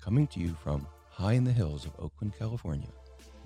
Coming 0.00 0.26
to 0.28 0.40
you 0.40 0.56
from 0.62 0.86
high 1.10 1.32
in 1.34 1.44
the 1.44 1.52
hills 1.52 1.84
of 1.84 1.92
Oakland, 1.98 2.32
California, 2.38 2.88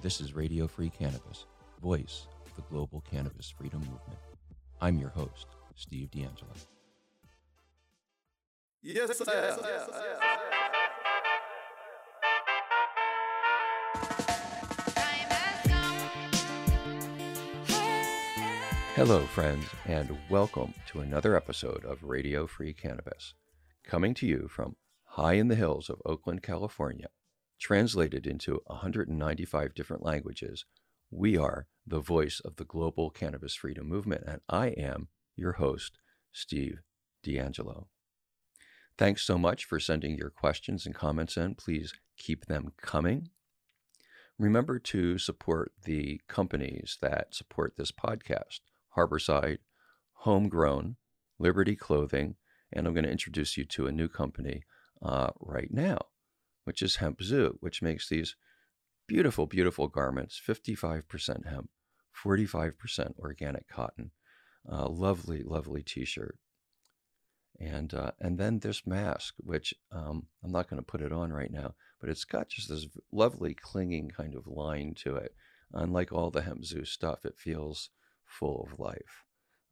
this 0.00 0.20
is 0.20 0.34
Radio 0.34 0.68
Free 0.68 0.90
Cannabis, 0.90 1.46
voice 1.82 2.28
of 2.46 2.54
the 2.54 2.62
global 2.70 3.00
cannabis 3.00 3.50
freedom 3.50 3.80
movement. 3.80 4.20
I'm 4.80 4.98
your 4.98 5.08
host, 5.08 5.46
Steve 5.74 6.10
DeAngelo. 6.10 6.56
Yes, 8.82 9.18
sir. 9.18 10.18
Hello, 18.94 19.20
friends, 19.26 19.64
and 19.86 20.16
welcome 20.30 20.74
to 20.88 21.00
another 21.00 21.34
episode 21.34 21.84
of 21.84 22.04
Radio 22.04 22.46
Free 22.46 22.74
Cannabis, 22.74 23.34
coming 23.84 24.14
to 24.14 24.26
you 24.26 24.48
from 24.48 24.76
high 25.12 25.34
in 25.34 25.48
the 25.48 25.54
hills 25.54 25.90
of 25.90 26.00
Oakland, 26.06 26.42
California. 26.42 27.08
Translated 27.60 28.26
into 28.26 28.62
195 28.66 29.74
different 29.74 30.02
languages, 30.02 30.64
we 31.10 31.36
are 31.36 31.66
the 31.86 32.00
voice 32.00 32.40
of 32.40 32.56
the 32.56 32.64
global 32.64 33.10
cannabis 33.10 33.54
freedom 33.54 33.86
movement, 33.86 34.24
and 34.26 34.40
I 34.48 34.68
am 34.68 35.08
your 35.36 35.52
host, 35.52 35.98
Steve 36.32 36.80
DeAngelo. 37.22 37.88
Thanks 38.96 39.22
so 39.22 39.36
much 39.36 39.66
for 39.66 39.78
sending 39.78 40.16
your 40.16 40.30
questions 40.30 40.86
and 40.86 40.94
comments 40.94 41.36
in. 41.36 41.56
Please 41.56 41.92
keep 42.16 42.46
them 42.46 42.72
coming. 42.80 43.28
Remember 44.38 44.78
to 44.78 45.18
support 45.18 45.72
the 45.84 46.22
companies 46.26 46.96
that 47.02 47.34
support 47.34 47.74
this 47.76 47.92
podcast. 47.92 48.60
Harborside, 48.96 49.58
Homegrown, 50.20 50.96
Liberty 51.38 51.76
Clothing, 51.76 52.36
and 52.72 52.86
I'm 52.86 52.94
going 52.94 53.04
to 53.04 53.10
introduce 53.10 53.58
you 53.58 53.66
to 53.66 53.86
a 53.86 53.92
new 53.92 54.08
company 54.08 54.62
uh, 55.02 55.30
right 55.40 55.72
now, 55.72 55.98
which 56.64 56.82
is 56.82 56.96
Hemp 56.96 57.22
Zoo, 57.22 57.58
which 57.60 57.82
makes 57.82 58.08
these 58.08 58.36
beautiful, 59.06 59.46
beautiful 59.46 59.88
garments 59.88 60.40
55% 60.46 61.46
hemp, 61.46 61.70
45% 62.24 63.18
organic 63.18 63.68
cotton. 63.68 64.12
Uh, 64.70 64.88
lovely, 64.88 65.42
lovely 65.42 65.82
t 65.82 66.04
shirt. 66.04 66.38
And, 67.60 67.92
uh, 67.94 68.12
and 68.20 68.38
then 68.38 68.60
this 68.60 68.86
mask, 68.86 69.34
which 69.38 69.74
um, 69.92 70.26
I'm 70.42 70.52
not 70.52 70.68
going 70.68 70.80
to 70.80 70.86
put 70.86 71.02
it 71.02 71.12
on 71.12 71.32
right 71.32 71.50
now, 71.50 71.74
but 72.00 72.08
it's 72.08 72.24
got 72.24 72.48
just 72.48 72.68
this 72.68 72.86
lovely 73.12 73.54
clinging 73.54 74.10
kind 74.10 74.34
of 74.34 74.46
line 74.46 74.94
to 74.98 75.16
it. 75.16 75.34
Unlike 75.72 76.12
all 76.12 76.30
the 76.30 76.42
Hemp 76.42 76.64
Zoo 76.64 76.84
stuff, 76.84 77.24
it 77.24 77.38
feels 77.38 77.90
full 78.24 78.68
of 78.70 78.78
life. 78.78 79.24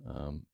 Um, 0.09 0.47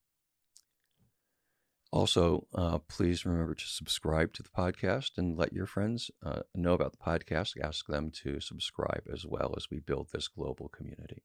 also, 1.93 2.47
uh, 2.55 2.79
please 2.79 3.25
remember 3.25 3.55
to 3.55 3.67
subscribe 3.67 4.33
to 4.35 4.43
the 4.43 4.49
podcast 4.49 5.13
and 5.17 5.39
let 5.39 5.53
your 5.53 5.67
friends 5.67 6.11
uh, 6.25 6.41
know 6.55 6.75
about 6.75 6.93
the 6.93 6.99
podcast. 6.99 7.55
Ask 7.63 7.87
them 7.87 8.11
to 8.23 8.41
subscribe 8.41 9.05
as 9.13 9.25
well 9.25 9.55
as 9.57 9.71
we 9.71 9.79
build 9.79 10.09
this 10.13 10.29
global 10.29 10.69
community. 10.69 11.23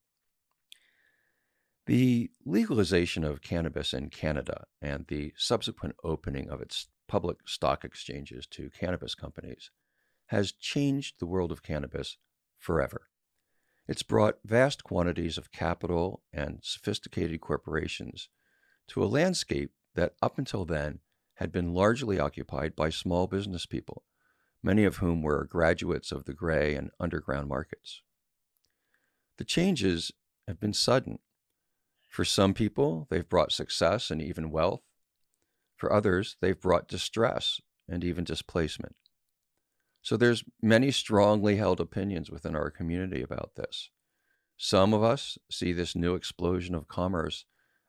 The 1.88 2.32
legalization 2.46 3.24
of 3.24 3.42
cannabis 3.42 3.92
in 3.94 4.10
Canada 4.10 4.66
and 4.82 5.06
the 5.08 5.34
subsequent 5.36 5.96
opening 6.04 6.50
of 6.50 6.62
its 6.62 6.88
public 7.08 7.48
stock 7.48 7.84
exchanges 7.84 8.46
to 8.48 8.70
cannabis 8.70 9.16
companies 9.16 9.72
has 10.28 10.52
changed 10.52 11.16
the 11.20 11.26
world 11.26 11.52
of 11.52 11.64
cannabis 11.64 12.18
forever. 12.58 13.10
It's 13.88 14.04
brought 14.04 14.38
vast 14.46 14.84
quantities 14.84 15.38
of 15.38 15.52
capital 15.52 16.22
and 16.32 16.60
sophisticated 16.62 17.42
corporations 17.42 18.30
to 18.88 19.04
a 19.04 19.06
landscape 19.06 19.72
that 19.96 20.14
up 20.22 20.38
until 20.38 20.66
then 20.66 21.00
had 21.36 21.52
been 21.52 21.74
largely 21.74 22.20
occupied 22.20 22.76
by 22.76 22.90
small 22.90 23.28
business 23.28 23.66
people, 23.66 24.04
many 24.62 24.84
of 24.84 24.98
whom 24.98 25.22
were 25.22 25.46
graduates 25.46 26.12
of 26.12 26.26
the 26.26 26.34
gray 26.34 26.76
and 26.76 26.92
underground 27.00 27.48
markets. 27.48 28.02
The 29.38 29.44
changes 29.44 30.12
have 30.48 30.60
been 30.60 30.74
sudden. 30.74 31.20
For 32.08 32.26
some 32.26 32.54
people, 32.54 33.08
they've 33.10 33.28
brought 33.28 33.52
success 33.52 34.12
and 34.12 34.22
even 34.22 34.52
wealth. 34.52 34.82
For 35.78 35.92
others, 35.92 36.38
they've 36.42 36.60
brought 36.60 36.88
distress 36.88 37.60
and 37.88 38.04
even 38.04 38.24
displacement. 38.24 38.96
So 40.02 40.18
there's 40.18 40.44
many 40.62 40.92
strongly 40.92 41.56
held 41.58 41.80
opinions 41.80 42.30
within 42.30 42.56
our 42.56 42.70
community 42.70 43.22
about 43.22 43.52
this. 43.56 43.90
Some 44.58 44.94
of 44.94 45.04
us 45.04 45.38
see 45.50 45.74
this 45.74 45.96
new 45.96 46.16
explosion 46.16 46.76
of 46.76 46.88
commerce 46.88 47.46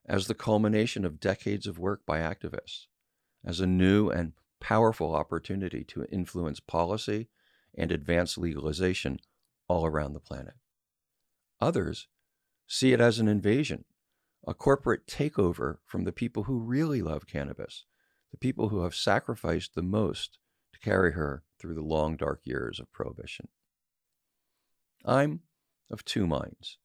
as 0.06 0.26
the 0.26 0.34
culmination 0.34 1.04
of 1.04 1.20
decades 1.20 1.66
of 1.66 1.78
work 1.78 2.04
by 2.06 2.18
activists, 2.18 2.86
as 3.44 3.60
a 3.60 3.66
new 3.66 4.08
and 4.08 4.32
powerful 4.60 5.14
opportunity 5.14 5.84
to 5.84 6.04
influence 6.06 6.60
policy 6.60 7.28
and 7.76 7.90
advance 7.90 8.38
legalization 8.38 9.18
all 9.68 9.86
around 9.86 10.12
the 10.12 10.20
planet. 10.20 10.54
Others 11.60 12.08
see 12.66 12.92
it 12.92 13.00
as 13.00 13.18
an 13.18 13.28
invasion, 13.28 13.84
a 14.46 14.54
corporate 14.54 15.06
takeover 15.06 15.76
from 15.86 16.04
the 16.04 16.12
people 16.12 16.44
who 16.44 16.58
really 16.58 17.02
love 17.02 17.26
cannabis, 17.26 17.84
the 18.30 18.36
people 18.36 18.68
who 18.68 18.82
have 18.82 18.94
sacrificed 18.94 19.74
the 19.74 19.82
most 19.82 20.38
to 20.72 20.80
carry 20.80 21.12
her 21.12 21.44
through 21.58 21.74
the 21.74 21.82
long 21.82 22.16
dark 22.16 22.40
years 22.44 22.80
of 22.80 22.92
prohibition. 22.92 23.48
I'm 25.04 25.40
of 25.90 26.04
two 26.04 26.26
minds. 26.26 26.78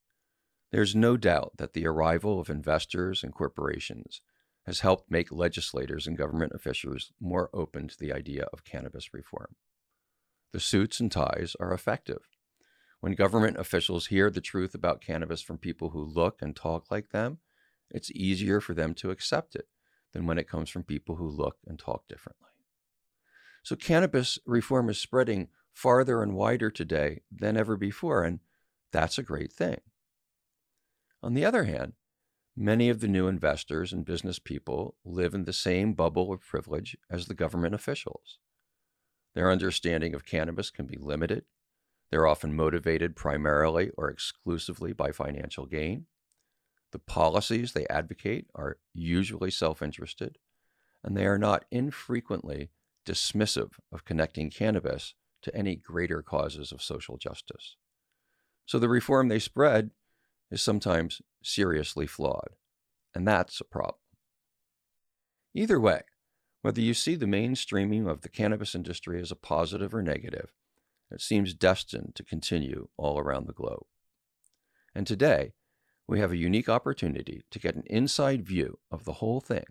There's 0.72 0.96
no 0.96 1.16
doubt 1.16 1.54
that 1.58 1.74
the 1.74 1.88
arrival 1.88 2.40
of 2.40 2.50
investors 2.50 3.24
and 3.24 3.34
corporations 3.34 4.22
has 4.66 4.82
helped 4.82 5.10
make 5.10 5.32
legislators 5.32 6.08
and 6.08 6.18
government 6.18 6.52
officials 6.54 7.12
more 7.22 7.50
open 7.54 7.88
to 7.88 7.98
the 7.98 8.12
idea 8.12 8.48
of 8.52 8.66
cannabis 8.66 9.14
reform. 9.14 9.56
The 10.52 10.60
suits 10.60 11.00
and 11.00 11.12
ties 11.12 11.56
are 11.60 11.74
effective. 11.74 12.28
When 13.00 13.14
government 13.14 13.58
officials 13.58 14.08
hear 14.08 14.30
the 14.30 14.42
truth 14.42 14.76
about 14.76 15.02
cannabis 15.02 15.42
from 15.42 15.58
people 15.58 15.92
who 15.92 16.04
look 16.04 16.42
and 16.42 16.56
talk 16.56 16.92
like 16.92 17.12
them, 17.12 17.40
it's 17.90 18.12
easier 18.12 18.60
for 18.60 18.74
them 18.74 18.94
to 18.96 19.12
accept 19.12 19.56
it 19.56 19.68
than 20.12 20.26
when 20.26 20.38
it 20.38 20.50
comes 20.50 20.70
from 20.70 20.84
people 20.84 21.16
who 21.16 21.30
look 21.30 21.58
and 21.66 21.80
talk 21.80 22.08
differently. 22.10 22.50
So, 23.64 23.76
cannabis 23.76 24.40
reform 24.46 24.90
is 24.90 25.00
spreading 25.00 25.50
farther 25.74 26.22
and 26.22 26.34
wider 26.34 26.72
today 26.72 27.22
than 27.32 27.56
ever 27.56 27.78
before, 27.78 28.24
and 28.24 28.40
that's 28.92 29.18
a 29.18 29.24
great 29.24 29.54
thing. 29.54 29.80
On 31.24 31.34
the 31.34 31.46
other 31.46 31.64
hand, 31.64 31.94
many 32.56 32.90
of 32.90 33.00
the 33.00 33.08
new 33.08 33.28
investors 33.28 33.92
and 33.92 34.06
business 34.06 34.40
people 34.40 34.96
live 35.04 35.34
in 35.34 35.46
the 35.46 35.54
same 35.54 35.94
bubble 35.94 36.32
of 36.32 36.42
privilege 36.42 36.96
as 37.10 37.26
the 37.26 37.34
government 37.34 37.76
officials. 37.76 38.40
Their 39.34 39.52
understanding 39.52 40.14
of 40.14 40.26
cannabis 40.26 40.70
can 40.70 40.86
be 40.86 40.98
limited. 40.98 41.46
They're 42.10 42.28
often 42.28 42.56
motivated 42.56 43.16
primarily 43.16 43.92
or 43.98 44.10
exclusively 44.10 44.94
by 44.94 45.12
financial 45.12 45.66
gain. 45.66 46.06
The 46.92 47.00
policies 47.00 47.74
they 47.74 47.86
advocate 47.88 48.48
are 48.56 48.78
usually 48.94 49.52
self 49.52 49.82
interested, 49.82 50.38
and 51.04 51.18
they 51.18 51.26
are 51.26 51.38
not 51.38 51.66
infrequently 51.70 52.70
dismissive 53.06 53.72
of 53.92 54.06
connecting 54.06 54.50
cannabis 54.50 55.14
to 55.42 55.56
any 55.56 55.76
greater 55.76 56.22
causes 56.22 56.72
of 56.72 56.82
social 56.82 57.18
justice. 57.18 57.76
So 58.66 58.80
the 58.80 58.90
reform 58.90 59.28
they 59.28 59.40
spread 59.40 59.92
is 60.52 60.62
sometimes 60.62 61.22
seriously 61.44 62.08
flawed, 62.08 62.56
and 63.14 63.28
that's 63.28 63.60
a 63.60 63.66
problem. 63.66 64.00
Either 65.54 65.80
way, 65.80 66.02
whether 66.62 66.82
you 66.82 66.94
see 66.94 67.16
the 67.16 67.26
mainstreaming 67.26 68.10
of 68.10 68.22
the 68.22 68.30
cannabis 68.30 68.76
industry 68.76 69.22
as 69.22 69.32
a 69.32 69.36
positive 69.36 69.94
or 69.94 70.02
negative, 70.02 70.52
it 71.10 71.22
seems 71.22 71.54
destined 71.54 72.14
to 72.16 72.24
continue 72.24 72.90
all 72.98 73.18
around 73.18 73.48
the 73.48 73.54
globe. 73.54 73.86
And 74.94 75.08
today, 75.08 75.54
we 76.08 76.20
have 76.20 76.32
a 76.32 76.38
unique 76.38 76.70
opportunity 76.70 77.44
to 77.52 77.60
get 77.60 77.76
an 77.76 77.84
inside 77.88 78.46
view 78.46 78.80
of 78.92 79.04
the 79.04 79.14
whole 79.14 79.42
thing 79.42 79.66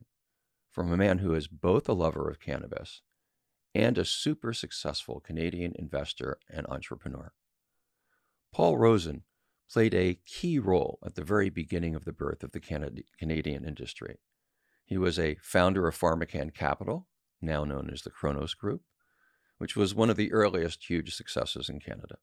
from 0.70 0.92
a 0.92 0.96
man 0.96 1.18
who 1.18 1.34
is 1.34 1.48
both 1.48 1.88
a 1.88 1.94
lover 1.94 2.28
of 2.28 2.40
cannabis 2.40 3.00
and 3.74 3.98
a 3.98 4.04
super 4.04 4.52
successful 4.52 5.20
Canadian 5.20 5.72
investor 5.76 6.38
and 6.50 6.66
entrepreneur. 6.68 7.32
Paul 8.52 8.78
Rosen 8.78 9.22
played 9.72 9.94
a 9.94 10.18
key 10.26 10.58
role 10.58 10.98
at 11.04 11.14
the 11.14 11.24
very 11.24 11.50
beginning 11.50 11.94
of 11.94 12.04
the 12.04 12.12
birth 12.12 12.42
of 12.42 12.52
the 12.52 12.60
Canadian 13.18 13.64
industry. 13.64 14.18
He 14.84 14.96
was 14.96 15.18
a 15.18 15.36
founder 15.42 15.88
of 15.88 15.98
PharmaCan 15.98 16.54
Capital, 16.54 17.08
now 17.40 17.64
known 17.64 17.90
as 17.92 18.02
the 18.02 18.10
Cronos 18.10 18.54
Group, 18.54 18.82
which 19.58 19.76
was 19.76 19.94
one 19.94 20.10
of 20.10 20.16
the 20.16 20.32
earliest 20.32 20.88
huge 20.88 21.14
successes 21.14 21.68
in 21.68 21.80
Canada. 21.80 22.16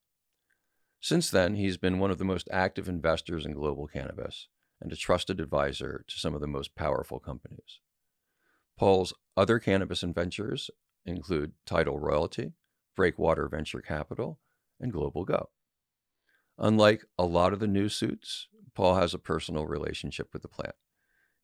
Since 1.01 1.29
then, 1.29 1.55
he's 1.55 1.77
been 1.77 1.99
one 1.99 2.11
of 2.11 2.17
the 2.17 2.23
most 2.23 2.47
active 2.51 2.87
investors 2.87 3.45
in 3.45 3.53
global 3.53 3.87
cannabis 3.87 4.47
and 4.79 4.91
a 4.91 4.95
trusted 4.95 5.39
advisor 5.41 6.05
to 6.07 6.19
some 6.19 6.33
of 6.33 6.41
the 6.41 6.47
most 6.47 6.75
powerful 6.75 7.19
companies. 7.19 7.79
Paul's 8.77 9.13
other 9.35 9.59
cannabis 9.59 10.01
ventures 10.01 10.69
include 11.05 11.51
Tidal 11.65 11.99
Royalty, 11.99 12.53
Breakwater 12.95 13.49
Venture 13.49 13.81
Capital, 13.81 14.39
and 14.79 14.93
Global 14.93 15.25
Go. 15.25 15.49
Unlike 16.57 17.05
a 17.17 17.25
lot 17.25 17.53
of 17.53 17.59
the 17.59 17.67
new 17.67 17.89
suits, 17.89 18.47
Paul 18.75 18.95
has 18.95 19.13
a 19.13 19.19
personal 19.19 19.65
relationship 19.65 20.29
with 20.33 20.41
the 20.41 20.47
plant. 20.47 20.75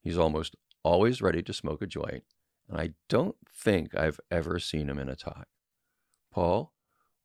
He's 0.02 0.18
almost 0.18 0.56
always 0.84 1.22
ready 1.22 1.42
to 1.44 1.54
smoke 1.54 1.82
a 1.82 1.88
joint, 1.88 2.24
and 2.68 2.80
I 2.80 2.92
don't 3.08 3.36
think 3.54 3.96
I've 3.96 4.20
ever 4.32 4.60
seen 4.60 4.90
him 4.90 5.00
in 5.00 5.10
a 5.10 5.16
tie. 5.16 5.46
Paul, 6.32 6.74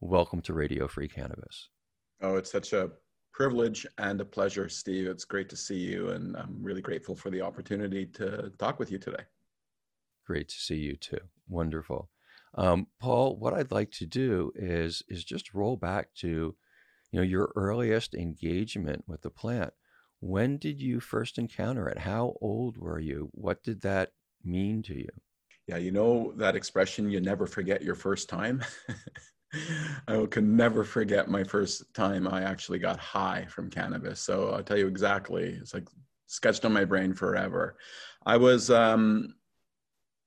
welcome 0.00 0.40
to 0.42 0.54
Radio 0.54 0.88
Free 0.88 1.08
Cannabis. 1.08 1.68
Oh, 2.20 2.36
it's 2.36 2.50
such 2.50 2.72
a 2.72 2.90
privilege 3.32 3.86
and 3.98 4.20
a 4.20 4.24
pleasure, 4.24 4.68
Steve. 4.68 5.06
It's 5.06 5.24
great 5.24 5.48
to 5.50 5.56
see 5.56 5.78
you, 5.78 6.10
and 6.10 6.36
I'm 6.36 6.56
really 6.62 6.80
grateful 6.80 7.14
for 7.14 7.30
the 7.30 7.42
opportunity 7.42 8.06
to 8.06 8.50
talk 8.58 8.78
with 8.78 8.90
you 8.90 8.98
today. 8.98 9.24
Great 10.26 10.48
to 10.48 10.54
see 10.54 10.76
you 10.76 10.96
too. 10.96 11.20
Wonderful. 11.48 12.08
Um, 12.54 12.86
Paul, 13.00 13.36
what 13.36 13.52
I'd 13.52 13.72
like 13.72 13.90
to 13.92 14.06
do 14.06 14.52
is 14.54 15.02
is 15.08 15.24
just 15.24 15.52
roll 15.54 15.76
back 15.76 16.14
to, 16.16 16.54
you 17.14 17.20
know, 17.20 17.26
your 17.26 17.52
earliest 17.54 18.16
engagement 18.16 19.04
with 19.06 19.22
the 19.22 19.30
plant. 19.30 19.72
When 20.18 20.58
did 20.58 20.80
you 20.80 20.98
first 20.98 21.38
encounter 21.38 21.88
it? 21.88 21.98
How 21.98 22.34
old 22.40 22.76
were 22.76 22.98
you? 22.98 23.28
What 23.30 23.62
did 23.62 23.82
that 23.82 24.10
mean 24.42 24.82
to 24.82 24.94
you? 24.94 25.10
Yeah, 25.68 25.76
you 25.76 25.92
know 25.92 26.32
that 26.38 26.56
expression, 26.56 27.08
you 27.08 27.20
never 27.20 27.46
forget 27.46 27.82
your 27.82 27.94
first 27.94 28.28
time. 28.28 28.64
I 30.08 30.26
can 30.28 30.56
never 30.56 30.82
forget 30.82 31.30
my 31.30 31.44
first 31.44 31.94
time 31.94 32.26
I 32.26 32.42
actually 32.42 32.80
got 32.80 32.98
high 32.98 33.46
from 33.48 33.70
cannabis. 33.70 34.18
So 34.18 34.50
I'll 34.50 34.64
tell 34.64 34.76
you 34.76 34.88
exactly. 34.88 35.56
It's 35.60 35.72
like 35.72 35.86
sketched 36.26 36.64
on 36.64 36.72
my 36.72 36.84
brain 36.84 37.14
forever. 37.14 37.76
I 38.26 38.38
was 38.38 38.72
um, 38.72 39.36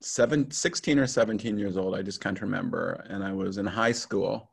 seven, 0.01 0.49
16 0.49 0.99
or 0.99 1.07
17 1.07 1.57
years 1.57 1.75
old. 1.75 1.95
I 1.95 2.01
just 2.01 2.21
can't 2.21 2.39
remember. 2.39 3.05
And 3.09 3.25
I 3.25 3.33
was 3.33 3.57
in 3.57 3.65
high 3.65 3.91
school. 3.91 4.51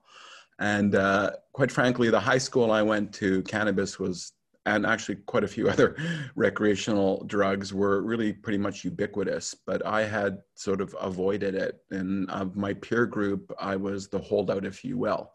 And 0.59 0.95
uh, 0.95 1.33
quite 1.53 1.71
frankly, 1.71 2.11
the 2.11 2.21
high 2.21 2.39
school 2.39 2.71
I 2.71 2.83
went 2.83 3.13
to, 3.15 3.43
cannabis 3.43 3.99
was 3.99 4.33
and 4.67 4.87
actually 4.87 5.17
quite 5.27 5.45
a 5.45 5.49
few 5.49 5.69
other 5.71 5.97
recreational 6.37 7.25
drugs 7.27 7.73
were 7.73 8.03
really 8.03 8.33
pretty 8.33 8.59
much 8.59 8.85
ubiquitous 8.85 9.55
but 9.67 9.85
i 9.87 10.03
had 10.03 10.39
sort 10.55 10.81
of 10.81 10.95
avoided 11.01 11.55
it. 11.55 11.81
And 11.91 12.31
of 12.31 12.57
my 12.57 12.75
peer 12.75 13.07
group 13.07 13.53
i 13.59 13.77
was 13.77 14.09
the 14.09 14.19
holdout 14.19 14.65
if 14.65 14.85
you 14.85 14.99
will. 14.99 15.33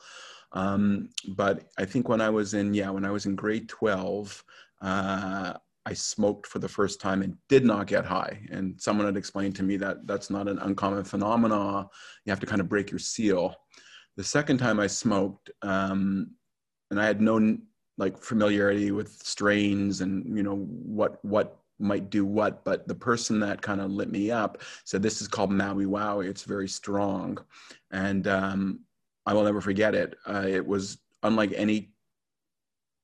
Um, 0.53 1.09
but 1.29 1.65
i 1.77 1.85
think 1.85 2.09
when 2.09 2.21
i 2.21 2.29
was 2.29 2.53
in 2.53 2.73
yeah 2.73 2.89
when 2.89 3.05
i 3.05 3.11
was 3.11 3.25
in 3.25 3.35
grade 3.35 3.69
12 3.69 4.43
uh, 4.81 5.53
i 5.85 5.93
smoked 5.93 6.47
for 6.47 6.59
the 6.59 6.67
first 6.67 6.99
time 6.99 7.21
and 7.21 7.37
did 7.47 7.65
not 7.65 7.87
get 7.87 8.05
high. 8.05 8.39
And 8.51 8.79
someone 8.81 9.05
had 9.05 9.17
explained 9.17 9.55
to 9.57 9.63
me 9.63 9.77
that 9.77 10.07
that's 10.07 10.29
not 10.29 10.47
an 10.47 10.59
uncommon 10.59 11.03
phenomenon. 11.03 11.87
You 12.25 12.31
have 12.31 12.39
to 12.41 12.45
kind 12.45 12.61
of 12.61 12.69
break 12.69 12.91
your 12.91 12.99
seal 12.99 13.55
the 14.19 14.25
second 14.25 14.57
time 14.57 14.81
i 14.81 14.85
smoked 14.85 15.49
um, 15.61 16.29
and 16.91 16.99
i 16.99 17.05
had 17.05 17.21
no 17.21 17.57
like 17.97 18.17
familiarity 18.17 18.91
with 18.91 19.13
strains 19.23 20.01
and 20.01 20.35
you 20.35 20.43
know 20.43 20.57
what 20.57 21.23
what 21.23 21.61
might 21.79 22.09
do 22.09 22.25
what 22.25 22.65
but 22.65 22.85
the 22.85 22.93
person 22.93 23.39
that 23.39 23.61
kind 23.61 23.79
of 23.79 23.89
lit 23.89 24.11
me 24.11 24.29
up 24.29 24.61
said 24.83 25.01
this 25.01 25.21
is 25.21 25.29
called 25.29 25.49
maui 25.49 25.85
wowie 25.85 26.27
it's 26.27 26.43
very 26.43 26.67
strong. 26.67 27.37
And 27.91 28.27
um, 28.27 28.81
i 29.25 29.33
will 29.33 29.45
never 29.45 29.61
forget 29.61 29.95
it. 29.95 30.17
Uh, 30.27 30.43
it 30.45 30.67
was 30.67 30.97
unlike 31.23 31.53
any 31.55 31.93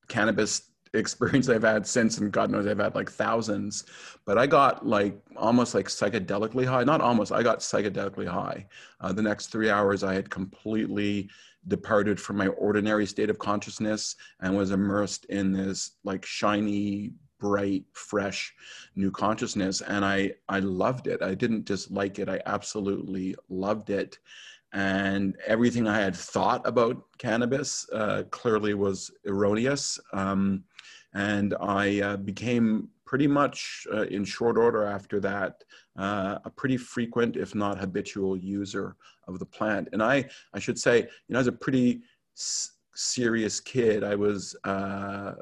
cannabis 0.09 0.63
experience 0.95 1.49
i've 1.49 1.63
had 1.63 1.85
since 1.85 2.17
and 2.17 2.31
god 2.31 2.49
knows 2.49 2.67
i've 2.67 2.79
had 2.79 2.95
like 2.95 3.09
thousands 3.09 3.85
but 4.25 4.37
i 4.37 4.47
got 4.47 4.85
like 4.85 5.19
almost 5.35 5.73
like 5.75 5.87
psychedelically 5.87 6.65
high 6.65 6.83
not 6.83 7.01
almost 7.01 7.31
i 7.31 7.43
got 7.43 7.59
psychedelically 7.59 8.27
high. 8.27 8.65
Uh, 9.01 9.11
the 9.11 9.21
next 9.21 9.47
three 9.47 9.69
hours 9.69 10.03
i 10.03 10.13
had 10.13 10.29
completely 10.29 11.29
departed 11.67 12.19
from 12.19 12.37
my 12.37 12.47
ordinary 12.47 13.05
state 13.05 13.29
of 13.29 13.39
consciousness 13.39 14.15
and 14.41 14.55
was 14.55 14.71
immersed 14.71 15.25
in 15.25 15.51
this 15.51 15.97
like 16.03 16.25
shiny 16.25 17.11
bright 17.39 17.83
fresh 17.93 18.53
new 18.95 19.11
consciousness 19.11 19.81
and 19.81 20.05
i 20.05 20.31
i 20.49 20.59
loved 20.59 21.07
it. 21.07 21.21
I 21.21 21.35
didn't 21.35 21.65
just 21.65 21.91
like 21.91 22.19
it. 22.19 22.29
I 22.29 22.41
absolutely 22.45 23.35
loved 23.49 23.89
it. 23.89 24.19
And 24.73 25.35
everything 25.45 25.87
i 25.87 25.99
had 25.99 26.15
thought 26.15 26.65
about 26.65 27.03
cannabis 27.17 27.87
uh, 27.93 28.23
clearly 28.31 28.73
was 28.73 29.11
erroneous. 29.25 29.99
Um, 30.13 30.63
and 31.15 31.55
i 31.59 32.01
uh, 32.01 32.17
became 32.17 32.87
pretty 33.05 33.27
much 33.27 33.87
uh, 33.93 34.01
in 34.03 34.25
short 34.25 34.57
order 34.57 34.83
after 34.83 35.19
that, 35.19 35.63
uh, 35.97 36.39
a 36.43 36.49
pretty 36.49 36.75
frequent, 36.75 37.37
if 37.37 37.53
not 37.55 37.77
habitual 37.77 38.35
user 38.35 38.95
of 39.27 39.39
the 39.39 39.45
plant. 39.45 39.87
And 39.93 40.01
I, 40.01 40.27
I 40.53 40.59
should 40.59 40.77
say, 40.77 40.97
you 41.01 41.33
know, 41.33 41.39
as 41.39 41.47
a 41.47 41.51
pretty 41.51 42.01
serious 42.95 43.59
kid, 43.59 44.03
I 44.03 44.15
was, 44.15 44.55
uh, 44.63 45.33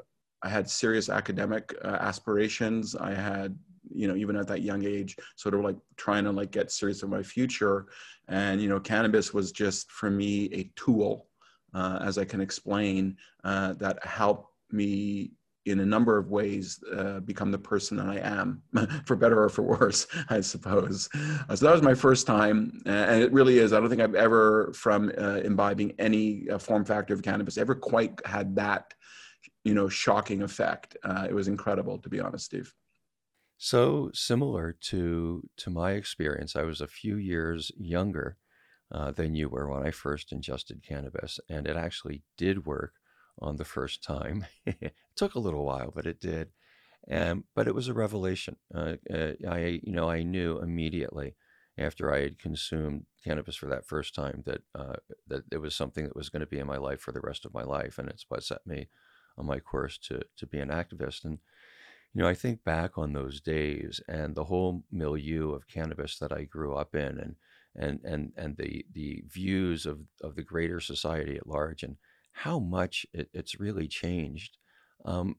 I 0.42 0.48
had 0.48 0.68
serious 0.68 1.08
academic 1.08 1.74
uh, 1.82 1.88
aspirations. 2.00 2.94
I 2.94 3.14
had, 3.14 3.58
you 3.90 4.08
know, 4.08 4.14
even 4.14 4.36
at 4.36 4.46
that 4.48 4.62
young 4.62 4.84
age, 4.84 5.16
sort 5.36 5.54
of 5.54 5.62
like 5.62 5.76
trying 5.96 6.24
to 6.24 6.32
like 6.32 6.50
get 6.50 6.70
serious 6.70 7.02
of 7.02 7.08
my 7.08 7.22
future. 7.22 7.86
And, 8.28 8.60
you 8.60 8.68
know, 8.68 8.78
cannabis 8.78 9.32
was 9.32 9.52
just 9.52 9.90
for 9.90 10.10
me 10.10 10.50
a 10.52 10.70
tool, 10.76 11.28
uh, 11.72 11.98
as 12.02 12.18
I 12.18 12.26
can 12.26 12.42
explain, 12.42 13.16
uh, 13.42 13.72
that 13.74 14.04
helped 14.04 14.50
me 14.70 15.32
in 15.66 15.80
a 15.80 15.86
number 15.86 16.18
of 16.18 16.30
ways 16.30 16.78
uh, 16.94 17.20
become 17.20 17.50
the 17.50 17.58
person 17.58 17.96
that 17.96 18.06
I 18.06 18.18
am, 18.18 18.62
for 19.06 19.16
better 19.16 19.42
or 19.42 19.48
for 19.48 19.62
worse, 19.62 20.06
I 20.28 20.40
suppose. 20.40 21.08
Uh, 21.48 21.56
so 21.56 21.66
that 21.66 21.72
was 21.72 21.82
my 21.82 21.94
first 21.94 22.26
time, 22.26 22.82
and 22.86 23.22
it 23.22 23.32
really 23.32 23.58
is. 23.58 23.72
I 23.72 23.80
don't 23.80 23.88
think 23.88 24.02
I've 24.02 24.14
ever, 24.14 24.72
from 24.74 25.10
uh, 25.18 25.40
imbibing 25.44 25.92
any 25.98 26.48
uh, 26.50 26.58
form 26.58 26.84
factor 26.84 27.14
of 27.14 27.22
cannabis, 27.22 27.56
ever 27.56 27.74
quite 27.74 28.20
had 28.26 28.54
that, 28.56 28.94
you 29.64 29.74
know, 29.74 29.88
shocking 29.88 30.42
effect. 30.42 30.96
Uh, 31.02 31.26
it 31.28 31.34
was 31.34 31.48
incredible, 31.48 31.98
to 31.98 32.08
be 32.08 32.20
honest, 32.20 32.44
Steve. 32.46 32.72
So 33.56 34.10
similar 34.12 34.76
to 34.88 35.48
to 35.58 35.70
my 35.70 35.92
experience, 35.92 36.56
I 36.56 36.62
was 36.62 36.80
a 36.80 36.86
few 36.86 37.16
years 37.16 37.70
younger 37.78 38.36
uh, 38.92 39.12
than 39.12 39.34
you 39.34 39.48
were 39.48 39.68
when 39.68 39.86
I 39.86 39.90
first 39.90 40.32
ingested 40.32 40.82
cannabis, 40.82 41.40
and 41.48 41.66
it 41.66 41.76
actually 41.76 42.22
did 42.36 42.66
work 42.66 42.92
on 43.40 43.56
the 43.56 43.64
first 43.64 44.02
time. 44.02 44.46
it 44.66 44.94
took 45.16 45.34
a 45.34 45.40
little 45.40 45.64
while, 45.64 45.92
but 45.94 46.06
it 46.06 46.20
did. 46.20 46.48
And 47.06 47.44
but 47.54 47.68
it 47.68 47.74
was 47.74 47.88
a 47.88 47.94
revelation. 47.94 48.56
Uh, 48.74 48.94
uh, 49.12 49.32
I 49.48 49.80
you 49.82 49.92
know 49.92 50.08
I 50.08 50.22
knew 50.22 50.58
immediately 50.58 51.34
after 51.76 52.12
I 52.12 52.22
had 52.22 52.38
consumed 52.38 53.04
cannabis 53.24 53.56
for 53.56 53.66
that 53.66 53.86
first 53.86 54.14
time 54.14 54.42
that 54.46 54.62
uh, 54.74 54.96
that 55.26 55.42
it 55.52 55.58
was 55.58 55.74
something 55.74 56.04
that 56.04 56.16
was 56.16 56.28
going 56.30 56.40
to 56.40 56.46
be 56.46 56.58
in 56.58 56.66
my 56.66 56.78
life 56.78 57.00
for 57.00 57.12
the 57.12 57.20
rest 57.20 57.44
of 57.44 57.54
my 57.54 57.62
life, 57.62 57.98
and 57.98 58.08
it's 58.08 58.24
what 58.28 58.44
set 58.44 58.66
me 58.66 58.88
on 59.36 59.46
my 59.46 59.60
course 59.60 59.98
to 59.98 60.22
to 60.36 60.46
be 60.46 60.60
an 60.60 60.70
activist. 60.70 61.24
And 61.24 61.38
you 62.14 62.22
know 62.22 62.28
I 62.28 62.34
think 62.34 62.64
back 62.64 62.96
on 62.96 63.12
those 63.12 63.40
days 63.40 64.00
and 64.08 64.34
the 64.34 64.44
whole 64.44 64.84
milieu 64.90 65.52
of 65.52 65.68
cannabis 65.68 66.18
that 66.18 66.32
I 66.32 66.44
grew 66.44 66.74
up 66.74 66.94
in, 66.94 67.18
and 67.18 67.36
and 67.76 68.00
and 68.04 68.32
and 68.36 68.56
the 68.56 68.86
the 68.92 69.24
views 69.28 69.84
of 69.84 70.00
of 70.22 70.36
the 70.36 70.42
greater 70.42 70.80
society 70.80 71.36
at 71.36 71.46
large, 71.46 71.82
and 71.82 71.96
how 72.34 72.58
much 72.58 73.06
it, 73.14 73.30
it's 73.32 73.58
really 73.58 73.88
changed. 73.88 74.58
Um, 75.04 75.36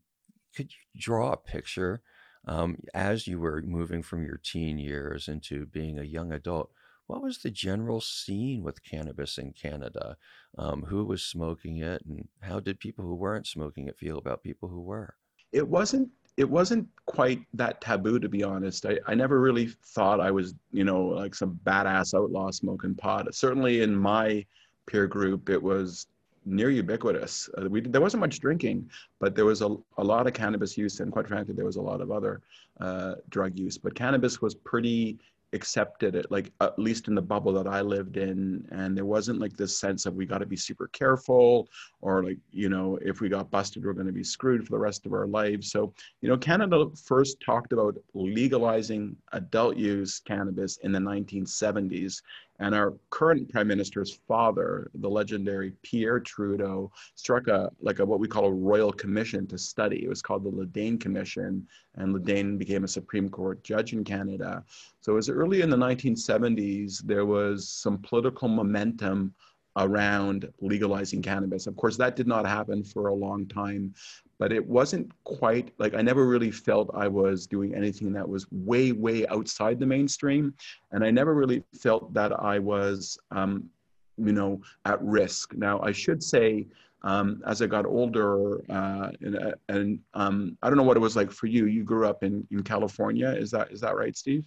could 0.55 0.71
you 0.71 0.99
draw 1.01 1.33
a 1.33 1.37
picture 1.37 2.01
um, 2.47 2.77
as 2.93 3.27
you 3.27 3.39
were 3.39 3.61
moving 3.61 4.01
from 4.01 4.23
your 4.23 4.39
teen 4.43 4.77
years 4.77 5.27
into 5.27 5.65
being 5.65 5.99
a 5.99 6.03
young 6.03 6.31
adult? 6.31 6.71
What 7.07 7.21
was 7.21 7.39
the 7.39 7.51
general 7.51 8.01
scene 8.01 8.63
with 8.63 8.83
cannabis 8.83 9.37
in 9.37 9.51
Canada? 9.51 10.17
Um, 10.57 10.83
who 10.83 11.05
was 11.05 11.21
smoking 11.23 11.77
it, 11.77 12.03
and 12.07 12.27
how 12.41 12.59
did 12.59 12.79
people 12.79 13.05
who 13.05 13.13
weren't 13.13 13.45
smoking 13.45 13.87
it 13.87 13.97
feel 13.97 14.17
about 14.17 14.41
people 14.41 14.69
who 14.69 14.81
were? 14.81 15.15
It 15.51 15.67
wasn't 15.67 16.09
it 16.37 16.49
wasn't 16.49 16.87
quite 17.05 17.41
that 17.53 17.79
taboo 17.79 18.19
to 18.19 18.27
be 18.27 18.43
honest 18.43 18.85
I, 18.85 18.99
I 19.07 19.15
never 19.15 19.39
really 19.39 19.69
thought 19.85 20.19
i 20.19 20.31
was 20.31 20.53
you 20.73 20.83
know 20.83 21.01
like 21.01 21.33
some 21.33 21.57
badass 21.63 22.13
outlaw 22.13 22.51
smoking 22.51 22.93
pot 22.93 23.33
certainly 23.33 23.81
in 23.81 23.95
my 23.95 24.45
peer 24.85 25.07
group 25.07 25.49
it 25.49 25.63
was 25.63 26.07
near 26.45 26.69
ubiquitous. 26.69 27.49
Uh, 27.57 27.69
we, 27.69 27.81
there 27.81 28.01
wasn't 28.01 28.21
much 28.21 28.39
drinking, 28.39 28.89
but 29.19 29.35
there 29.35 29.45
was 29.45 29.61
a, 29.61 29.75
a 29.97 30.03
lot 30.03 30.27
of 30.27 30.33
cannabis 30.33 30.77
use, 30.77 30.99
and 30.99 31.11
quite 31.11 31.27
frankly, 31.27 31.53
there 31.53 31.65
was 31.65 31.75
a 31.75 31.81
lot 31.81 32.01
of 32.01 32.11
other 32.11 32.41
uh, 32.79 33.15
drug 33.29 33.57
use. 33.57 33.77
But 33.77 33.95
cannabis 33.95 34.41
was 34.41 34.55
pretty 34.55 35.19
accepted 35.55 36.25
like 36.29 36.51
at 36.59 36.77
least 36.77 37.07
in 37.07 37.15
the 37.15 37.21
bubble 37.21 37.53
that 37.53 37.65
i 37.65 37.79
lived 37.79 38.17
in 38.17 38.67
and 38.71 38.95
there 38.95 39.05
wasn't 39.05 39.39
like 39.39 39.55
this 39.55 39.79
sense 39.79 40.05
of 40.05 40.13
we 40.13 40.25
got 40.25 40.39
to 40.39 40.45
be 40.45 40.57
super 40.57 40.87
careful 40.87 41.67
or 42.01 42.23
like 42.23 42.37
you 42.51 42.67
know 42.67 42.99
if 43.01 43.21
we 43.21 43.29
got 43.29 43.49
busted 43.49 43.85
we're 43.85 43.93
going 43.93 44.05
to 44.05 44.11
be 44.11 44.23
screwed 44.23 44.65
for 44.65 44.71
the 44.71 44.77
rest 44.77 45.05
of 45.05 45.13
our 45.13 45.27
lives 45.27 45.71
so 45.71 45.93
you 46.21 46.27
know 46.27 46.37
canada 46.37 46.87
first 47.03 47.37
talked 47.43 47.71
about 47.71 47.95
legalizing 48.13 49.15
adult 49.31 49.77
use 49.77 50.19
cannabis 50.19 50.77
in 50.83 50.91
the 50.91 50.99
1970s 50.99 52.21
and 52.59 52.74
our 52.74 52.93
current 53.09 53.50
prime 53.50 53.67
minister's 53.67 54.19
father, 54.27 54.89
the 54.95 55.09
legendary 55.09 55.74
Pierre 55.81 56.19
Trudeau, 56.19 56.91
struck 57.15 57.47
a 57.47 57.69
like 57.81 58.00
a 58.00 58.05
what 58.05 58.19
we 58.19 58.27
call 58.27 58.45
a 58.45 58.51
royal 58.51 58.91
commission 58.91 59.45
to 59.47 59.57
study. 59.57 60.03
It 60.03 60.09
was 60.09 60.21
called 60.21 60.43
the 60.43 60.50
Le 60.50 60.65
Dain 60.65 60.97
Commission, 60.97 61.67
and 61.95 62.13
Le 62.13 62.19
Dain 62.19 62.57
became 62.57 62.83
a 62.83 62.88
Supreme 62.88 63.29
Court 63.29 63.63
judge 63.63 63.93
in 63.93 64.03
Canada. 64.03 64.63
So 65.01 65.17
as 65.17 65.29
early 65.29 65.62
in 65.62 65.69
the 65.69 65.77
1970s, 65.77 67.03
there 67.03 67.25
was 67.25 67.67
some 67.67 67.97
political 68.00 68.47
momentum 68.47 69.33
around 69.77 70.51
legalizing 70.62 71.22
cannabis. 71.22 71.67
Of 71.67 71.75
course, 71.75 71.98
that 71.98 72.15
did 72.15 72.27
not 72.27 72.46
happen 72.46 72.84
for 72.84 73.08
a 73.08 73.13
long 73.13 73.46
time, 73.48 73.94
but 74.39 74.51
it 74.51 74.65
wasn't 74.65 75.12
quite 75.24 75.72
like 75.77 75.94
I 75.94 76.01
never 76.01 76.25
really 76.25 76.51
felt 76.51 76.89
I 76.94 77.08
was 77.08 77.48
doing 77.48 77.75
anything 77.75 78.13
that 78.13 78.27
was 78.27 78.48
way, 78.51 78.91
way 78.91 79.27
outside 79.27 79.79
the 79.79 79.86
mainstream. 79.86 80.53
And 80.91 81.03
I 81.03 81.12
never 81.12 81.34
really 81.34 81.63
felt 81.74 82.13
that 82.13 82.32
I 82.39 82.60
was 82.60 83.17
um, 83.32 83.70
you 84.17 84.32
know, 84.32 84.62
at 84.86 85.01
risk. 85.01 85.53
Now, 85.55 85.82
I 85.82 85.91
should 85.91 86.24
say, 86.24 86.67
um, 87.03 87.41
as 87.46 87.62
I 87.62 87.67
got 87.67 87.86
older, 87.86 88.62
uh, 88.72 89.12
and, 89.22 89.55
and 89.70 90.00
um, 90.13 90.58
I 90.63 90.70
don't 90.70 90.77
know 90.77 90.84
what 90.84 90.98
it 90.98 91.01
was 91.01 91.15
like 91.15 91.32
for 91.32 91.48
you. 91.48 91.65
You 91.65 91.84
grew 91.84 92.08
up 92.08 92.24
in, 92.24 92.48
in 92.51 92.63
California. 92.63 93.29
Is 93.29 93.51
that 93.51 93.72
is 93.72 93.82
that 93.82 93.96
right, 93.96 94.15
Steve? 94.15 94.46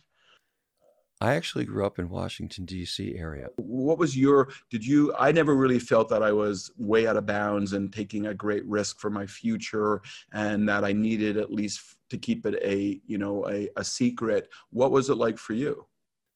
I 1.20 1.34
actually 1.34 1.64
grew 1.64 1.84
up 1.84 1.98
in 1.98 2.08
Washington 2.08 2.64
D.C. 2.64 3.16
area. 3.16 3.48
What 3.56 3.98
was 3.98 4.16
your? 4.16 4.50
Did 4.70 4.86
you? 4.86 5.12
I 5.18 5.32
never 5.32 5.56
really 5.56 5.80
felt 5.80 6.08
that 6.10 6.22
I 6.22 6.32
was 6.32 6.70
way 6.76 7.06
out 7.06 7.16
of 7.16 7.26
bounds 7.26 7.72
and 7.72 7.92
taking 7.92 8.26
a 8.26 8.34
great 8.34 8.64
risk 8.66 9.00
for 9.00 9.10
my 9.10 9.26
future, 9.26 10.00
and 10.32 10.68
that 10.68 10.84
I 10.84 10.92
needed 10.92 11.36
at 11.36 11.52
least 11.52 11.96
to 12.10 12.18
keep 12.18 12.46
it 12.46 12.54
a 12.62 13.00
you 13.06 13.18
know 13.18 13.48
a, 13.48 13.68
a 13.76 13.84
secret. 13.84 14.48
What 14.70 14.92
was 14.92 15.10
it 15.10 15.16
like 15.16 15.38
for 15.38 15.54
you? 15.54 15.86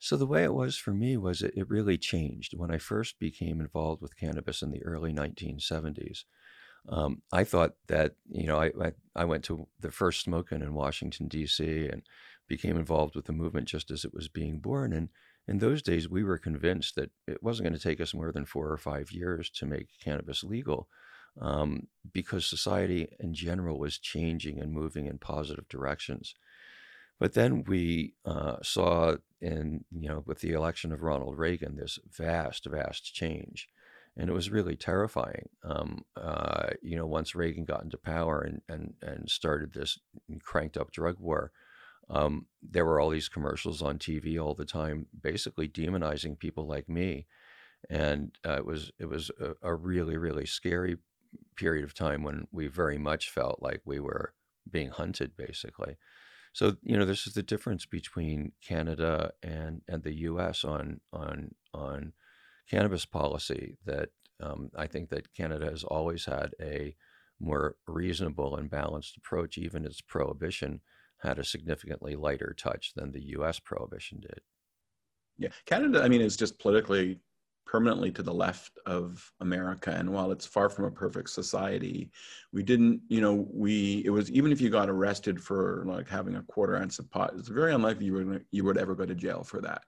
So 0.01 0.17
the 0.17 0.27
way 0.27 0.43
it 0.43 0.53
was 0.53 0.77
for 0.77 0.93
me 0.93 1.17
was 1.17 1.43
it, 1.43 1.55
it 1.57 1.71
really 1.71 1.97
changed 1.97 2.59
when 2.59 2.73
I 2.73 2.79
first 2.79 3.21
became 3.21 3.61
involved 3.61 4.03
with 4.03 4.17
cannabis 4.17 4.61
in 4.61 4.73
the 4.73 4.83
early 4.83 5.13
1970s. 5.13 6.25
Um, 6.89 7.23
I 7.31 7.45
thought 7.45 7.75
that 7.87 8.17
you 8.29 8.49
know 8.49 8.59
I, 8.59 8.73
I, 8.83 8.93
I 9.15 9.25
went 9.25 9.45
to 9.45 9.69
the 9.79 9.93
first 9.93 10.23
smoking 10.23 10.61
in 10.61 10.75
Washington 10.75 11.29
D.C. 11.29 11.87
and 11.87 12.03
became 12.49 12.77
involved 12.77 13.15
with 13.15 13.27
the 13.27 13.33
movement 13.33 13.69
just 13.69 13.91
as 13.91 14.05
it 14.05 14.15
was 14.15 14.29
being 14.29 14.59
born. 14.59 14.93
And 14.93 15.09
in 15.49 15.59
those 15.59 15.83
days, 15.83 16.09
we 16.09 16.23
were 16.23 16.39
convinced 16.39 16.95
that 16.97 17.11
it 17.27 17.43
wasn't 17.43 17.69
going 17.69 17.79
to 17.79 17.89
take 17.89 18.01
us 18.01 18.15
more 18.15 18.33
than 18.33 18.45
four 18.45 18.71
or 18.71 18.77
five 18.77 19.11
years 19.11 19.51
to 19.51 19.67
make 19.67 19.89
cannabis 20.03 20.45
legal, 20.45 20.89
um, 21.41 21.89
because 22.13 22.47
society 22.47 23.09
in 23.19 23.35
general 23.35 23.79
was 23.79 23.99
changing 23.99 24.61
and 24.61 24.73
moving 24.73 25.07
in 25.07 25.19
positive 25.19 25.69
directions. 25.69 26.35
But 27.19 27.35
then 27.35 27.65
we 27.65 28.15
uh, 28.25 28.57
saw 28.63 29.17
in, 29.41 29.85
you 29.91 30.09
know, 30.09 30.23
with 30.27 30.41
the 30.41 30.53
election 30.53 30.93
of 30.93 31.03
Ronald 31.03 31.39
Reagan, 31.39 31.77
this 31.77 31.99
vast, 32.11 32.67
vast 32.67 33.15
change. 33.15 33.69
And 34.17 34.29
it 34.29 34.33
was 34.33 34.51
really 34.51 34.77
terrifying. 34.77 35.49
Um, 35.65 36.05
uh, 36.17 36.71
you 36.83 36.97
know, 36.97 37.07
once 37.07 37.35
Reagan 37.35 37.65
got 37.65 37.83
into 37.83 37.97
power 37.97 38.41
and, 38.41 38.61
and, 38.69 38.95
and 39.03 39.31
started 39.31 39.73
this 39.73 39.99
cranked 40.43 40.77
up 40.77 40.91
drug 40.91 41.17
war, 41.19 41.51
um, 42.11 42.47
there 42.63 42.85
were 42.85 43.01
all 43.01 43.11
these 43.11 43.29
commercials 43.29 43.83
on 43.83 43.99
TV 43.99 44.43
all 44.43 44.55
the 44.55 44.65
time, 44.65 45.07
basically 45.21 45.69
demonizing 45.69 46.39
people 46.39 46.67
like 46.67 46.89
me. 46.89 47.27
And 47.91 48.33
uh, 48.47 48.57
it 48.59 48.67
was 48.67 48.93
it 48.99 49.07
was 49.07 49.31
a, 49.41 49.55
a 49.63 49.75
really 49.75 50.17
really 50.17 50.47
scary 50.47 50.97
period 51.57 51.85
of 51.85 51.95
time 51.95 52.23
when 52.23 52.47
we 52.53 52.67
very 52.67 52.99
much 52.99 53.31
felt 53.31 53.61
like 53.63 53.81
we 53.85 53.99
were 53.99 54.35
being 54.71 54.91
hunted, 54.91 55.37
basically. 55.37 55.97
So 56.53 56.77
you 56.83 56.97
know, 56.99 57.05
this 57.05 57.27
is 57.27 57.35
the 57.35 57.43
difference 57.43 57.87
between 57.87 58.53
Canada 58.67 59.33
and 59.43 59.83
and 59.89 60.03
the 60.03 60.15
U.S. 60.21 60.65
on 60.65 61.01
on 61.13 61.53
on 61.73 62.13
cannabis 62.71 63.07
policy. 63.07 63.79
That 63.85 64.11
um, 64.41 64.71
I 64.77 64.87
think 64.87 65.09
that 65.11 65.33
Canada 65.33 65.67
has 65.71 65.83
always 65.83 66.27
had 66.27 66.55
a 66.61 66.95
more 67.41 67.77
reasonable 67.89 68.57
and 68.57 68.71
balanced 68.71 69.17
approach. 69.17 69.59
Even 69.59 69.85
its 69.85 70.01
prohibition 70.01 70.83
had 71.23 71.39
a 71.39 71.45
significantly 71.45 72.17
lighter 72.17 72.55
touch 72.57 72.93
than 72.95 73.13
the 73.13 73.23
U.S. 73.37 73.59
prohibition 73.59 74.21
did. 74.21 74.41
Yeah, 75.39 75.51
Canada. 75.67 76.03
I 76.03 76.09
mean, 76.09 76.21
is 76.21 76.37
just 76.37 76.59
politically 76.59 77.21
permanently 77.65 78.11
to 78.13 78.23
the 78.23 78.35
left 78.35 78.79
of 78.87 79.33
America. 79.41 79.91
And 79.91 80.13
while 80.13 80.31
it's 80.31 80.45
far 80.45 80.69
from 80.69 80.85
a 80.85 80.91
perfect 80.91 81.31
society, 81.31 82.11
we 82.53 82.63
didn't, 82.63 83.01
you 83.09 83.21
know, 83.21 83.47
we, 83.51 84.03
it 84.05 84.11
was, 84.11 84.31
even 84.31 84.53
if 84.53 84.61
you 84.61 84.69
got 84.69 84.91
arrested 84.91 85.43
for 85.43 85.85
like 85.87 86.09
having 86.09 86.37
a 86.37 86.43
quarter 86.43 86.77
ounce 86.77 86.99
of 86.99 87.11
pot, 87.11 87.33
it's 87.39 87.49
very 87.49 87.73
unlikely 87.73 88.07
you 88.07 88.13
would, 88.15 88.45
you 88.51 88.65
would 88.65 88.77
ever 88.77 88.95
go 88.95 89.07
to 89.07 89.15
jail 89.15 89.43
for 89.43 89.61
that. 89.63 89.83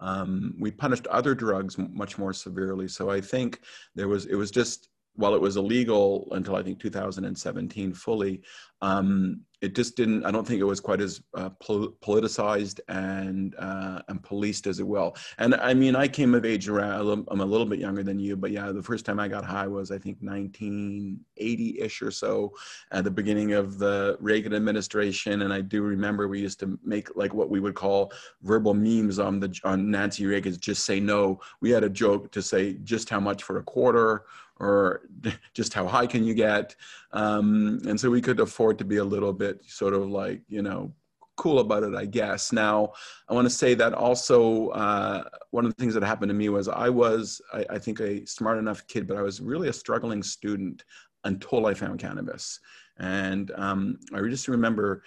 Um, 0.00 0.54
we 0.58 0.70
punished 0.70 1.06
other 1.08 1.34
drugs 1.34 1.76
much 1.78 2.18
more 2.18 2.32
severely. 2.32 2.88
So 2.88 3.10
I 3.10 3.20
think 3.20 3.60
there 3.94 4.08
was, 4.08 4.26
it 4.26 4.36
was 4.36 4.50
just, 4.50 4.88
while 5.16 5.34
it 5.34 5.40
was 5.40 5.56
illegal 5.56 6.28
until 6.32 6.56
I 6.56 6.62
think 6.62 6.80
2017 6.80 7.94
fully, 7.94 8.42
um, 8.82 9.40
it 9.64 9.74
just 9.74 9.96
didn't. 9.96 10.24
I 10.24 10.30
don't 10.30 10.46
think 10.46 10.60
it 10.60 10.64
was 10.64 10.78
quite 10.78 11.00
as 11.00 11.22
uh, 11.34 11.48
pol- 11.60 11.92
politicized 12.02 12.80
and 12.88 13.54
uh, 13.58 14.02
and 14.08 14.22
policed 14.22 14.66
as 14.66 14.78
it 14.78 14.86
will. 14.86 15.16
And 15.38 15.54
I 15.54 15.72
mean, 15.72 15.96
I 15.96 16.06
came 16.06 16.34
of 16.34 16.44
age 16.44 16.68
around. 16.68 17.26
I'm 17.28 17.40
a 17.40 17.44
little 17.44 17.66
bit 17.66 17.78
younger 17.78 18.02
than 18.02 18.18
you, 18.18 18.36
but 18.36 18.50
yeah, 18.50 18.70
the 18.72 18.82
first 18.82 19.06
time 19.06 19.18
I 19.18 19.26
got 19.26 19.44
high 19.44 19.66
was 19.66 19.90
I 19.90 19.98
think 19.98 20.22
1980ish 20.22 22.02
or 22.02 22.10
so, 22.10 22.52
at 22.92 23.04
the 23.04 23.10
beginning 23.10 23.54
of 23.54 23.78
the 23.78 24.18
Reagan 24.20 24.54
administration. 24.54 25.42
And 25.42 25.52
I 25.52 25.62
do 25.62 25.82
remember 25.82 26.28
we 26.28 26.40
used 26.40 26.60
to 26.60 26.78
make 26.84 27.16
like 27.16 27.32
what 27.32 27.48
we 27.48 27.60
would 27.60 27.74
call 27.74 28.12
verbal 28.42 28.74
memes 28.74 29.18
on 29.18 29.40
the 29.40 29.58
on 29.64 29.90
Nancy 29.90 30.26
Reagan's 30.26 30.58
"Just 30.58 30.84
Say 30.84 31.00
No." 31.00 31.40
We 31.62 31.70
had 31.70 31.84
a 31.84 31.90
joke 31.90 32.30
to 32.32 32.42
say 32.42 32.74
just 32.84 33.08
how 33.08 33.20
much 33.20 33.42
for 33.42 33.58
a 33.58 33.62
quarter 33.62 34.24
or 34.60 35.02
just 35.54 35.74
how 35.74 35.86
high 35.86 36.06
can 36.06 36.24
you 36.24 36.34
get 36.34 36.76
um, 37.14 37.80
and 37.86 37.98
so 37.98 38.10
we 38.10 38.20
could 38.20 38.40
afford 38.40 38.76
to 38.78 38.84
be 38.84 38.98
a 38.98 39.04
little 39.04 39.32
bit 39.32 39.64
sort 39.64 39.94
of 39.94 40.08
like 40.08 40.42
you 40.48 40.60
know 40.60 40.92
cool 41.36 41.58
about 41.58 41.82
it 41.82 41.94
i 41.94 42.04
guess 42.04 42.52
now 42.52 42.92
i 43.28 43.34
want 43.34 43.44
to 43.44 43.50
say 43.50 43.74
that 43.74 43.92
also 43.92 44.68
uh, 44.68 45.24
one 45.50 45.64
of 45.64 45.74
the 45.74 45.80
things 45.80 45.94
that 45.94 46.02
happened 46.02 46.28
to 46.28 46.34
me 46.34 46.48
was 46.48 46.68
i 46.68 46.88
was 46.88 47.40
I, 47.52 47.64
I 47.70 47.78
think 47.78 48.00
a 48.00 48.24
smart 48.26 48.58
enough 48.58 48.86
kid 48.86 49.08
but 49.08 49.16
i 49.16 49.22
was 49.22 49.40
really 49.40 49.68
a 49.68 49.72
struggling 49.72 50.22
student 50.22 50.84
until 51.24 51.66
i 51.66 51.74
found 51.74 51.98
cannabis 51.98 52.60
and 52.98 53.50
um, 53.56 53.98
i 54.14 54.20
just 54.20 54.48
remember 54.48 55.02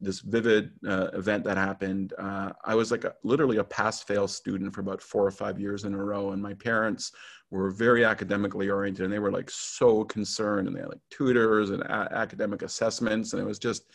this 0.00 0.20
vivid 0.20 0.72
uh, 0.88 1.08
event 1.12 1.44
that 1.44 1.58
happened. 1.58 2.14
Uh, 2.18 2.50
I 2.64 2.74
was 2.74 2.90
like 2.90 3.04
a, 3.04 3.14
literally 3.22 3.58
a 3.58 3.64
pass 3.64 4.02
fail 4.02 4.26
student 4.26 4.74
for 4.74 4.80
about 4.80 5.02
four 5.02 5.26
or 5.26 5.30
five 5.30 5.60
years 5.60 5.84
in 5.84 5.94
a 5.94 6.02
row, 6.02 6.32
and 6.32 6.42
my 6.42 6.54
parents 6.54 7.12
were 7.50 7.70
very 7.70 8.04
academically 8.04 8.70
oriented, 8.70 9.04
and 9.04 9.12
they 9.12 9.18
were 9.18 9.32
like 9.32 9.50
so 9.50 10.04
concerned, 10.04 10.68
and 10.68 10.76
they 10.76 10.80
had 10.80 10.90
like 10.90 11.00
tutors 11.10 11.70
and 11.70 11.82
a- 11.82 12.08
academic 12.12 12.62
assessments, 12.62 13.32
and 13.32 13.42
it 13.42 13.46
was 13.46 13.58
just 13.58 13.90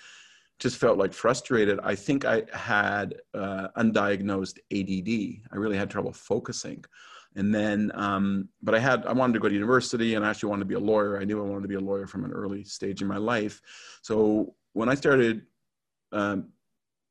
just 0.60 0.78
felt 0.78 0.98
like 0.98 1.14
frustrated. 1.14 1.80
I 1.84 1.96
think 1.96 2.24
I 2.24 2.44
had 2.54 3.16
uh, 3.34 3.68
undiagnosed 3.78 4.60
ADD. 4.72 5.50
I 5.52 5.58
really 5.58 5.78
had 5.78 5.90
trouble 5.90 6.14
focusing. 6.14 6.84
And 7.36 7.54
then, 7.54 7.92
um, 7.94 8.48
but 8.64 8.74
I 8.74 8.80
had, 8.80 9.06
I 9.06 9.12
wanted 9.12 9.34
to 9.34 9.40
go 9.40 9.50
to 9.50 9.54
university 9.54 10.16
and 10.16 10.26
I 10.26 10.30
actually 10.30 10.50
wanted 10.50 10.62
to 10.62 10.68
be 10.68 10.76
a 10.76 10.80
lawyer. 10.80 11.20
I 11.20 11.26
knew 11.26 11.44
I 11.44 11.46
wanted 11.46 11.64
to 11.64 11.68
be 11.68 11.76
a 11.76 11.80
lawyer 11.82 12.08
from 12.08 12.24
an 12.24 12.32
early 12.32 12.64
stage 12.64 13.02
in 13.02 13.08
my 13.08 13.18
life. 13.18 13.62
So 14.02 14.56
when 14.72 14.88
I 14.88 14.96
started 14.96 15.42
um, 16.14 16.50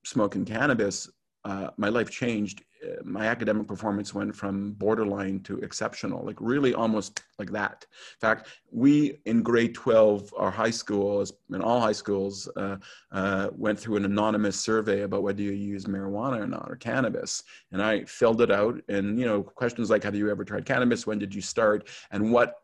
smoking 0.06 0.46
cannabis, 0.46 1.10
uh, 1.44 1.68
my 1.76 1.88
life 1.88 2.10
changed. 2.10 2.64
Uh, 2.82 3.02
my 3.04 3.26
academic 3.26 3.66
performance 3.66 4.14
went 4.14 4.34
from 4.34 4.72
borderline 4.72 5.40
to 5.40 5.58
exceptional, 5.58 6.24
like 6.24 6.36
really 6.40 6.72
almost 6.72 7.22
like 7.38 7.50
that. 7.50 7.84
In 7.90 8.20
fact, 8.20 8.48
we 8.70 9.18
in 9.26 9.42
grade 9.42 9.74
12, 9.74 10.32
our 10.36 10.50
high 10.50 10.70
school, 10.70 11.24
in 11.50 11.60
all 11.60 11.80
high 11.80 11.92
schools, 11.92 12.48
uh, 12.56 12.76
uh, 13.12 13.48
went 13.52 13.78
through 13.78 13.96
an 13.96 14.04
anonymous 14.06 14.58
survey 14.58 15.02
about 15.02 15.22
whether 15.22 15.42
you 15.42 15.52
use 15.52 15.84
marijuana 15.84 16.40
or 16.40 16.46
not, 16.46 16.70
or 16.70 16.76
cannabis. 16.76 17.42
And 17.72 17.82
I 17.82 18.04
filled 18.04 18.40
it 18.40 18.50
out. 18.50 18.80
And, 18.88 19.18
you 19.18 19.26
know, 19.26 19.42
questions 19.42 19.90
like, 19.90 20.02
have 20.04 20.14
you 20.14 20.30
ever 20.30 20.44
tried 20.44 20.64
cannabis? 20.64 21.06
When 21.06 21.18
did 21.18 21.34
you 21.34 21.42
start? 21.42 21.88
And 22.10 22.32
what 22.32 22.54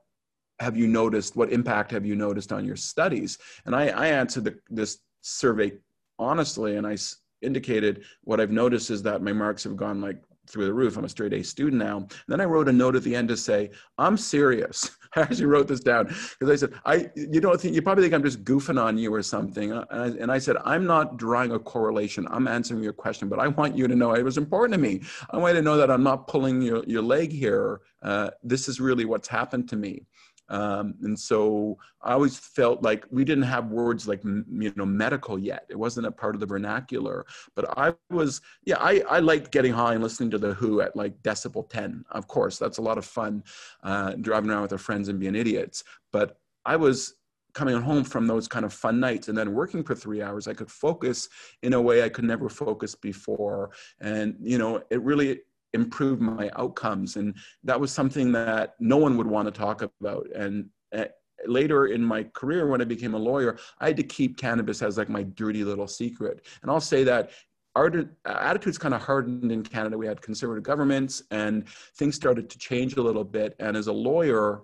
have 0.59 0.77
you 0.77 0.87
noticed? 0.87 1.37
What 1.37 1.53
impact 1.53 1.91
have 1.91 2.07
you 2.07 2.17
noticed 2.17 2.53
on 2.53 2.65
your 2.65 2.77
studies? 2.77 3.39
And 3.67 3.77
I, 3.77 3.89
I 3.89 4.07
answered 4.09 4.45
the, 4.45 4.59
this 4.71 4.99
survey 5.21 5.73
honestly, 6.21 6.77
and 6.77 6.87
I 6.87 6.97
indicated 7.43 8.05
what 8.25 8.41
I've 8.41 8.51
noticed 8.51 8.91
is 8.91 9.03
that 9.05 9.23
my 9.23 9.33
marks 9.33 9.65
have 9.65 9.77
gone 9.77 10.01
like 10.01 10.23
through 10.51 10.67
the 10.67 10.73
roof. 10.73 10.97
I'm 10.97 11.05
a 11.05 11.09
straight 11.09 11.33
A 11.33 11.43
student 11.43 11.83
now. 11.83 11.99
And 11.99 12.11
then 12.29 12.41
I 12.41 12.45
wrote 12.45 12.69
a 12.69 12.73
note 12.73 12.97
at 12.97 13.03
the 13.03 13.15
end 13.15 13.29
to 13.29 13.37
say, 13.37 13.71
I'm 13.99 14.17
serious. 14.17 14.91
I 15.17 15.23
actually 15.23 15.47
wrote 15.47 15.67
this 15.67 15.81
down 15.81 16.07
because 16.07 16.51
I 16.51 16.57
said, 16.57 16.75
I, 16.85 17.11
you 17.17 17.41
don't 17.41 17.61
think, 17.61 17.75
you 17.75 17.83
probably 17.83 18.05
think 18.05 18.15
I'm 18.15 18.23
just 18.23 18.45
goofing 18.45 18.81
on 18.81 18.97
you 18.97 19.13
or 19.13 19.23
something. 19.23 19.73
And 19.73 19.85
I, 19.91 20.07
and 20.07 20.31
I, 20.31 20.39
said, 20.39 20.57
I'm 20.65 20.87
not 20.87 21.17
drawing 21.17 21.51
a 21.53 21.59
correlation. 21.59 22.29
I'm 22.31 22.47
answering 22.47 22.83
your 22.83 22.93
question, 22.93 23.29
but 23.29 23.41
I 23.41 23.49
want 23.49 23.77
you 23.77 23.89
to 23.89 23.97
know 23.97 24.15
it 24.15 24.25
was 24.25 24.39
important 24.39 24.75
to 24.75 24.81
me. 24.81 25.03
I 25.31 25.37
want 25.39 25.55
you 25.55 25.63
to 25.63 25.65
know 25.65 25.77
that 25.77 25.91
I'm 25.91 26.05
not 26.05 26.29
pulling 26.29 26.63
your, 26.63 26.85
your 26.87 27.03
leg 27.03 27.33
here. 27.33 27.81
Uh, 28.03 28.31
this 28.45 28.69
is 28.69 28.81
really 28.81 29.05
what's 29.05 29.29
happened 29.29 29.69
to 29.71 29.77
me. 29.77 30.07
Um, 30.51 30.95
and 31.03 31.19
so 31.19 31.79
I 32.03 32.13
always 32.13 32.37
felt 32.37 32.83
like 32.83 33.07
we 33.11 33.25
didn't 33.25 33.45
have 33.45 33.69
words 33.69 34.07
like, 34.07 34.23
you 34.25 34.73
know, 34.77 34.85
medical 34.85 35.39
yet. 35.39 35.65
It 35.69 35.79
wasn't 35.79 36.07
a 36.07 36.13
part 36.13 36.35
of 36.35 36.41
the 36.41 36.47
vernacular. 36.47 37.25
But 37.55 37.79
I 37.79 37.95
was, 38.11 38.41
yeah, 38.65 38.77
I, 38.79 39.03
I 39.09 39.21
liked 39.21 39.53
getting 39.53 39.73
high 39.73 39.95
and 39.95 40.03
listening 40.03 40.31
to 40.33 40.39
The 40.39 40.55
Who 40.55 40.81
at 40.81 40.97
like 40.97 41.23
decibel 41.23 41.69
10. 41.69 42.05
Of 42.11 42.27
course, 42.27 42.59
that's 42.59 42.79
a 42.79 42.83
lot 42.83 42.99
of 42.99 43.05
fun, 43.05 43.45
uh, 43.83 44.15
driving 44.21 44.51
around 44.51 44.63
with 44.63 44.73
our 44.73 44.79
friends 44.79 45.09
and 45.09 45.21
being 45.21 45.37
idiots. 45.37 45.85
But 46.13 46.39
I 46.67 46.77
was 46.77 47.15
coming 47.53 47.81
home 47.81 48.05
from 48.05 48.27
those 48.27 48.47
kind 48.47 48.65
of 48.65 48.73
fun 48.73 49.01
nights 49.01 49.29
and 49.29 49.37
then 49.37 49.55
working 49.55 49.83
for 49.83 49.95
three 49.95 50.23
hours 50.23 50.47
i 50.47 50.55
could 50.55 50.71
focus 50.71 51.29
in 51.63 51.73
a 51.73 51.81
way 51.81 52.05
i 52.05 52.09
could 52.09 52.25
never 52.25 52.49
focus 52.49 52.95
before 52.95 53.71
and 54.01 54.37
you 54.41 54.57
know 54.57 54.81
it 54.91 55.03
really 55.03 55.41
improve 55.73 56.21
my 56.21 56.51
outcomes 56.57 57.17
and 57.17 57.35
that 57.63 57.79
was 57.79 57.93
something 57.93 58.33
that 58.33 58.75
no 58.81 58.97
one 58.97 59.17
would 59.17 59.27
want 59.27 59.47
to 59.47 59.53
talk 59.53 59.83
about 59.83 60.27
and 60.35 60.69
uh, 60.97 61.05
later 61.47 61.87
in 61.87 62.05
my 62.05 62.23
career 62.35 62.67
when 62.67 62.81
i 62.81 62.85
became 62.85 63.15
a 63.15 63.19
lawyer 63.19 63.57
i 63.79 63.87
had 63.87 63.97
to 63.97 64.03
keep 64.03 64.37
cannabis 64.37 64.83
as 64.83 64.99
like 64.99 65.09
my 65.09 65.23
dirty 65.23 65.65
little 65.65 65.87
secret 65.87 66.45
and 66.63 66.71
i'll 66.71 66.81
say 66.81 67.05
that 67.05 67.31
our 67.77 67.93
attitudes 68.27 68.79
kind 68.79 68.95
of 68.95 69.01
hardened 69.01 69.53
in 69.53 69.63
Canada. 69.63 69.97
We 69.97 70.07
had 70.07 70.21
conservative 70.21 70.65
governments, 70.65 71.23
and 71.31 71.69
things 71.97 72.17
started 72.17 72.51
to 72.51 72.59
change 72.59 72.97
a 72.97 73.03
little 73.03 73.25
bit. 73.25 73.55
And 73.59 73.77
as 73.77 73.87
a 73.87 73.93
lawyer, 73.93 74.63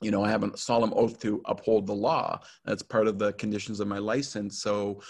you 0.00 0.10
know, 0.10 0.24
I 0.24 0.30
have 0.30 0.42
a 0.42 0.56
solemn 0.56 0.92
oath 0.96 1.20
to 1.20 1.40
uphold 1.44 1.86
the 1.86 1.94
law. 1.94 2.40
That's 2.64 2.82
part 2.82 3.06
of 3.06 3.18
the 3.18 3.32
conditions 3.34 3.80
of 3.80 3.88
my 3.88 3.98
license. 3.98 4.60
So, 4.60 5.00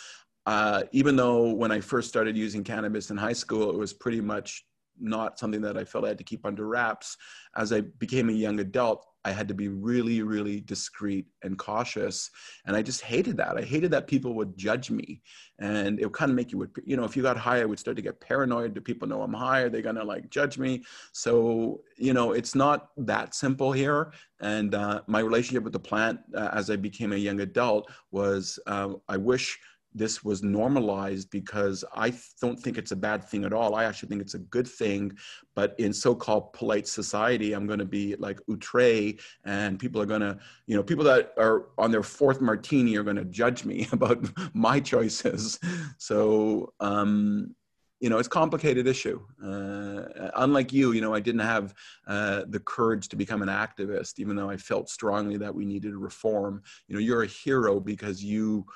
uh, 0.47 0.83
even 0.93 1.17
though 1.17 1.55
when 1.55 1.73
I 1.73 1.81
first 1.81 2.09
started 2.09 2.37
using 2.37 2.63
cannabis 2.63 3.11
in 3.11 3.17
high 3.17 3.33
school, 3.33 3.71
it 3.71 3.77
was 3.77 3.95
pretty 3.95 4.21
much 4.21 4.65
not 5.01 5.39
something 5.39 5.61
that 5.63 5.77
I 5.77 5.85
felt 5.85 6.05
I 6.05 6.09
had 6.09 6.19
to 6.19 6.25
keep 6.25 6.45
under 6.47 6.67
wraps. 6.67 7.17
As 7.57 7.73
I 7.73 7.83
became 7.83 8.29
a 8.29 8.33
young 8.33 8.61
adult, 8.61 9.07
I 9.25 9.33
had 9.33 9.49
to 9.49 9.55
be 9.55 9.69
really, 9.69 10.23
really 10.23 10.61
discreet 10.61 11.27
and 11.43 11.57
cautious. 11.57 12.31
And 12.67 12.77
I 12.77 12.83
just 12.83 13.01
hated 13.01 13.39
that. 13.39 13.57
I 13.57 13.63
hated 13.63 13.91
that 13.93 14.07
people 14.07 14.35
would 14.35 14.57
judge 14.57 14.91
me. 14.91 15.23
And 15.59 15.99
it 15.99 16.05
would 16.05 16.13
kind 16.13 16.31
of 16.31 16.37
make 16.37 16.53
you, 16.53 16.69
you 16.85 16.97
know, 16.97 17.05
if 17.05 17.17
you 17.17 17.23
got 17.23 17.39
high, 17.39 17.63
I 17.63 17.65
would 17.65 17.79
start 17.79 17.97
to 17.97 18.03
get 18.03 18.21
paranoid. 18.21 18.75
Do 18.75 18.83
people 18.83 19.09
know 19.09 19.23
I'm 19.23 19.33
high? 19.33 19.63
Are 19.63 19.71
they 19.71 19.81
going 19.81 19.97
to 19.97 20.05
like 20.05 20.29
judge 20.29 20.59
me? 20.59 20.85
So, 21.13 21.81
you 21.97 22.13
know, 22.13 22.33
it's 22.33 22.55
not 22.55 22.91
that 22.99 23.35
simple 23.35 23.73
here. 23.73 24.13
And 24.41 24.75
uh, 24.75 25.01
my 25.07 25.21
relationship 25.21 25.65
with 25.65 25.73
the 25.73 25.81
plant 25.81 26.21
uh, 26.35 26.51
as 26.53 26.69
I 26.69 26.77
became 26.77 27.13
a 27.13 27.17
young 27.17 27.41
adult 27.41 27.91
was 28.11 28.59
uh, 28.67 28.91
I 29.09 29.17
wish 29.17 29.59
this 29.95 30.25
was 30.25 30.43
normalized 30.43 31.31
because 31.31 31.85
I 31.95 32.13
don't 32.41 32.59
think 32.59 32.79
it's 32.79 32.93
a 32.93 32.97
bad 32.97 33.25
thing 33.25 33.45
at 33.45 33.53
all. 33.53 33.75
I 33.75 33.85
actually 33.85 34.09
think 34.09 34.23
it's 34.23 34.35
a 34.35 34.41
good 34.41 34.67
thing. 34.67 35.17
But 35.55 35.75
in 35.79 35.93
so-called 35.93 36.53
polite 36.53 36.89
society, 36.89 37.53
I'm 37.53 37.67
going 37.67 37.79
to 37.79 37.85
be 37.85 38.17
like 38.17 38.41
outre, 38.51 39.15
and 39.45 39.79
people 39.79 40.03
are 40.03 40.07
going 40.07 40.23
to, 40.23 40.37
you 40.67 40.77
know, 40.77 40.83
people 40.83 41.05
that 41.05 41.33
are 41.39 41.67
on 41.79 41.93
their 41.93 42.03
fourth 42.03 42.41
martini 42.41 42.97
are 42.97 43.05
going 43.05 43.17
to 43.17 43.25
judge 43.25 43.65
me 43.65 43.87
about 43.93 44.27
my 44.53 44.81
choices. 44.81 45.61
So, 45.99 46.73
um, 46.81 47.55
you 48.01 48.11
know, 48.11 48.19
it's 48.19 48.27
a 48.27 48.31
complicated 48.31 48.87
issue. 48.87 49.21
Uh, 49.43 50.31
unlike 50.37 50.73
you, 50.73 50.93
you 50.93 51.01
know, 51.01 51.15
I 51.15 51.21
didn't 51.21 51.41
have 51.41 51.75
uh, 52.07 52.43
the 52.49 52.61
courage 52.61 53.09
to 53.09 53.17
become 53.17 53.41
an 53.41 53.49
activist, 53.49 54.19
even 54.19 54.37
though 54.37 54.51
I 54.51 54.57
felt 54.57 54.91
strongly 54.91 55.39
that 55.39 55.55
we 55.55 55.65
needed 55.65 55.95
reform. 55.95 56.63
You 56.89 56.97
know, 56.97 57.01
you're 57.01 57.23
a 57.23 57.29
hero 57.29 57.81
because 57.81 58.23
you 58.23 58.67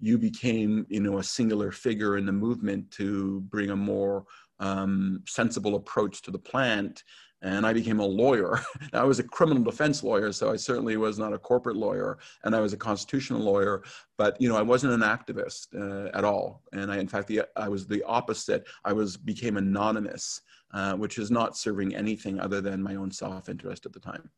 you 0.00 0.18
became 0.18 0.86
you 0.88 1.00
know 1.00 1.18
a 1.18 1.22
singular 1.22 1.70
figure 1.70 2.16
in 2.16 2.26
the 2.26 2.32
movement 2.32 2.90
to 2.92 3.40
bring 3.42 3.70
a 3.70 3.76
more 3.76 4.24
um, 4.60 5.22
sensible 5.26 5.76
approach 5.76 6.22
to 6.22 6.30
the 6.30 6.38
plant 6.38 7.04
and 7.42 7.64
i 7.64 7.72
became 7.72 8.00
a 8.00 8.04
lawyer. 8.04 8.60
I 8.92 9.04
was 9.04 9.20
a 9.20 9.22
criminal 9.22 9.62
defense 9.62 10.02
lawyer 10.02 10.32
so 10.32 10.50
i 10.50 10.56
certainly 10.56 10.96
was 10.96 11.18
not 11.18 11.32
a 11.32 11.38
corporate 11.38 11.76
lawyer 11.76 12.18
and 12.44 12.54
i 12.54 12.60
was 12.60 12.72
a 12.72 12.76
constitutional 12.76 13.40
lawyer 13.40 13.82
but 14.16 14.40
you 14.40 14.48
know 14.48 14.56
i 14.56 14.62
wasn't 14.62 14.92
an 14.92 15.00
activist 15.00 15.68
uh, 15.74 16.10
at 16.16 16.24
all. 16.24 16.62
And 16.72 16.90
i 16.90 16.98
in 16.98 17.08
fact 17.08 17.28
the, 17.28 17.42
i 17.56 17.68
was 17.68 17.86
the 17.86 18.02
opposite. 18.04 18.66
I 18.84 18.92
was 18.92 19.16
became 19.16 19.56
anonymous 19.56 20.40
uh, 20.74 20.94
which 20.94 21.18
is 21.18 21.30
not 21.30 21.56
serving 21.56 21.94
anything 21.94 22.38
other 22.40 22.60
than 22.60 22.82
my 22.82 22.96
own 22.96 23.10
self-interest 23.10 23.86
at 23.86 23.92
the 23.92 24.00
time 24.00 24.30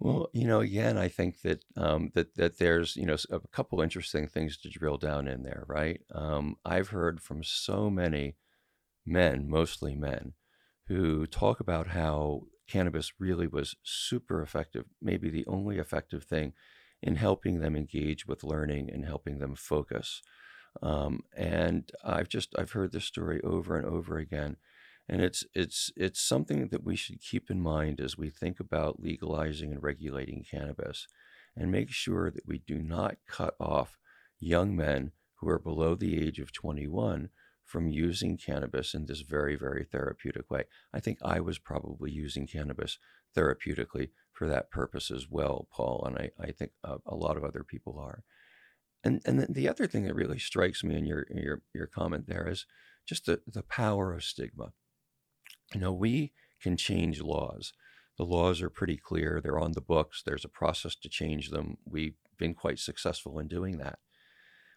well, 0.00 0.30
you 0.32 0.46
know, 0.46 0.60
again, 0.60 0.96
I 0.98 1.08
think 1.08 1.42
that 1.42 1.62
um, 1.76 2.10
that 2.14 2.34
that 2.36 2.58
there's 2.58 2.96
you 2.96 3.06
know 3.06 3.16
a 3.30 3.40
couple 3.52 3.80
interesting 3.82 4.26
things 4.26 4.56
to 4.58 4.70
drill 4.70 4.96
down 4.96 5.28
in 5.28 5.42
there, 5.42 5.64
right? 5.68 6.00
Um, 6.14 6.56
I've 6.64 6.88
heard 6.88 7.20
from 7.22 7.44
so 7.44 7.90
many 7.90 8.36
men, 9.06 9.48
mostly 9.48 9.94
men, 9.96 10.34
who 10.88 11.26
talk 11.26 11.60
about 11.60 11.88
how 11.88 12.42
cannabis 12.68 13.12
really 13.20 13.46
was 13.46 13.76
super 13.82 14.42
effective, 14.42 14.86
maybe 15.02 15.30
the 15.30 15.46
only 15.46 15.78
effective 15.78 16.24
thing 16.24 16.54
in 17.02 17.16
helping 17.16 17.60
them 17.60 17.76
engage 17.76 18.26
with 18.26 18.44
learning 18.44 18.90
and 18.90 19.04
helping 19.06 19.38
them 19.38 19.54
focus. 19.54 20.22
Um, 20.82 21.22
and 21.36 21.90
I've 22.04 22.28
just 22.28 22.54
I've 22.58 22.72
heard 22.72 22.92
this 22.92 23.04
story 23.04 23.40
over 23.42 23.76
and 23.76 23.86
over 23.86 24.18
again 24.18 24.56
and 25.10 25.20
it's 25.22 25.44
it's 25.54 25.90
it's 25.96 26.20
something 26.22 26.68
that 26.68 26.84
we 26.84 26.94
should 26.94 27.20
keep 27.20 27.50
in 27.50 27.60
mind 27.60 28.00
as 28.00 28.16
we 28.16 28.30
think 28.30 28.60
about 28.60 29.02
legalizing 29.02 29.72
and 29.72 29.82
regulating 29.82 30.44
cannabis 30.48 31.08
and 31.56 31.72
make 31.72 31.90
sure 31.90 32.30
that 32.30 32.46
we 32.46 32.58
do 32.58 32.78
not 32.78 33.16
cut 33.26 33.54
off 33.58 33.98
young 34.38 34.76
men 34.76 35.10
who 35.40 35.48
are 35.48 35.58
below 35.58 35.96
the 35.96 36.24
age 36.24 36.38
of 36.38 36.52
21 36.52 37.28
from 37.64 37.88
using 37.88 38.36
cannabis 38.36 38.94
in 38.94 39.06
this 39.06 39.22
very 39.22 39.56
very 39.56 39.84
therapeutic 39.84 40.48
way. 40.48 40.64
I 40.94 41.00
think 41.00 41.18
I 41.22 41.40
was 41.40 41.58
probably 41.58 42.12
using 42.12 42.46
cannabis 42.46 42.96
therapeutically 43.36 44.10
for 44.32 44.46
that 44.46 44.70
purpose 44.70 45.10
as 45.10 45.26
well, 45.28 45.66
Paul, 45.72 46.04
and 46.06 46.16
I, 46.18 46.30
I 46.40 46.52
think 46.52 46.70
a, 46.84 46.98
a 47.04 47.16
lot 47.16 47.36
of 47.36 47.44
other 47.44 47.64
people 47.64 47.98
are. 47.98 48.22
And 49.02 49.20
and 49.24 49.44
the 49.52 49.68
other 49.68 49.88
thing 49.88 50.04
that 50.04 50.14
really 50.14 50.38
strikes 50.38 50.84
me 50.84 50.94
in 50.96 51.04
your 51.04 51.26
your 51.30 51.62
your 51.74 51.86
comment 51.88 52.28
there 52.28 52.46
is 52.48 52.64
just 53.08 53.26
the, 53.26 53.40
the 53.44 53.64
power 53.64 54.12
of 54.12 54.22
stigma. 54.22 54.72
You 55.74 55.80
know, 55.80 55.92
we 55.92 56.32
can 56.60 56.76
change 56.76 57.20
laws. 57.20 57.72
The 58.18 58.24
laws 58.24 58.60
are 58.60 58.70
pretty 58.70 58.96
clear, 58.96 59.40
they're 59.40 59.58
on 59.58 59.72
the 59.72 59.80
books, 59.80 60.22
there's 60.24 60.44
a 60.44 60.48
process 60.48 60.94
to 60.96 61.08
change 61.08 61.50
them. 61.50 61.78
We've 61.86 62.16
been 62.38 62.54
quite 62.54 62.78
successful 62.78 63.38
in 63.38 63.48
doing 63.48 63.78
that. 63.78 63.98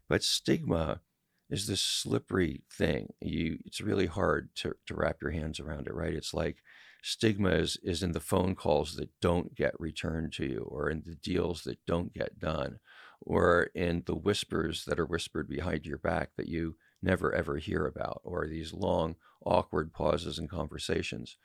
But 0.08 0.24
stigma 0.24 1.02
is 1.50 1.68
this 1.68 1.82
slippery 1.82 2.64
thing. 2.72 3.14
You, 3.20 3.58
it's 3.66 3.82
really 3.82 4.06
hard 4.06 4.50
to, 4.56 4.76
to 4.88 4.96
wrap 4.96 5.18
your 5.22 5.32
hands 5.32 5.60
around 5.60 5.88
it, 5.88 5.94
right? 5.94 6.14
It's 6.14 6.34
like 6.34 6.58
stigma 7.02 7.50
is, 7.50 7.78
is 7.84 8.02
in 8.02 8.14
the 8.14 8.20
phone 8.20 8.56
calls 8.56 8.96
that 8.96 9.10
don't 9.22 9.56
get 9.56 9.80
returned 9.80 10.34
to 10.34 10.46
you, 10.46 10.68
or 10.70 10.90
in 10.90 11.04
the 11.06 11.16
deals 11.16 11.64
that 11.64 11.86
don't 11.86 12.14
get 12.14 12.40
done, 12.40 12.80
or 13.22 13.70
in 13.76 14.04
the 14.06 14.16
whispers 14.16 14.86
that 14.86 15.00
are 15.00 15.06
whispered 15.06 15.50
behind 15.50 15.86
your 15.86 15.98
back 15.98 16.30
that 16.38 16.48
you 16.48 16.76
never 17.02 17.34
ever 17.34 17.58
hear 17.58 17.86
about, 17.86 18.22
or 18.24 18.48
these 18.48 18.74
long 18.74 19.16
awkward 19.46 19.94
pauses 19.94 20.40
in 20.40 20.48
conversations. 20.48 21.38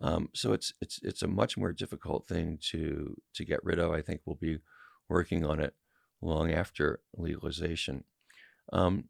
Um, 0.00 0.30
so 0.34 0.52
it's 0.52 0.72
it's 0.80 1.00
it's 1.02 1.22
a 1.22 1.28
much 1.28 1.56
more 1.56 1.72
difficult 1.72 2.26
thing 2.28 2.58
to 2.70 3.16
to 3.34 3.44
get 3.44 3.64
rid 3.64 3.78
of. 3.78 3.92
I 3.92 4.02
think 4.02 4.20
we'll 4.24 4.36
be 4.36 4.58
working 5.08 5.44
on 5.44 5.60
it 5.60 5.74
long 6.22 6.52
after 6.52 7.00
legalization. 7.16 8.04
Um, 8.72 9.04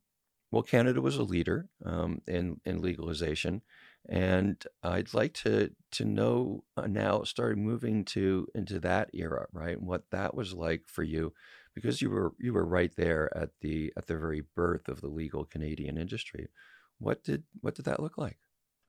well, 0.51 0.63
Canada 0.63 1.01
was 1.01 1.17
a 1.17 1.23
leader 1.23 1.69
um, 1.85 2.23
in 2.27 2.61
in 2.65 2.81
legalization, 2.81 3.63
and 4.09 4.63
I'd 4.83 5.15
like 5.15 5.35
to 5.35 5.71
to 5.93 6.05
know 6.05 6.65
uh, 6.77 6.87
now. 6.87 7.23
Started 7.23 7.59
moving 7.59 8.05
to 8.07 8.49
into 8.55 8.81
that 8.81 9.11
era, 9.15 9.47
right? 9.53 9.81
What 9.81 10.11
that 10.11 10.35
was 10.35 10.53
like 10.53 10.85
for 10.87 11.05
you, 11.05 11.33
because 11.75 12.03
you 12.03 12.11
were 12.11 12.33
you 12.41 12.53
were 12.53 12.67
right 12.67 12.93
there 12.97 13.31
at 13.37 13.51
the 13.61 13.93
at 13.97 14.07
the 14.07 14.17
very 14.17 14.43
birth 14.57 14.89
of 14.89 15.01
the 15.01 15.09
legal 15.09 15.45
Canadian 15.45 15.97
industry. 15.97 16.49
What 17.01 17.25
did 17.25 17.43
what 17.61 17.75
did 17.75 17.87
that 17.87 18.01
look 18.01 18.17
like? 18.17 18.39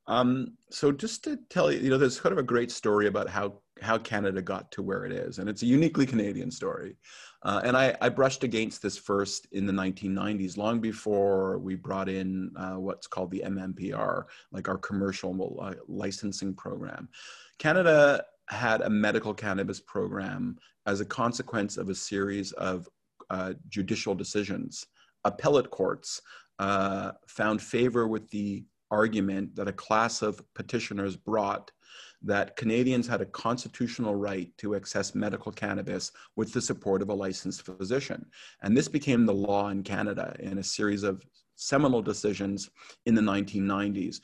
Um, 0.07 0.57
so 0.69 0.91
just 0.91 1.23
to 1.23 1.37
tell 1.49 1.71
you, 1.71 1.79
you 1.79 1.89
know, 1.89 1.97
there's 1.97 2.19
kind 2.19 2.33
of 2.33 2.39
a 2.39 2.43
great 2.43 2.71
story 2.71 3.07
about 3.07 3.29
how 3.29 3.61
how 3.81 3.97
Canada 3.97 4.41
got 4.41 4.71
to 4.71 4.83
where 4.83 5.05
it 5.05 5.11
is, 5.11 5.39
and 5.39 5.49
it's 5.49 5.63
a 5.63 5.65
uniquely 5.65 6.05
Canadian 6.05 6.51
story. 6.51 6.97
Uh, 7.43 7.61
and 7.63 7.75
I, 7.75 7.95
I, 8.01 8.09
brushed 8.09 8.43
against 8.43 8.83
this 8.83 8.95
first 8.95 9.47
in 9.53 9.65
the 9.65 9.73
1990s, 9.73 10.57
long 10.57 10.79
before 10.79 11.57
we 11.57 11.73
brought 11.73 12.07
in 12.07 12.51
uh, 12.55 12.73
what's 12.73 13.07
called 13.07 13.31
the 13.31 13.41
MMPR, 13.43 14.25
like 14.51 14.69
our 14.69 14.77
commercial 14.77 15.59
uh, 15.59 15.73
licensing 15.87 16.53
program. 16.53 17.09
Canada 17.57 18.23
had 18.49 18.81
a 18.81 18.89
medical 18.89 19.33
cannabis 19.33 19.79
program 19.79 20.57
as 20.85 21.01
a 21.01 21.05
consequence 21.05 21.77
of 21.77 21.89
a 21.89 21.95
series 21.95 22.51
of 22.51 22.87
uh, 23.31 23.53
judicial 23.69 24.13
decisions. 24.13 24.85
Appellate 25.23 25.71
courts 25.71 26.21
uh, 26.61 27.13
found 27.25 27.59
favor 27.59 28.07
with 28.07 28.29
the 28.29 28.63
argument 28.91 29.55
that 29.55 29.67
a 29.67 29.73
class 29.73 30.21
of 30.21 30.39
petitioners 30.53 31.15
brought 31.15 31.71
that 32.21 32.55
Canadians 32.55 33.07
had 33.07 33.19
a 33.19 33.25
constitutional 33.25 34.15
right 34.15 34.55
to 34.59 34.75
access 34.75 35.15
medical 35.15 35.51
cannabis 35.51 36.11
with 36.35 36.53
the 36.53 36.61
support 36.61 37.01
of 37.01 37.09
a 37.09 37.13
licensed 37.13 37.63
physician. 37.63 38.23
And 38.61 38.77
this 38.77 38.87
became 38.87 39.25
the 39.25 39.33
law 39.33 39.69
in 39.69 39.81
Canada 39.81 40.35
in 40.39 40.59
a 40.59 40.63
series 40.63 41.01
of 41.01 41.25
seminal 41.55 42.03
decisions 42.03 42.69
in 43.07 43.15
the 43.15 43.21
1990s. 43.21 44.19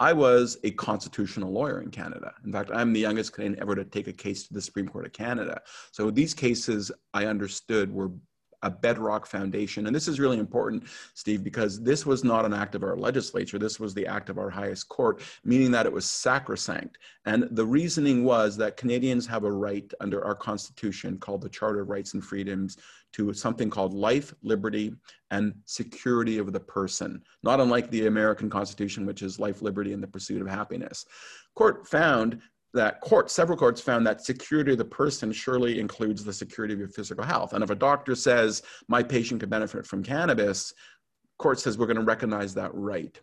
I 0.00 0.14
was 0.14 0.56
a 0.64 0.70
constitutional 0.70 1.52
lawyer 1.52 1.82
in 1.82 1.90
Canada. 1.90 2.32
In 2.46 2.52
fact, 2.52 2.70
I'm 2.72 2.94
the 2.94 3.00
youngest 3.00 3.34
Canadian 3.34 3.60
ever 3.60 3.74
to 3.74 3.84
take 3.84 4.08
a 4.08 4.14
case 4.14 4.48
to 4.48 4.54
the 4.54 4.62
Supreme 4.62 4.88
Court 4.88 5.04
of 5.04 5.12
Canada. 5.12 5.60
So 5.90 6.10
these 6.10 6.32
cases 6.32 6.90
I 7.12 7.26
understood 7.26 7.92
were 7.92 8.12
a 8.62 8.70
bedrock 8.70 9.26
foundation. 9.26 9.86
And 9.86 9.94
this 9.94 10.08
is 10.08 10.20
really 10.20 10.38
important, 10.38 10.84
Steve, 11.14 11.42
because 11.42 11.82
this 11.82 12.06
was 12.06 12.24
not 12.24 12.44
an 12.44 12.54
act 12.54 12.74
of 12.74 12.82
our 12.82 12.96
legislature. 12.96 13.58
This 13.58 13.80
was 13.80 13.94
the 13.94 14.06
act 14.06 14.28
of 14.28 14.38
our 14.38 14.50
highest 14.50 14.88
court, 14.88 15.22
meaning 15.44 15.70
that 15.72 15.86
it 15.86 15.92
was 15.92 16.04
sacrosanct. 16.04 16.98
And 17.24 17.48
the 17.52 17.66
reasoning 17.66 18.24
was 18.24 18.56
that 18.58 18.76
Canadians 18.76 19.26
have 19.26 19.44
a 19.44 19.52
right 19.52 19.92
under 20.00 20.24
our 20.24 20.34
Constitution 20.34 21.18
called 21.18 21.42
the 21.42 21.48
Charter 21.48 21.82
of 21.82 21.88
Rights 21.88 22.14
and 22.14 22.24
Freedoms 22.24 22.78
to 23.12 23.32
something 23.34 23.68
called 23.68 23.92
life, 23.92 24.34
liberty, 24.42 24.94
and 25.30 25.54
security 25.66 26.38
of 26.38 26.52
the 26.52 26.60
person, 26.60 27.22
not 27.42 27.60
unlike 27.60 27.90
the 27.90 28.06
American 28.06 28.48
Constitution, 28.48 29.04
which 29.04 29.22
is 29.22 29.38
life, 29.38 29.60
liberty, 29.62 29.92
and 29.92 30.02
the 30.02 30.06
pursuit 30.06 30.40
of 30.40 30.48
happiness. 30.48 31.04
Court 31.54 31.86
found 31.86 32.40
that 32.74 33.00
court, 33.00 33.30
several 33.30 33.58
courts 33.58 33.80
found 33.80 34.06
that 34.06 34.24
security 34.24 34.72
of 34.72 34.78
the 34.78 34.84
person 34.84 35.32
surely 35.32 35.78
includes 35.78 36.24
the 36.24 36.32
security 36.32 36.72
of 36.72 36.80
your 36.80 36.88
physical 36.88 37.24
health. 37.24 37.52
And 37.52 37.62
if 37.62 37.70
a 37.70 37.74
doctor 37.74 38.14
says 38.14 38.62
my 38.88 39.02
patient 39.02 39.40
could 39.40 39.50
benefit 39.50 39.86
from 39.86 40.02
cannabis, 40.02 40.72
court 41.38 41.60
says 41.60 41.76
we're 41.76 41.86
going 41.86 41.96
to 41.96 42.02
recognize 42.02 42.54
that 42.54 42.74
right. 42.74 43.20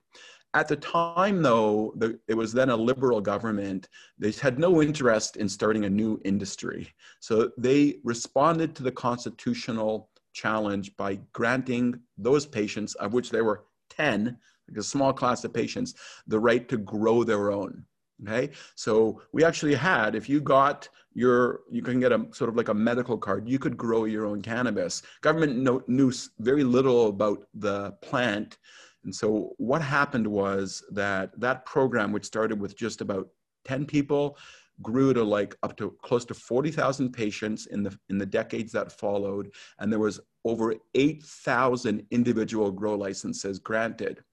At 0.55 0.67
the 0.67 0.75
time, 0.75 1.43
though, 1.43 1.93
the, 1.95 2.19
it 2.27 2.33
was 2.33 2.53
then 2.53 2.69
a 2.69 2.75
liberal 2.75 3.21
government. 3.21 3.87
They 4.17 4.31
had 4.31 4.57
no 4.57 4.81
interest 4.81 5.37
in 5.37 5.47
starting 5.47 5.85
a 5.85 5.89
new 5.89 6.19
industry. 6.25 6.89
So 7.19 7.51
they 7.57 7.97
responded 8.03 8.75
to 8.75 8.83
the 8.83 8.91
constitutional 8.91 10.09
challenge 10.33 10.95
by 10.97 11.19
granting 11.33 11.99
those 12.17 12.47
patients, 12.47 12.95
of 12.95 13.13
which 13.13 13.29
there 13.29 13.45
were 13.45 13.65
10, 13.91 14.37
like 14.69 14.77
a 14.77 14.83
small 14.83 15.13
class 15.13 15.43
of 15.43 15.53
patients, 15.53 15.93
the 16.25 16.39
right 16.39 16.67
to 16.69 16.77
grow 16.77 17.23
their 17.23 17.51
own. 17.51 17.85
Okay, 18.23 18.49
so 18.75 19.21
we 19.31 19.45
actually 19.45 19.75
had, 19.75 20.13
if 20.13 20.27
you 20.27 20.41
got 20.41 20.89
your, 21.13 21.61
you 21.71 21.81
can 21.81 22.01
get 22.01 22.11
a 22.11 22.27
sort 22.33 22.49
of 22.49 22.57
like 22.57 22.67
a 22.67 22.73
medical 22.73 23.17
card, 23.17 23.47
you 23.47 23.57
could 23.59 23.77
grow 23.77 24.03
your 24.03 24.25
own 24.25 24.41
cannabis. 24.41 25.01
Government 25.21 25.87
knew 25.87 26.11
very 26.39 26.65
little 26.65 27.07
about 27.07 27.45
the 27.53 27.91
plant. 28.01 28.57
And 29.05 29.15
so 29.15 29.53
what 29.57 29.81
happened 29.81 30.27
was 30.27 30.83
that 30.91 31.39
that 31.39 31.65
program, 31.65 32.11
which 32.11 32.25
started 32.25 32.59
with 32.59 32.75
just 32.75 32.99
about 32.99 33.29
10 33.65 33.85
people, 33.85 34.37
grew 34.81 35.13
to 35.13 35.23
like 35.23 35.55
up 35.63 35.75
to 35.77 35.95
close 36.03 36.25
to 36.25 36.33
40,000 36.33 37.11
patients 37.11 37.65
in 37.67 37.83
the 37.83 37.97
in 38.09 38.17
the 38.17 38.25
decades 38.25 38.71
that 38.71 38.91
followed 38.91 39.51
and 39.79 39.91
there 39.91 39.99
was 39.99 40.19
over 40.45 40.73
8,000 40.95 42.05
individual 42.11 42.71
grow 42.71 42.95
licenses 42.95 43.59
granted 43.59 44.23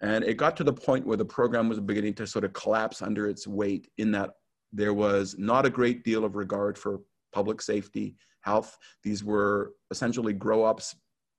and 0.00 0.24
it 0.24 0.36
got 0.36 0.56
to 0.56 0.64
the 0.64 0.72
point 0.72 1.06
where 1.06 1.16
the 1.16 1.24
program 1.24 1.68
was 1.68 1.80
beginning 1.80 2.14
to 2.14 2.26
sort 2.26 2.44
of 2.44 2.52
collapse 2.52 3.02
under 3.02 3.28
its 3.28 3.46
weight 3.46 3.88
in 3.98 4.12
that 4.12 4.30
there 4.72 4.94
was 4.94 5.34
not 5.38 5.66
a 5.66 5.70
great 5.70 6.04
deal 6.04 6.24
of 6.24 6.36
regard 6.36 6.78
for 6.78 7.00
public 7.32 7.60
safety, 7.60 8.16
health. 8.42 8.76
These 9.02 9.24
were 9.24 9.74
essentially 9.90 10.32
grow 10.32 10.64
ups 10.64 10.94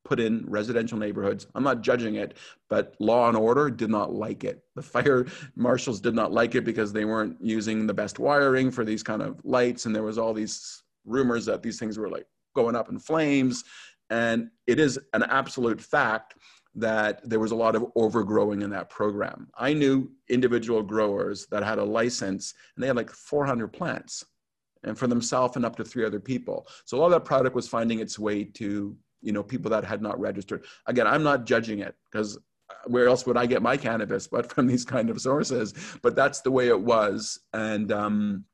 put 0.05 0.19
in 0.19 0.43
residential 0.47 0.97
neighborhoods. 0.97 1.47
I'm 1.55 1.63
not 1.63 1.81
judging 1.81 2.15
it, 2.15 2.37
but 2.69 2.95
law 2.99 3.27
and 3.27 3.37
order 3.37 3.69
did 3.69 3.89
not 3.89 4.13
like 4.13 4.43
it. 4.43 4.63
The 4.75 4.81
fire 4.81 5.27
marshals 5.55 5.99
did 6.01 6.15
not 6.15 6.31
like 6.31 6.55
it 6.55 6.63
because 6.65 6.91
they 6.91 7.05
weren't 7.05 7.37
using 7.41 7.85
the 7.85 7.93
best 7.93 8.17
wiring 8.17 8.71
for 8.71 8.83
these 8.83 9.03
kind 9.03 9.21
of 9.21 9.39
lights. 9.43 9.85
And 9.85 9.95
there 9.95 10.03
was 10.03 10.17
all 10.17 10.33
these 10.33 10.83
rumors 11.05 11.45
that 11.45 11.61
these 11.61 11.79
things 11.79 11.97
were 11.97 12.09
like 12.09 12.25
going 12.55 12.75
up 12.75 12.89
in 12.89 12.97
flames. 12.97 13.63
And 14.09 14.49
it 14.67 14.79
is 14.79 14.99
an 15.13 15.23
absolute 15.23 15.79
fact 15.79 16.35
that 16.79 17.27
there 17.27 17.39
was 17.39 17.51
a 17.51 17.55
lot 17.55 17.75
of 17.75 17.85
overgrowing 17.95 18.61
in 18.61 18.69
that 18.71 18.89
program. 18.89 19.49
I 19.57 19.73
knew 19.73 20.11
individual 20.29 20.81
growers 20.81 21.47
that 21.51 21.63
had 21.63 21.77
a 21.77 21.83
license 21.83 22.53
and 22.75 22.83
they 22.83 22.87
had 22.87 22.95
like 22.95 23.09
400 23.09 23.67
plants 23.69 24.25
and 24.83 24.97
for 24.97 25.07
themselves 25.07 25.55
and 25.55 25.65
up 25.65 25.75
to 25.75 25.83
three 25.83 26.05
other 26.05 26.19
people. 26.19 26.67
So 26.85 26.97
a 26.97 26.99
lot 26.99 27.07
of 27.07 27.11
that 27.11 27.25
product 27.25 27.55
was 27.55 27.67
finding 27.67 27.99
its 27.99 28.17
way 28.17 28.43
to, 28.43 28.95
you 29.21 29.31
know, 29.31 29.43
people 29.43 29.69
that 29.71 29.83
had 29.83 30.01
not 30.01 30.19
registered. 30.19 30.65
Again, 30.85 31.07
I'm 31.07 31.23
not 31.23 31.45
judging 31.45 31.79
it 31.79 31.95
because 32.09 32.37
where 32.85 33.07
else 33.07 33.25
would 33.25 33.37
I 33.37 33.45
get 33.45 33.61
my 33.61 33.75
cannabis 33.75 34.27
but 34.27 34.51
from 34.51 34.67
these 34.71 34.85
kind 34.85 35.09
of 35.09 35.21
sources? 35.21 35.73
But 36.01 36.15
that's 36.15 36.41
the 36.41 36.51
way 36.51 36.69
it 36.69 36.79
was. 36.79 37.39
And 37.53 37.91
um, 37.91 38.45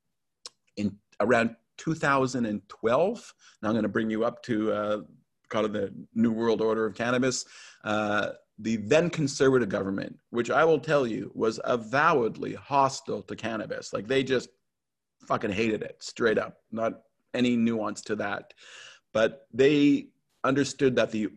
in 0.77 0.97
around 1.19 1.55
2012, 1.77 3.33
now 3.61 3.69
I'm 3.69 3.73
going 3.73 3.83
to 3.83 3.89
bring 3.89 4.09
you 4.09 4.25
up 4.25 4.41
to 4.43 4.71
uh, 4.71 5.01
kind 5.55 5.65
of 5.65 5.71
the 5.73 5.93
New 6.13 6.31
World 6.31 6.61
Order 6.61 6.85
of 6.85 6.95
Cannabis. 6.95 7.45
Uh, 7.85 8.31
the 8.59 8.75
then 8.77 9.09
conservative 9.09 9.69
government, 9.69 10.17
which 10.31 10.51
I 10.51 10.65
will 10.65 10.79
tell 10.79 11.07
you 11.07 11.31
was 11.33 11.59
avowedly 11.63 12.53
hostile 12.55 13.21
to 13.23 13.35
cannabis. 13.35 13.93
Like 13.93 14.07
they 14.07 14.21
just 14.23 14.49
fucking 15.27 15.51
hated 15.51 15.81
it 15.81 15.95
straight 15.99 16.37
up, 16.37 16.57
not 16.71 16.93
any 17.33 17.55
nuance 17.55 18.01
to 18.01 18.15
that. 18.17 18.53
But 19.13 19.47
they 19.53 20.07
understood 20.43 20.95
that 20.97 21.11
the 21.11 21.29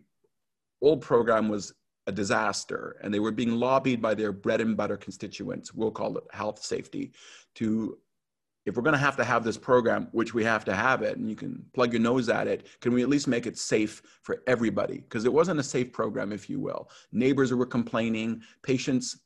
old 0.81 1.01
program 1.01 1.47
was 1.47 1.73
a 2.07 2.11
disaster 2.11 2.97
and 3.01 3.13
they 3.13 3.19
were 3.19 3.31
being 3.31 3.51
lobbied 3.51 4.01
by 4.01 4.15
their 4.15 4.33
bread 4.33 4.59
and 4.59 4.75
butter 4.75 4.97
constituents, 4.97 5.73
we'll 5.73 5.91
call 5.91 6.17
it 6.17 6.23
health 6.31 6.61
safety, 6.61 7.11
to 7.55 7.97
if 8.69 8.75
we're 8.75 8.83
going 8.83 8.93
to 8.93 8.99
have 8.99 9.17
to 9.17 9.23
have 9.23 9.43
this 9.43 9.57
program, 9.57 10.07
which 10.11 10.33
we 10.33 10.43
have 10.43 10.63
to 10.65 10.75
have 10.75 11.01
it, 11.01 11.17
and 11.17 11.29
you 11.29 11.35
can 11.35 11.65
plug 11.73 11.91
your 11.91 12.01
nose 12.01 12.29
at 12.29 12.47
it, 12.47 12.67
can 12.79 12.93
we 12.93 13.01
at 13.01 13.09
least 13.09 13.27
make 13.27 13.47
it 13.47 13.57
safe 13.57 14.01
for 14.21 14.43
everybody? 14.47 14.99
Because 14.99 15.25
it 15.25 15.33
wasn't 15.33 15.59
a 15.59 15.63
safe 15.63 15.91
program, 15.91 16.31
if 16.31 16.49
you 16.49 16.59
will. 16.59 16.89
Neighbors 17.11 17.51
were 17.51 17.65
complaining, 17.65 18.41
patients, 18.63 19.17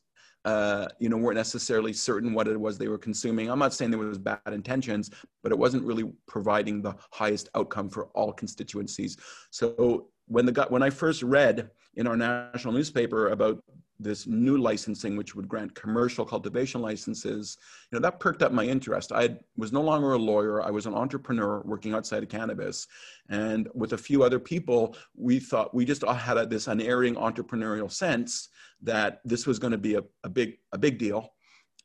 uh, 0.45 0.87
you 0.99 1.09
know, 1.09 1.17
weren't 1.17 1.37
necessarily 1.37 1.93
certain 1.93 2.33
what 2.33 2.47
it 2.47 2.59
was 2.59 2.77
they 2.77 2.87
were 2.87 2.97
consuming. 2.97 3.49
I'm 3.49 3.59
not 3.59 3.73
saying 3.73 3.91
there 3.91 3.99
was 3.99 4.17
bad 4.17 4.39
intentions, 4.47 5.11
but 5.41 5.51
it 5.51 5.57
wasn't 5.57 5.83
really 5.83 6.11
providing 6.25 6.81
the 6.81 6.95
highest 7.11 7.49
outcome 7.55 7.89
for 7.89 8.07
all 8.15 8.33
constituencies. 8.33 9.17
So 9.51 10.07
when 10.27 10.45
the 10.45 10.65
when 10.69 10.83
I 10.83 10.89
first 10.89 11.21
read 11.21 11.69
in 11.95 12.07
our 12.07 12.17
national 12.17 12.73
newspaper 12.73 13.29
about 13.29 13.63
this 13.99 14.27
new 14.27 14.57
licensing, 14.57 15.15
which 15.15 15.35
would 15.35 15.47
grant 15.47 15.73
commercial 15.75 16.25
cultivation 16.25 16.81
licenses, 16.81 17.57
you 17.91 17.97
know, 17.97 18.01
that 18.01 18.19
perked 18.19 18.43
up 18.43 18.51
my 18.51 18.65
interest. 18.65 19.11
I 19.11 19.37
was 19.55 19.71
no 19.71 19.81
longer 19.81 20.13
a 20.13 20.17
lawyer. 20.17 20.61
I 20.61 20.71
was 20.71 20.85
an 20.85 20.93
entrepreneur 20.93 21.61
working 21.61 21.93
outside 21.93 22.23
of 22.23 22.29
cannabis. 22.29 22.87
And 23.29 23.69
with 23.73 23.93
a 23.93 23.97
few 23.97 24.23
other 24.23 24.39
people, 24.39 24.95
we 25.15 25.39
thought 25.39 25.73
we 25.73 25.85
just 25.85 26.03
had 26.03 26.49
this 26.49 26.67
unerring 26.67 27.15
entrepreneurial 27.15 27.91
sense 27.91 28.49
that 28.81 29.21
this 29.23 29.47
was 29.47 29.59
going 29.59 29.71
to 29.71 29.77
be 29.77 29.95
a, 29.95 30.03
a, 30.23 30.29
big, 30.29 30.57
a 30.71 30.77
big 30.77 30.97
deal 30.97 31.32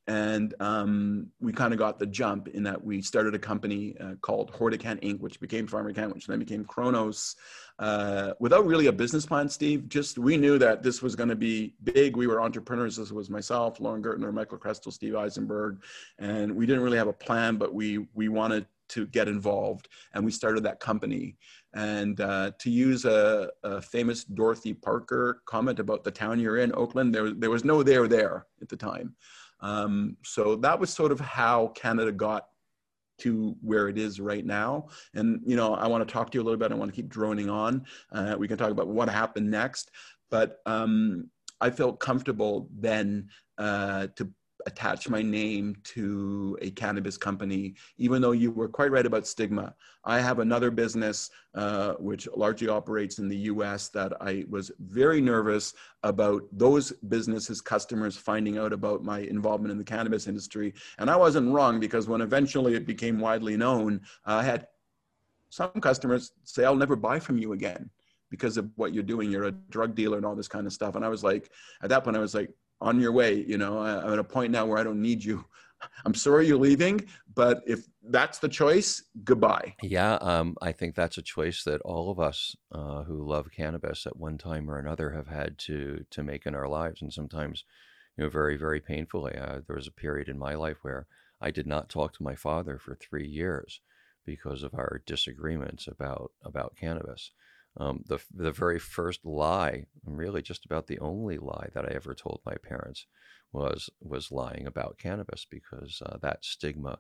and 0.09 0.55
um, 0.61 1.27
we 1.39 1.53
kind 1.53 1.75
of 1.75 1.79
got 1.79 1.99
the 1.99 2.07
jump 2.07 2.49
in 2.49 2.63
that 2.63 2.83
we 2.83 3.03
started 3.03 3.35
a 3.35 3.39
company 3.39 3.95
uh, 4.01 4.15
called 4.23 4.51
Horticant 4.51 5.03
Inc., 5.03 5.21
which 5.21 5.39
became 5.39 5.69
PharmaCan, 5.69 6.15
which 6.15 6.27
then 6.27 6.39
became 6.39 6.65
Cronos. 6.65 7.37
uh, 7.79 8.33
without 8.41 8.67
really 8.67 8.87
a 8.87 8.93
business 8.93 9.27
plan. 9.27 9.51
Steve, 9.51 9.87
just 9.89 10.19
we 10.19 10.39
knew 10.39 10.59
that 10.59 10.83
this 10.83 11.03
was 11.03 11.15
going 11.15 11.29
to 11.29 11.37
be 11.37 11.75
big. 11.85 12.17
We 12.17 12.27
were 12.27 12.41
entrepreneurs. 12.41 12.97
This 12.97 13.13
was 13.13 13.29
myself, 13.29 13.81
Lorne 13.81 14.03
Gertner, 14.03 14.33
Michael 14.33 14.59
Krestel, 14.59 14.93
Steve 14.93 15.15
Eisenberg, 15.15 15.83
and 16.19 16.57
we 16.57 16.65
didn't 16.65 16.83
really 16.83 16.99
have 16.99 17.09
a 17.09 17.13
plan, 17.13 17.57
but 17.57 17.75
we 17.75 18.09
we 18.15 18.29
wanted 18.29 18.67
to 18.89 19.07
get 19.09 19.29
involved, 19.29 19.89
and 20.15 20.25
we 20.25 20.31
started 20.31 20.63
that 20.65 20.81
company. 20.81 21.37
And 21.75 22.19
uh, 22.23 22.53
to 22.59 22.71
use 22.71 23.05
a, 23.05 23.51
a, 23.63 23.83
famous 23.83 24.25
Dorothy 24.25 24.73
Parker 24.73 25.43
comment 25.45 25.79
about 25.79 26.03
the 26.03 26.11
town 26.11 26.41
you're 26.41 26.57
in, 26.57 26.75
Oakland, 26.75 27.15
there, 27.15 27.31
there 27.31 27.51
was 27.51 27.63
no 27.63 27.83
there 27.83 28.09
there 28.09 28.47
at 28.63 28.71
the 28.71 28.77
time. 28.77 29.15
Um, 29.61 30.17
so 30.25 30.57
that 30.57 30.79
was 30.79 30.91
sort 30.91 31.13
of 31.13 31.21
how 31.21 31.69
Canada 31.69 32.13
got 32.13 32.47
to 33.19 33.57
where 33.61 33.89
it 33.89 33.99
is 33.99 34.21
right 34.21 34.47
now. 34.47 34.87
And, 35.15 35.41
you 35.45 35.57
know, 35.57 35.75
I 35.75 35.89
want 35.89 36.07
to 36.07 36.13
talk 36.13 36.31
to 36.31 36.39
you 36.39 36.43
a 36.43 36.45
little 36.45 36.59
bit. 36.59 36.71
I 36.71 36.77
want 36.77 36.91
to 36.91 36.95
keep 36.95 37.09
droning 37.09 37.51
on. 37.51 37.85
Uh, 38.13 38.37
we 38.39 38.47
can 38.47 38.57
talk 38.57 38.71
about 38.71 38.89
what 38.89 39.09
happened 39.09 39.51
next. 39.51 39.91
But 40.31 40.59
um, 40.67 41.31
I 41.61 41.71
felt 41.71 41.99
comfortable 41.99 42.69
then 42.79 43.29
uh, 43.57 44.09
to 44.17 44.31
attach 44.69 45.09
my 45.09 45.23
name 45.23 45.75
to 45.83 46.57
a 46.61 46.71
cannabis 46.71 47.17
company, 47.17 47.75
even 47.97 48.21
though 48.21 48.33
you 48.33 48.51
were 48.51 48.69
quite 48.69 48.91
right 48.91 49.07
about 49.07 49.27
stigma. 49.27 49.75
I 50.05 50.21
have 50.21 50.39
another 50.39 50.71
business 50.71 51.31
uh, 51.55 51.95
which 51.95 52.29
largely 52.37 52.69
operates 52.69 53.19
in 53.19 53.29
the 53.29 53.37
US 53.53 53.89
that 53.89 54.13
I 54.21 54.45
was 54.49 54.71
very 54.79 55.21
nervous 55.23 55.73
about 56.03 56.43
those 56.53 56.93
businesses, 56.93 57.63
customers 57.63 58.17
finding 58.17 58.59
out 58.59 58.75
about 58.75 59.03
my 59.03 59.21
involvement 59.21 59.73
in 59.73 59.79
the 59.79 59.85
cannabis 59.95 60.29
industry. 60.29 60.75
And 60.99 61.09
I 61.11 61.17
wasn't 61.17 61.53
wrong 61.53 61.81
because 61.81 62.07
when 62.07 62.21
eventually 62.21 62.75
it 62.75 62.87
became 62.87 63.19
widely 63.19 63.57
known, 63.57 64.03
I 64.27 64.43
had 64.43 64.67
some 65.49 65.81
customers 65.81 66.33
say, 66.45 66.67
I'll 66.67 66.77
never 66.77 66.97
buy 66.97 67.19
from 67.19 67.39
you 67.39 67.55
again 67.55 67.89
because 68.31 68.59
of 68.59 68.71
what 68.77 68.93
you're 68.93 69.03
doing. 69.03 69.31
You're 69.31 69.45
a 69.45 69.53
drug 69.53 69.95
dealer 69.95 70.19
and 70.19 70.27
all 70.27 70.37
this 70.37 70.49
kind 70.49 70.67
of 70.67 70.75
stuff. 70.75 70.95
And 70.95 71.05
I 71.05 71.09
was 71.09 71.25
like, 71.25 71.51
at 71.83 71.89
that 71.89 72.05
point, 72.05 72.19
I 72.19 72.21
was 72.21 72.35
like, 72.35 72.51
on 72.81 73.01
your 73.01 73.13
way. 73.13 73.35
You 73.35 73.59
know, 73.59 73.79
I'm 73.79 74.13
at 74.13 74.19
a 74.19 74.25
point 74.25 74.53
now 74.53 74.67
where 74.67 74.79
I 74.79 74.83
don't 74.83 75.03
need 75.03 75.25
you. 75.25 75.45
I'm 76.05 76.15
sorry 76.15 76.47
you're 76.47 76.59
leaving, 76.59 77.07
but 77.35 77.63
if 77.67 77.87
that's 78.09 78.39
the 78.39 78.49
choice, 78.49 79.03
goodbye. 79.23 79.77
Yeah, 79.83 80.15
um, 80.15 80.57
I 80.61 80.73
think 80.73 80.95
that's 80.95 81.19
a 81.19 81.23
choice 81.23 81.63
that 81.65 81.81
all 81.83 82.11
of 82.11 82.19
us 82.19 82.57
uh, 82.73 83.05
who 83.05 83.25
love 83.25 83.51
cannabis 83.55 84.07
at 84.07 84.17
one 84.17 84.39
time 84.39 84.69
or 84.69 84.79
another 84.79 85.11
have 85.11 85.29
had 85.29 85.57
to 85.59 86.05
to 86.11 86.23
make 86.23 86.47
in 86.47 86.55
our 86.55 86.69
lives, 86.69 87.03
and 87.03 87.13
sometimes, 87.13 87.65
you 88.17 88.25
know, 88.25 88.31
very 88.31 88.57
very 88.57 88.81
painfully. 88.81 89.37
Uh, 89.37 89.61
there 89.67 89.77
was 89.77 89.87
a 89.87 89.93
period 89.93 90.29
in 90.29 90.39
my 90.39 90.55
life 90.55 90.79
where 90.83 91.07
I 91.41 91.53
did 91.53 91.67
not 91.67 91.89
talk 91.89 92.13
to 92.15 92.25
my 92.25 92.35
father 92.35 92.79
for 92.79 92.97
three 92.97 93.29
years 93.29 93.81
because 94.25 94.63
of 94.63 94.75
our 94.75 95.01
disagreements 95.07 95.87
about 95.87 96.33
about 96.45 96.77
cannabis. 96.77 97.31
Um, 97.79 98.03
the 98.07 98.19
the 98.35 98.53
very 98.53 98.79
first 98.79 99.25
lie, 99.25 99.85
really 100.05 100.43
just 100.43 100.65
about 100.65 100.89
the 100.89 100.99
only 100.99 101.39
lie 101.39 101.69
that 101.75 101.85
I 101.85 101.95
ever 101.95 102.15
told 102.15 102.41
my 102.45 102.57
parents, 102.57 103.07
was 103.53 103.89
was 104.01 104.33
lying 104.33 104.67
about 104.67 104.99
cannabis 104.99 105.47
because 105.49 106.03
uh, 106.05 106.19
that 106.23 106.45
stigma 106.45 106.99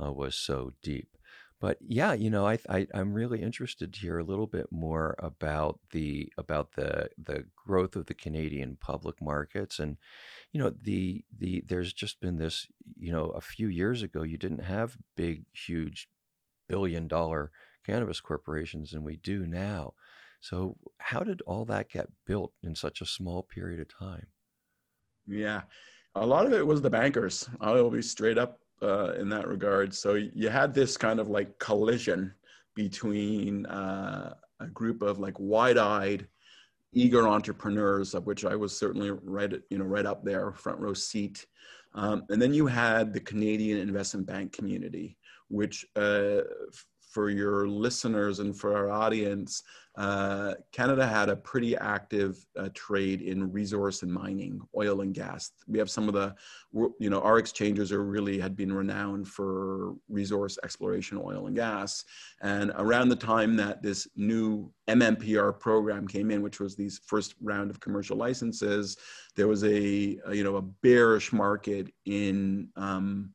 uh, 0.00 0.12
was 0.12 0.36
so 0.36 0.72
deep. 0.82 1.16
But 1.60 1.76
yeah, 1.82 2.14
you 2.14 2.30
know, 2.30 2.46
I, 2.46 2.58
I 2.70 2.86
am 2.94 3.12
really 3.12 3.42
interested 3.42 3.92
to 3.92 4.00
hear 4.00 4.18
a 4.18 4.24
little 4.24 4.46
bit 4.46 4.68
more 4.70 5.14
about 5.18 5.78
the 5.90 6.32
about 6.38 6.72
the 6.72 7.10
the 7.22 7.44
growth 7.66 7.96
of 7.96 8.06
the 8.06 8.14
Canadian 8.14 8.76
public 8.80 9.20
markets 9.20 9.78
and 9.78 9.98
you 10.52 10.60
know 10.60 10.70
the 10.70 11.24
the 11.36 11.62
there's 11.66 11.92
just 11.92 12.20
been 12.20 12.38
this 12.38 12.66
you 12.98 13.12
know 13.12 13.26
a 13.30 13.40
few 13.40 13.68
years 13.68 14.02
ago 14.02 14.22
you 14.22 14.38
didn't 14.38 14.64
have 14.64 14.96
big 15.16 15.44
huge 15.52 16.08
billion 16.68 17.08
dollar 17.08 17.50
cannabis 17.84 18.20
corporations 18.20 18.92
and 18.92 19.04
we 19.04 19.16
do 19.16 19.46
now 19.46 19.92
So, 20.40 20.76
how 20.98 21.20
did 21.20 21.42
all 21.42 21.64
that 21.66 21.90
get 21.90 22.08
built 22.26 22.52
in 22.62 22.74
such 22.74 23.00
a 23.00 23.06
small 23.06 23.42
period 23.42 23.80
of 23.80 23.88
time? 23.88 24.26
Yeah, 25.26 25.62
a 26.14 26.26
lot 26.26 26.46
of 26.46 26.52
it 26.52 26.66
was 26.66 26.80
the 26.80 26.90
bankers. 26.90 27.48
I'll 27.60 27.90
be 27.90 28.02
straight 28.02 28.38
up 28.38 28.58
uh, 28.82 29.12
in 29.12 29.28
that 29.28 29.46
regard. 29.46 29.94
So 29.94 30.14
you 30.14 30.48
had 30.48 30.74
this 30.74 30.96
kind 30.96 31.20
of 31.20 31.28
like 31.28 31.58
collision 31.58 32.34
between 32.74 33.66
uh, 33.66 34.34
a 34.60 34.66
group 34.68 35.02
of 35.02 35.18
like 35.18 35.38
wide-eyed, 35.38 36.26
eager 36.92 37.28
entrepreneurs, 37.28 38.14
of 38.14 38.26
which 38.26 38.44
I 38.44 38.56
was 38.56 38.76
certainly 38.76 39.10
right, 39.10 39.52
you 39.70 39.78
know, 39.78 39.84
right 39.84 40.06
up 40.06 40.24
there, 40.24 40.52
front 40.52 40.78
row 40.78 40.94
seat. 40.94 41.46
Um, 41.94 42.24
and 42.30 42.40
then 42.40 42.54
you 42.54 42.66
had 42.66 43.12
the 43.12 43.20
Canadian 43.20 43.78
investment 43.78 44.26
bank 44.26 44.52
community, 44.52 45.16
which 45.48 45.84
uh, 45.96 46.40
for 47.10 47.28
your 47.28 47.68
listeners 47.68 48.38
and 48.38 48.56
for 48.56 48.76
our 48.76 48.90
audience, 48.90 49.62
uh, 49.96 50.54
Canada 50.70 51.04
had 51.04 51.28
a 51.28 51.36
pretty 51.36 51.76
active 51.76 52.46
uh, 52.56 52.68
trade 52.72 53.20
in 53.20 53.50
resource 53.50 54.02
and 54.02 54.12
mining, 54.12 54.60
oil 54.76 55.00
and 55.00 55.12
gas. 55.12 55.50
We 55.66 55.78
have 55.78 55.90
some 55.90 56.06
of 56.06 56.14
the, 56.14 56.34
you 57.00 57.10
know, 57.10 57.20
our 57.20 57.38
exchanges 57.38 57.90
are 57.90 58.04
really 58.04 58.38
had 58.38 58.56
been 58.56 58.72
renowned 58.72 59.26
for 59.26 59.94
resource 60.08 60.56
exploration, 60.62 61.20
oil 61.22 61.48
and 61.48 61.56
gas. 61.56 62.04
And 62.40 62.72
around 62.76 63.08
the 63.08 63.16
time 63.16 63.56
that 63.56 63.82
this 63.82 64.06
new 64.14 64.72
MMPR 64.88 65.58
program 65.58 66.06
came 66.06 66.30
in, 66.30 66.40
which 66.40 66.60
was 66.60 66.76
these 66.76 67.00
first 67.04 67.34
round 67.42 67.70
of 67.70 67.80
commercial 67.80 68.16
licenses, 68.16 68.96
there 69.34 69.48
was 69.48 69.64
a, 69.64 70.18
a 70.26 70.34
you 70.34 70.44
know 70.44 70.56
a 70.56 70.62
bearish 70.62 71.32
market 71.32 71.92
in 72.04 72.68
um, 72.76 73.32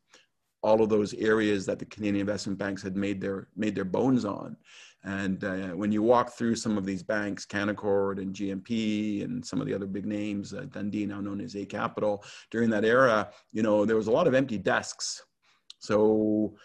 all 0.66 0.82
of 0.82 0.90
those 0.90 1.14
areas 1.14 1.66
that 1.68 1.78
the 1.78 1.86
Canadian 1.86 2.22
investment 2.22 2.58
banks 2.58 2.82
had 2.82 2.96
made 2.98 3.22
their 3.22 3.48
made 3.56 3.76
their 3.76 3.86
bones 3.86 4.26
on. 4.26 4.58
And 5.04 5.44
uh, 5.44 5.68
when 5.70 5.92
you 5.92 6.02
walk 6.02 6.32
through 6.32 6.56
some 6.56 6.80
of 6.80 6.86
these 6.86 7.04
banks, 7.04 7.46
Canaccord 7.46 8.20
and 8.20 8.34
GMP 8.34 9.24
and 9.24 9.46
some 9.46 9.62
of 9.62 9.68
the 9.68 9.74
other 9.76 9.86
big 9.86 10.08
names, 10.08 10.52
uh, 10.52 10.66
Dundee, 10.72 11.06
now 11.06 11.22
known 11.22 11.40
as 11.42 11.56
Eight 11.56 11.70
Capital, 11.70 12.24
during 12.50 12.72
that 12.72 12.84
era, 12.84 13.30
you 13.52 13.62
know, 13.62 13.86
there 13.86 13.96
was 13.96 14.08
a 14.08 14.12
lot 14.12 14.26
of 14.26 14.34
empty 14.34 14.58
desks. 14.58 15.24
So 15.78 16.56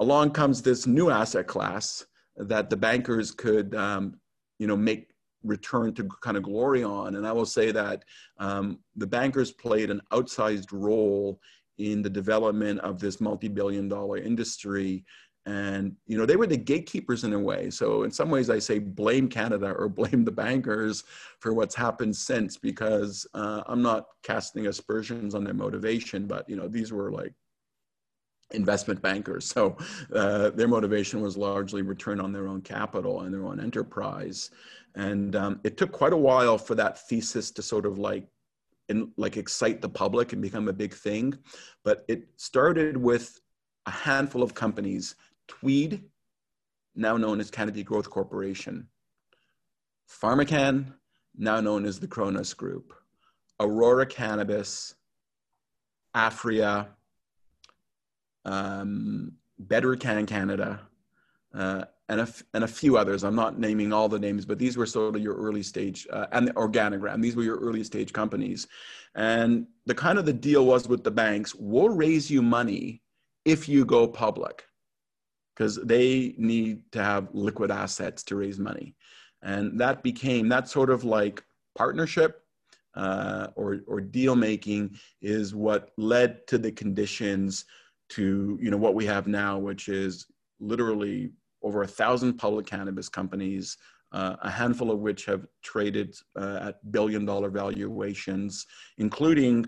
along 0.00 0.32
comes 0.32 0.60
this 0.60 0.88
new 0.88 1.08
asset 1.08 1.46
class 1.46 2.04
that 2.36 2.68
the 2.68 2.76
bankers 2.76 3.30
could, 3.30 3.76
um, 3.76 4.18
you 4.58 4.66
know, 4.66 4.76
make 4.76 5.10
return 5.44 5.94
to 5.94 6.08
kind 6.20 6.36
of 6.36 6.42
glory 6.42 6.82
on. 6.82 7.14
And 7.14 7.24
I 7.24 7.30
will 7.30 7.46
say 7.46 7.70
that 7.70 8.04
um, 8.38 8.80
the 8.96 9.06
bankers 9.06 9.52
played 9.52 9.90
an 9.90 10.00
outsized 10.12 10.72
role 10.72 11.38
in 11.78 12.02
the 12.02 12.10
development 12.10 12.80
of 12.80 13.00
this 13.00 13.20
multi-billion 13.20 13.88
dollar 13.88 14.18
industry. 14.18 15.04
And 15.46 15.94
you 16.06 16.16
know 16.16 16.24
they 16.24 16.36
were 16.36 16.46
the 16.46 16.56
gatekeepers 16.56 17.24
in 17.24 17.34
a 17.34 17.38
way. 17.38 17.68
So 17.68 18.04
in 18.04 18.10
some 18.10 18.30
ways 18.30 18.48
i 18.48 18.58
say 18.58 18.78
blame 18.78 19.28
canada 19.28 19.74
or 19.78 19.88
blame 19.88 20.24
the 20.24 20.32
bankers 20.32 21.04
for 21.40 21.52
what's 21.52 21.74
happened 21.74 22.16
since 22.16 22.56
because 22.56 23.26
uh, 23.34 23.62
i'm 23.66 23.82
not 23.82 24.06
casting 24.22 24.68
aspersions 24.68 25.34
on 25.34 25.44
their 25.44 25.52
motivation 25.52 26.26
but 26.26 26.48
you 26.48 26.56
know 26.56 26.66
these 26.66 26.92
were 26.92 27.10
like 27.10 27.34
investment 28.54 29.00
bankers. 29.02 29.46
So 29.46 29.76
uh, 30.14 30.50
their 30.50 30.68
motivation 30.68 31.20
was 31.20 31.36
largely 31.36 31.82
return 31.82 32.20
on 32.20 32.32
their 32.32 32.48
own 32.48 32.60
capital 32.62 33.22
and 33.22 33.32
their 33.32 33.44
own 33.44 33.60
enterprise. 33.60 34.50
And 34.94 35.36
um, 35.36 35.60
it 35.64 35.76
took 35.76 35.92
quite 35.92 36.12
a 36.12 36.16
while 36.16 36.58
for 36.58 36.74
that 36.76 37.06
thesis 37.08 37.50
to 37.52 37.62
sort 37.62 37.86
of 37.86 37.98
like 37.98 38.26
and 38.88 39.08
like 39.16 39.36
excite 39.36 39.80
the 39.80 39.88
public 39.88 40.32
and 40.32 40.42
become 40.42 40.68
a 40.68 40.72
big 40.72 40.94
thing. 40.94 41.36
But 41.84 42.04
it 42.08 42.28
started 42.36 42.96
with 42.96 43.40
a 43.86 43.90
handful 43.90 44.42
of 44.42 44.54
companies, 44.54 45.16
Tweed, 45.46 46.02
now 46.94 47.16
known 47.16 47.40
as 47.40 47.50
Canopy 47.50 47.82
Growth 47.82 48.08
Corporation, 48.08 48.88
PharmaCan, 50.08 50.92
now 51.36 51.60
known 51.60 51.84
as 51.84 51.98
the 51.98 52.06
Cronos 52.06 52.54
Group, 52.54 52.94
Aurora 53.60 54.06
Cannabis, 54.06 54.94
Aphria, 56.14 56.88
um, 58.44 59.32
Bedrocan 59.66 60.26
Canada, 60.26 60.80
uh, 61.54 61.84
and 62.08 62.20
a, 62.20 62.28
and 62.52 62.64
a 62.64 62.68
few 62.68 62.96
others. 62.96 63.24
I'm 63.24 63.34
not 63.34 63.58
naming 63.58 63.92
all 63.92 64.08
the 64.08 64.18
names, 64.18 64.44
but 64.44 64.58
these 64.58 64.76
were 64.76 64.86
sort 64.86 65.16
of 65.16 65.22
your 65.22 65.34
early 65.34 65.62
stage 65.62 66.06
uh, 66.12 66.26
and 66.32 66.46
the 66.48 66.52
Organigram. 66.52 67.22
These 67.22 67.36
were 67.36 67.42
your 67.42 67.58
early 67.58 67.84
stage 67.84 68.12
companies, 68.12 68.66
and 69.14 69.66
the 69.86 69.94
kind 69.94 70.18
of 70.18 70.26
the 70.26 70.32
deal 70.32 70.66
was 70.66 70.88
with 70.88 71.04
the 71.04 71.10
banks: 71.10 71.54
we'll 71.54 71.88
raise 71.88 72.30
you 72.30 72.42
money 72.42 73.02
if 73.44 73.68
you 73.68 73.84
go 73.84 74.06
public, 74.06 74.64
because 75.54 75.76
they 75.76 76.34
need 76.36 76.90
to 76.92 77.02
have 77.02 77.28
liquid 77.32 77.70
assets 77.70 78.22
to 78.24 78.36
raise 78.36 78.58
money, 78.58 78.94
and 79.42 79.80
that 79.80 80.02
became 80.02 80.48
that 80.48 80.68
sort 80.68 80.90
of 80.90 81.04
like 81.04 81.42
partnership 81.76 82.42
uh, 82.96 83.48
or 83.56 83.80
or 83.86 84.00
deal 84.00 84.36
making 84.36 84.96
is 85.22 85.54
what 85.54 85.90
led 85.96 86.46
to 86.46 86.58
the 86.58 86.70
conditions 86.70 87.64
to 88.10 88.58
you 88.60 88.70
know 88.70 88.76
what 88.76 88.94
we 88.94 89.06
have 89.06 89.26
now, 89.26 89.58
which 89.58 89.88
is 89.88 90.26
literally 90.60 91.30
over 91.64 91.82
a 91.82 91.86
thousand 91.86 92.34
public 92.34 92.66
cannabis 92.66 93.08
companies, 93.08 93.76
uh, 94.12 94.36
a 94.42 94.50
handful 94.50 94.92
of 94.92 95.00
which 95.00 95.24
have 95.24 95.44
traded 95.62 96.14
uh, 96.38 96.68
at 96.68 96.92
billion 96.92 97.24
dollar 97.24 97.50
valuations, 97.50 98.66
including 98.98 99.66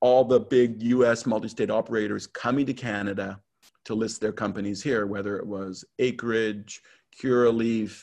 all 0.00 0.24
the 0.24 0.38
big 0.38 0.80
US 0.82 1.26
multi 1.26 1.48
state 1.48 1.70
operators 1.70 2.26
coming 2.28 2.66
to 2.66 2.74
Canada 2.74 3.40
to 3.86 3.94
list 3.94 4.20
their 4.20 4.32
companies 4.32 4.82
here, 4.82 5.06
whether 5.06 5.38
it 5.38 5.46
was 5.46 5.84
Acreage, 5.98 6.80
Curaleaf, 7.20 8.00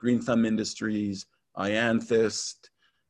Green 0.00 0.20
Thumb 0.20 0.44
Industries, 0.44 1.26
iAnthus, 1.58 2.54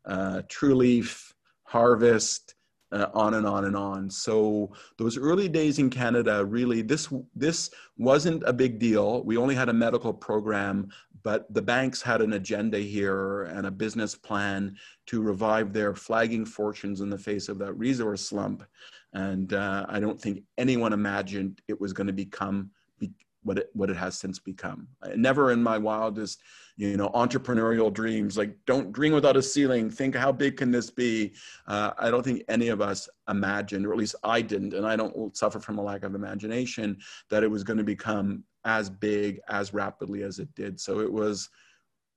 uh, 0.07 0.42
Trulieve, 0.49 1.33
Harvest, 1.62 2.56
uh, 2.92 3.07
on 3.14 3.35
and 3.35 3.46
on 3.46 3.64
and 3.64 3.77
on. 3.77 4.11
So 4.11 4.72
those 4.96 5.18
early 5.18 5.49
days 5.49 5.79
in 5.79 5.90
Canada, 5.90 6.44
really, 6.44 6.83
this 6.83 7.12
this 7.35 7.70
wasn't 7.99 8.42
a 8.46 8.53
big 8.53 8.79
deal. 8.79 9.25
We 9.25 9.37
only 9.37 9.55
had 9.55 9.68
a 9.68 9.72
medical 9.72 10.12
program, 10.12 10.90
but 11.22 11.53
the 11.53 11.62
banks 11.62 12.01
had 12.01 12.20
an 12.20 12.35
agenda 12.35 12.79
here 12.79 13.44
and 13.44 13.66
a 13.66 13.70
business 13.70 14.14
plan 14.14 14.77
to 15.07 15.22
revive 15.22 15.72
their 15.72 15.94
flagging 15.94 16.44
fortunes 16.44 17.01
in 17.01 17.11
the 17.11 17.18
face 17.18 17.49
of 17.49 17.59
that 17.59 17.72
resource 17.75 18.22
slump. 18.22 18.64
And 19.12 19.53
uh, 19.53 19.87
I 19.88 19.99
don't 19.99 20.20
think 20.20 20.42
anyone 20.59 20.92
imagined 20.92 21.62
it 21.68 21.81
was 21.81 21.92
going 21.92 22.07
to 22.07 22.12
become 22.12 22.70
be, 22.99 23.11
what 23.42 23.59
it 23.59 23.70
what 23.72 23.90
it 23.90 23.96
has 23.96 24.18
since 24.18 24.38
become. 24.38 24.88
Never 25.16 25.53
in 25.53 25.62
my 25.62 25.79
wildest 25.79 26.40
you 26.76 26.96
know 26.96 27.08
entrepreneurial 27.10 27.92
dreams 27.92 28.36
like 28.36 28.54
don't 28.66 28.92
dream 28.92 29.12
without 29.12 29.36
a 29.36 29.42
ceiling 29.42 29.90
think 29.90 30.14
how 30.14 30.30
big 30.30 30.56
can 30.56 30.70
this 30.70 30.90
be 30.90 31.32
uh, 31.66 31.92
i 31.98 32.10
don't 32.10 32.22
think 32.22 32.42
any 32.48 32.68
of 32.68 32.80
us 32.80 33.08
imagined 33.28 33.86
or 33.86 33.92
at 33.92 33.98
least 33.98 34.14
i 34.22 34.40
didn't 34.40 34.74
and 34.74 34.86
i 34.86 34.94
don't 34.94 35.36
suffer 35.36 35.58
from 35.58 35.78
a 35.78 35.82
lack 35.82 36.04
of 36.04 36.14
imagination 36.14 36.96
that 37.30 37.42
it 37.42 37.50
was 37.50 37.64
going 37.64 37.78
to 37.78 37.84
become 37.84 38.44
as 38.64 38.90
big 38.90 39.40
as 39.48 39.72
rapidly 39.72 40.22
as 40.22 40.38
it 40.38 40.54
did 40.54 40.78
so 40.78 41.00
it 41.00 41.12
was 41.12 41.48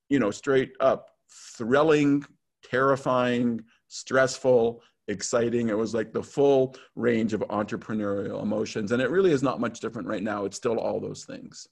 you 0.10 0.20
know 0.20 0.32
straight 0.32 0.74
up 0.80 1.12
thrilling 1.30 2.24
terrifying 2.64 3.62
stressful 3.88 4.82
exciting. 5.08 5.70
It 5.70 5.78
was 5.78 5.96
like 5.96 6.14
the 6.14 6.22
full 6.22 6.76
range 6.96 7.34
of 7.34 7.42
entrepreneurial 7.50 8.44
emotions. 8.44 8.92
And 8.92 9.02
it 9.02 9.10
really 9.10 9.32
is 9.32 9.42
not 9.42 9.60
much 9.60 9.80
different 9.80 10.08
right 10.08 10.22
now. 10.22 10.46
It's 10.46 10.56
still 10.56 10.78
all 10.78 11.00
those 11.00 11.26
things 11.26 11.68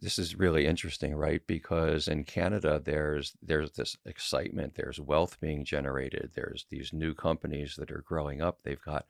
this 0.00 0.18
is 0.18 0.38
really 0.38 0.66
interesting, 0.66 1.14
right? 1.14 1.42
Because 1.46 2.08
in 2.08 2.24
Canada, 2.24 2.80
there's 2.84 3.36
there's 3.42 3.72
this 3.72 3.96
excitement, 4.06 4.74
there's 4.74 5.00
wealth 5.00 5.40
being 5.40 5.64
generated, 5.64 6.32
there's 6.34 6.66
these 6.70 6.92
new 6.92 7.14
companies 7.14 7.76
that 7.76 7.90
are 7.90 8.04
growing 8.06 8.40
up. 8.40 8.60
They've 8.62 8.80
got 8.80 9.06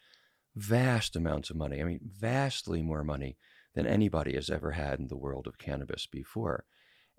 vast 0.56 1.16
amounts 1.16 1.50
of 1.50 1.56
money. 1.56 1.80
I 1.80 1.84
mean, 1.84 2.00
vastly 2.02 2.82
more 2.82 3.04
money 3.04 3.36
than 3.74 3.86
anybody 3.86 4.34
has 4.34 4.50
ever 4.50 4.72
had 4.72 4.98
in 4.98 5.08
the 5.08 5.16
world 5.16 5.46
of 5.46 5.58
cannabis 5.58 6.06
before. 6.06 6.64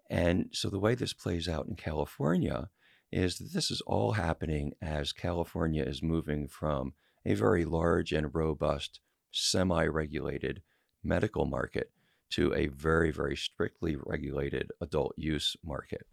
And 0.09 0.49
so 0.51 0.69
the 0.69 0.79
way 0.79 0.95
this 0.95 1.13
plays 1.13 1.47
out 1.47 1.67
in 1.67 1.75
California 1.75 2.69
is 3.11 3.37
that 3.37 3.53
this 3.53 3.71
is 3.71 3.81
all 3.81 4.13
happening 4.13 4.73
as 4.81 5.13
California 5.13 5.83
is 5.83 6.03
moving 6.03 6.47
from 6.47 6.93
a 7.25 7.33
very 7.33 7.65
large 7.65 8.11
and 8.11 8.33
robust, 8.33 8.99
semi 9.31 9.85
regulated 9.85 10.61
medical 11.03 11.45
market 11.45 11.91
to 12.31 12.53
a 12.53 12.67
very, 12.67 13.11
very 13.11 13.35
strictly 13.35 13.95
regulated 13.95 14.71
adult 14.81 15.13
use 15.17 15.55
market. 15.63 16.05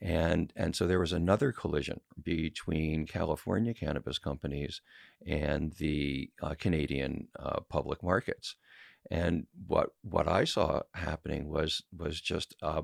And, 0.00 0.52
and 0.56 0.74
so 0.74 0.86
there 0.86 0.98
was 0.98 1.12
another 1.12 1.52
collision 1.52 2.00
between 2.20 3.06
California 3.06 3.72
cannabis 3.72 4.18
companies 4.18 4.80
and 5.24 5.72
the 5.74 6.30
uh, 6.42 6.54
Canadian 6.58 7.28
uh, 7.38 7.60
public 7.68 8.02
markets. 8.02 8.56
And 9.10 9.46
what, 9.68 9.90
what 10.02 10.26
I 10.26 10.44
saw 10.44 10.82
happening 10.94 11.48
was, 11.48 11.82
was 11.96 12.20
just 12.20 12.56
a, 12.62 12.82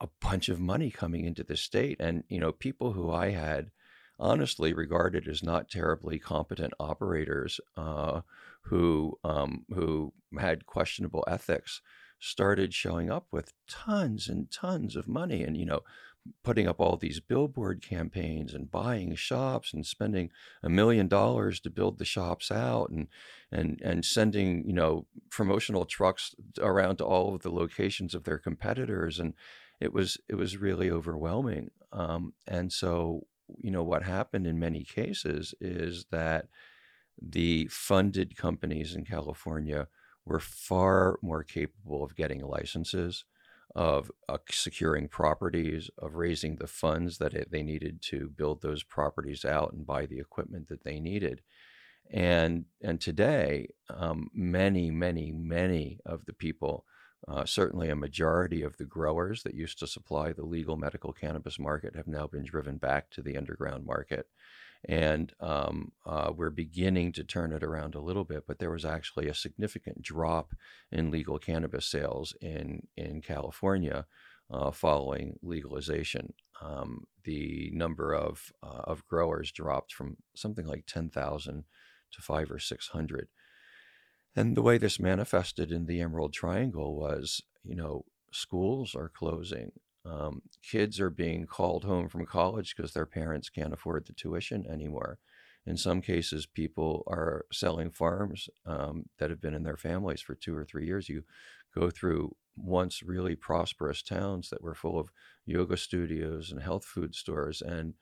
a 0.00 0.08
bunch 0.20 0.48
of 0.48 0.60
money 0.60 0.90
coming 0.90 1.24
into 1.24 1.42
the 1.42 1.56
state. 1.56 1.96
And, 1.98 2.22
you 2.28 2.38
know, 2.38 2.52
people 2.52 2.92
who 2.92 3.10
I 3.10 3.30
had 3.30 3.70
honestly 4.18 4.72
regarded 4.72 5.28
as 5.28 5.42
not 5.42 5.70
terribly 5.70 6.18
competent 6.18 6.72
operators 6.80 7.60
uh, 7.76 8.20
who 8.62 9.18
um, 9.24 9.64
who 9.72 10.12
had 10.38 10.66
questionable 10.66 11.24
ethics 11.26 11.80
started 12.18 12.72
showing 12.72 13.10
up 13.10 13.26
with 13.30 13.52
tons 13.68 14.28
and 14.28 14.50
tons 14.50 14.96
of 14.96 15.06
money 15.06 15.42
and 15.42 15.56
you 15.56 15.66
know 15.66 15.82
putting 16.42 16.66
up 16.66 16.80
all 16.80 16.96
these 16.96 17.20
billboard 17.20 17.82
campaigns 17.82 18.54
and 18.54 18.70
buying 18.70 19.14
shops 19.14 19.72
and 19.72 19.86
spending 19.86 20.30
a 20.62 20.68
million 20.68 21.08
dollars 21.08 21.60
to 21.60 21.70
build 21.70 21.98
the 21.98 22.04
shops 22.04 22.50
out 22.50 22.90
and 22.90 23.08
and 23.52 23.80
and 23.82 24.04
sending 24.04 24.64
you 24.66 24.72
know 24.72 25.06
promotional 25.30 25.84
trucks 25.84 26.34
around 26.60 26.96
to 26.96 27.04
all 27.04 27.34
of 27.34 27.42
the 27.42 27.50
locations 27.50 28.14
of 28.14 28.24
their 28.24 28.38
competitors. 28.38 29.18
And 29.18 29.34
it 29.80 29.92
was 29.92 30.18
it 30.28 30.34
was 30.34 30.56
really 30.56 30.90
overwhelming. 30.90 31.70
Um, 31.92 32.34
and 32.46 32.72
so 32.72 33.26
you 33.58 33.70
know 33.70 33.82
what 33.82 34.02
happened 34.02 34.46
in 34.46 34.58
many 34.58 34.82
cases 34.84 35.54
is 35.60 36.06
that 36.10 36.46
the 37.20 37.66
funded 37.68 38.36
companies 38.36 38.94
in 38.94 39.04
California 39.04 39.88
were 40.24 40.40
far 40.40 41.18
more 41.22 41.42
capable 41.42 42.04
of 42.04 42.16
getting 42.16 42.40
licenses 42.42 43.24
of 43.74 44.10
uh, 44.28 44.38
securing 44.50 45.06
properties, 45.06 45.90
of 45.98 46.14
raising 46.14 46.56
the 46.56 46.66
funds 46.66 47.18
that 47.18 47.34
it, 47.34 47.50
they 47.50 47.62
needed 47.62 48.00
to 48.00 48.30
build 48.34 48.62
those 48.62 48.82
properties 48.82 49.44
out 49.44 49.72
and 49.72 49.86
buy 49.86 50.06
the 50.06 50.18
equipment 50.18 50.68
that 50.68 50.82
they 50.82 50.98
needed. 50.98 51.42
And 52.10 52.64
and 52.82 53.00
today, 53.00 53.68
um, 53.90 54.28
many, 54.32 54.90
many, 54.90 55.32
many 55.32 55.98
of 56.06 56.24
the 56.24 56.32
people, 56.32 56.84
uh, 57.28 57.44
certainly 57.44 57.88
a 57.88 57.96
majority 57.96 58.62
of 58.62 58.76
the 58.76 58.84
growers 58.84 59.42
that 59.42 59.54
used 59.54 59.78
to 59.78 59.86
supply 59.86 60.32
the 60.32 60.44
legal 60.44 60.76
medical 60.76 61.12
cannabis 61.12 61.58
market, 61.58 61.96
have 61.96 62.06
now 62.06 62.26
been 62.26 62.44
driven 62.44 62.76
back 62.76 63.10
to 63.10 63.22
the 63.22 63.36
underground 63.36 63.84
market 63.84 64.26
and 64.88 65.32
um, 65.40 65.92
uh, 66.04 66.32
we're 66.34 66.50
beginning 66.50 67.12
to 67.12 67.24
turn 67.24 67.52
it 67.52 67.62
around 67.62 67.94
a 67.94 68.00
little 68.00 68.24
bit. 68.24 68.44
But 68.46 68.58
there 68.58 68.70
was 68.70 68.84
actually 68.84 69.28
a 69.28 69.34
significant 69.34 70.02
drop 70.02 70.54
in 70.92 71.10
legal 71.10 71.38
cannabis 71.38 71.86
sales 71.86 72.34
in 72.40 72.86
in 72.96 73.20
California 73.20 74.06
uh, 74.50 74.70
following 74.70 75.38
legalization. 75.42 76.34
Um, 76.62 77.06
the 77.24 77.70
number 77.74 78.14
of 78.14 78.52
uh, 78.62 78.82
of 78.84 79.06
growers 79.06 79.50
dropped 79.50 79.92
from 79.92 80.16
something 80.34 80.66
like 80.66 80.84
ten 80.86 81.10
thousand 81.10 81.64
to 82.12 82.22
five 82.22 82.50
or 82.50 82.58
six 82.58 82.88
hundred. 82.88 83.28
And 84.36 84.54
the 84.56 84.62
way 84.62 84.76
this 84.76 85.00
manifested 85.00 85.72
in 85.72 85.86
the 85.86 86.00
Emerald 86.00 86.34
Triangle 86.34 86.94
was, 86.94 87.42
you 87.64 87.74
know, 87.74 88.04
schools 88.30 88.94
are 88.94 89.08
closing, 89.08 89.72
um, 90.04 90.42
kids 90.62 91.00
are 91.00 91.10
being 91.10 91.46
called 91.46 91.84
home 91.84 92.08
from 92.08 92.26
college 92.26 92.76
because 92.76 92.92
their 92.92 93.06
parents 93.06 93.48
can't 93.48 93.72
afford 93.72 94.06
the 94.06 94.12
tuition 94.12 94.66
anymore. 94.66 95.18
In 95.64 95.76
some 95.76 96.00
cases, 96.00 96.46
people 96.46 97.02
are 97.08 97.44
selling 97.50 97.90
farms 97.90 98.48
um, 98.66 99.06
that 99.18 99.30
have 99.30 99.40
been 99.40 99.54
in 99.54 99.64
their 99.64 99.76
families 99.76 100.20
for 100.20 100.36
two 100.36 100.56
or 100.56 100.64
three 100.64 100.86
years. 100.86 101.08
You 101.08 101.24
go 101.74 101.90
through 101.90 102.36
once 102.56 103.02
really 103.02 103.34
prosperous 103.34 104.00
towns 104.02 104.48
that 104.50 104.62
were 104.62 104.74
full 104.74 104.98
of 104.98 105.10
yoga 105.44 105.76
studios 105.76 106.52
and 106.52 106.62
health 106.62 106.84
food 106.84 107.14
stores, 107.16 107.62
and 107.62 107.94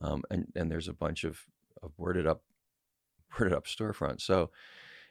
um, 0.00 0.22
and 0.30 0.46
and 0.56 0.70
there's 0.70 0.88
a 0.88 0.92
bunch 0.92 1.22
of, 1.22 1.46
of 1.80 1.96
boarded 1.96 2.26
up 2.26 2.42
boarded 3.38 3.56
up 3.56 3.66
storefronts. 3.66 4.22
So 4.22 4.50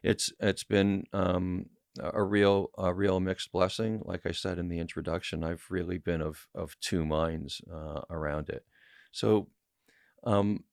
it's 0.04 0.32
it's 0.40 0.64
been 0.64 1.06
um, 1.14 1.68
a 2.00 2.24
real 2.24 2.70
a 2.78 2.94
real 2.94 3.20
mixed 3.20 3.52
blessing. 3.52 4.02
Like 4.04 4.26
I 4.26 4.32
said 4.32 4.58
in 4.58 4.70
the 4.70 4.80
introduction, 4.80 5.44
I've 5.44 5.66
really 5.70 5.98
been 5.98 6.22
of 6.22 6.48
of 6.56 6.80
two 6.80 7.06
minds 7.06 7.62
uh, 7.72 8.02
around 8.10 8.50
it. 8.50 8.66
So, 9.12 9.48
um, 10.24 10.64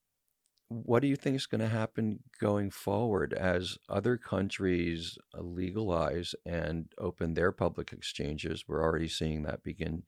what 0.69 1.01
do 1.01 1.09
you 1.09 1.17
think 1.17 1.37
is 1.37 1.47
going 1.47 1.63
to 1.63 1.69
happen 1.69 2.21
going 2.41 2.71
forward 2.71 3.33
as 3.33 3.79
other 3.89 4.17
countries 4.19 5.17
legalize 5.35 6.35
and 6.45 6.87
open 6.99 7.35
their 7.35 7.53
public 7.53 7.93
exchanges? 7.93 8.65
We're 8.69 8.83
already 8.83 9.09
seeing 9.09 9.43
that 9.45 9.63
begin 9.63 10.03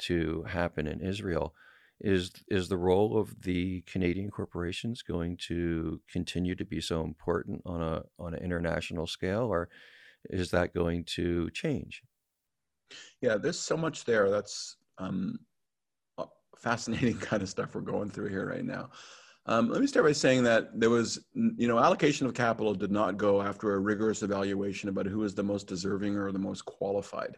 to 0.00 0.44
happen 0.44 0.86
in 0.86 1.00
Israel. 1.00 1.54
Is 2.06 2.30
is 2.48 2.68
the 2.68 2.76
role 2.76 3.18
of 3.18 3.42
the 3.42 3.80
Canadian 3.86 4.30
corporations 4.30 5.00
going 5.00 5.38
to 5.48 6.02
continue 6.06 6.54
to 6.54 6.64
be 6.64 6.78
so 6.78 7.02
important 7.02 7.62
on 7.64 7.82
a 7.82 8.02
on 8.18 8.34
an 8.34 8.42
international 8.44 9.06
scale, 9.06 9.44
or 9.44 9.70
is 10.28 10.50
that 10.50 10.74
going 10.74 11.04
to 11.16 11.48
change? 11.50 12.02
Yeah, 13.22 13.38
there's 13.38 13.58
so 13.58 13.76
much 13.76 14.04
there. 14.04 14.28
That's 14.28 14.76
um, 14.98 15.38
fascinating 16.58 17.16
kind 17.30 17.42
of 17.42 17.48
stuff 17.48 17.74
we're 17.74 17.80
going 17.80 18.10
through 18.10 18.28
here 18.28 18.48
right 18.48 18.64
now. 18.64 18.90
Um, 19.46 19.68
let 19.68 19.80
me 19.80 19.86
start 19.86 20.06
by 20.06 20.12
saying 20.12 20.42
that 20.44 20.78
there 20.78 20.90
was, 20.90 21.26
you 21.34 21.68
know, 21.68 21.78
allocation 21.78 22.26
of 22.26 22.32
capital 22.32 22.74
did 22.74 22.90
not 22.90 23.18
go 23.18 23.42
after 23.42 23.74
a 23.74 23.78
rigorous 23.78 24.22
evaluation 24.22 24.88
about 24.88 25.06
who 25.06 25.22
is 25.22 25.34
the 25.34 25.42
most 25.42 25.66
deserving 25.66 26.16
or 26.16 26.32
the 26.32 26.38
most 26.38 26.64
qualified. 26.64 27.36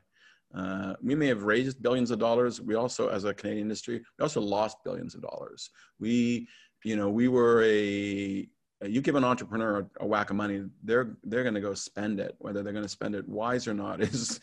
Uh, 0.55 0.95
we 1.03 1.15
may 1.15 1.27
have 1.27 1.43
raised 1.43 1.83
billions 1.83 2.11
of 2.11 2.19
dollars. 2.19 2.61
We 2.61 2.75
also, 2.75 3.09
as 3.09 3.25
a 3.25 3.35
Canadian 3.35 3.67
industry, 3.67 4.03
we 4.19 4.23
also 4.23 4.41
lost 4.41 4.79
billions 4.85 5.15
of 5.15 5.23
dollars. 5.23 5.71
We, 5.99 6.49
you 6.85 6.97
know, 6.97 7.11
we 7.11 7.29
were 7.29 7.63
a 7.65 8.49
you 8.85 9.01
give 9.01 9.15
an 9.15 9.25
entrepreneur 9.25 9.81
a, 9.81 10.05
a 10.05 10.07
whack 10.07 10.31
of 10.31 10.37
money, 10.37 10.65
they're 10.85 11.17
they're 11.25 11.43
going 11.43 11.55
to 11.55 11.61
go 11.61 11.75
spend 11.75 12.21
it. 12.21 12.35
Whether 12.39 12.63
they're 12.63 12.73
going 12.73 12.85
to 12.85 12.89
spend 12.89 13.15
it 13.15 13.29
wise 13.29 13.67
or 13.67 13.75
not 13.75 14.01
is 14.03 14.41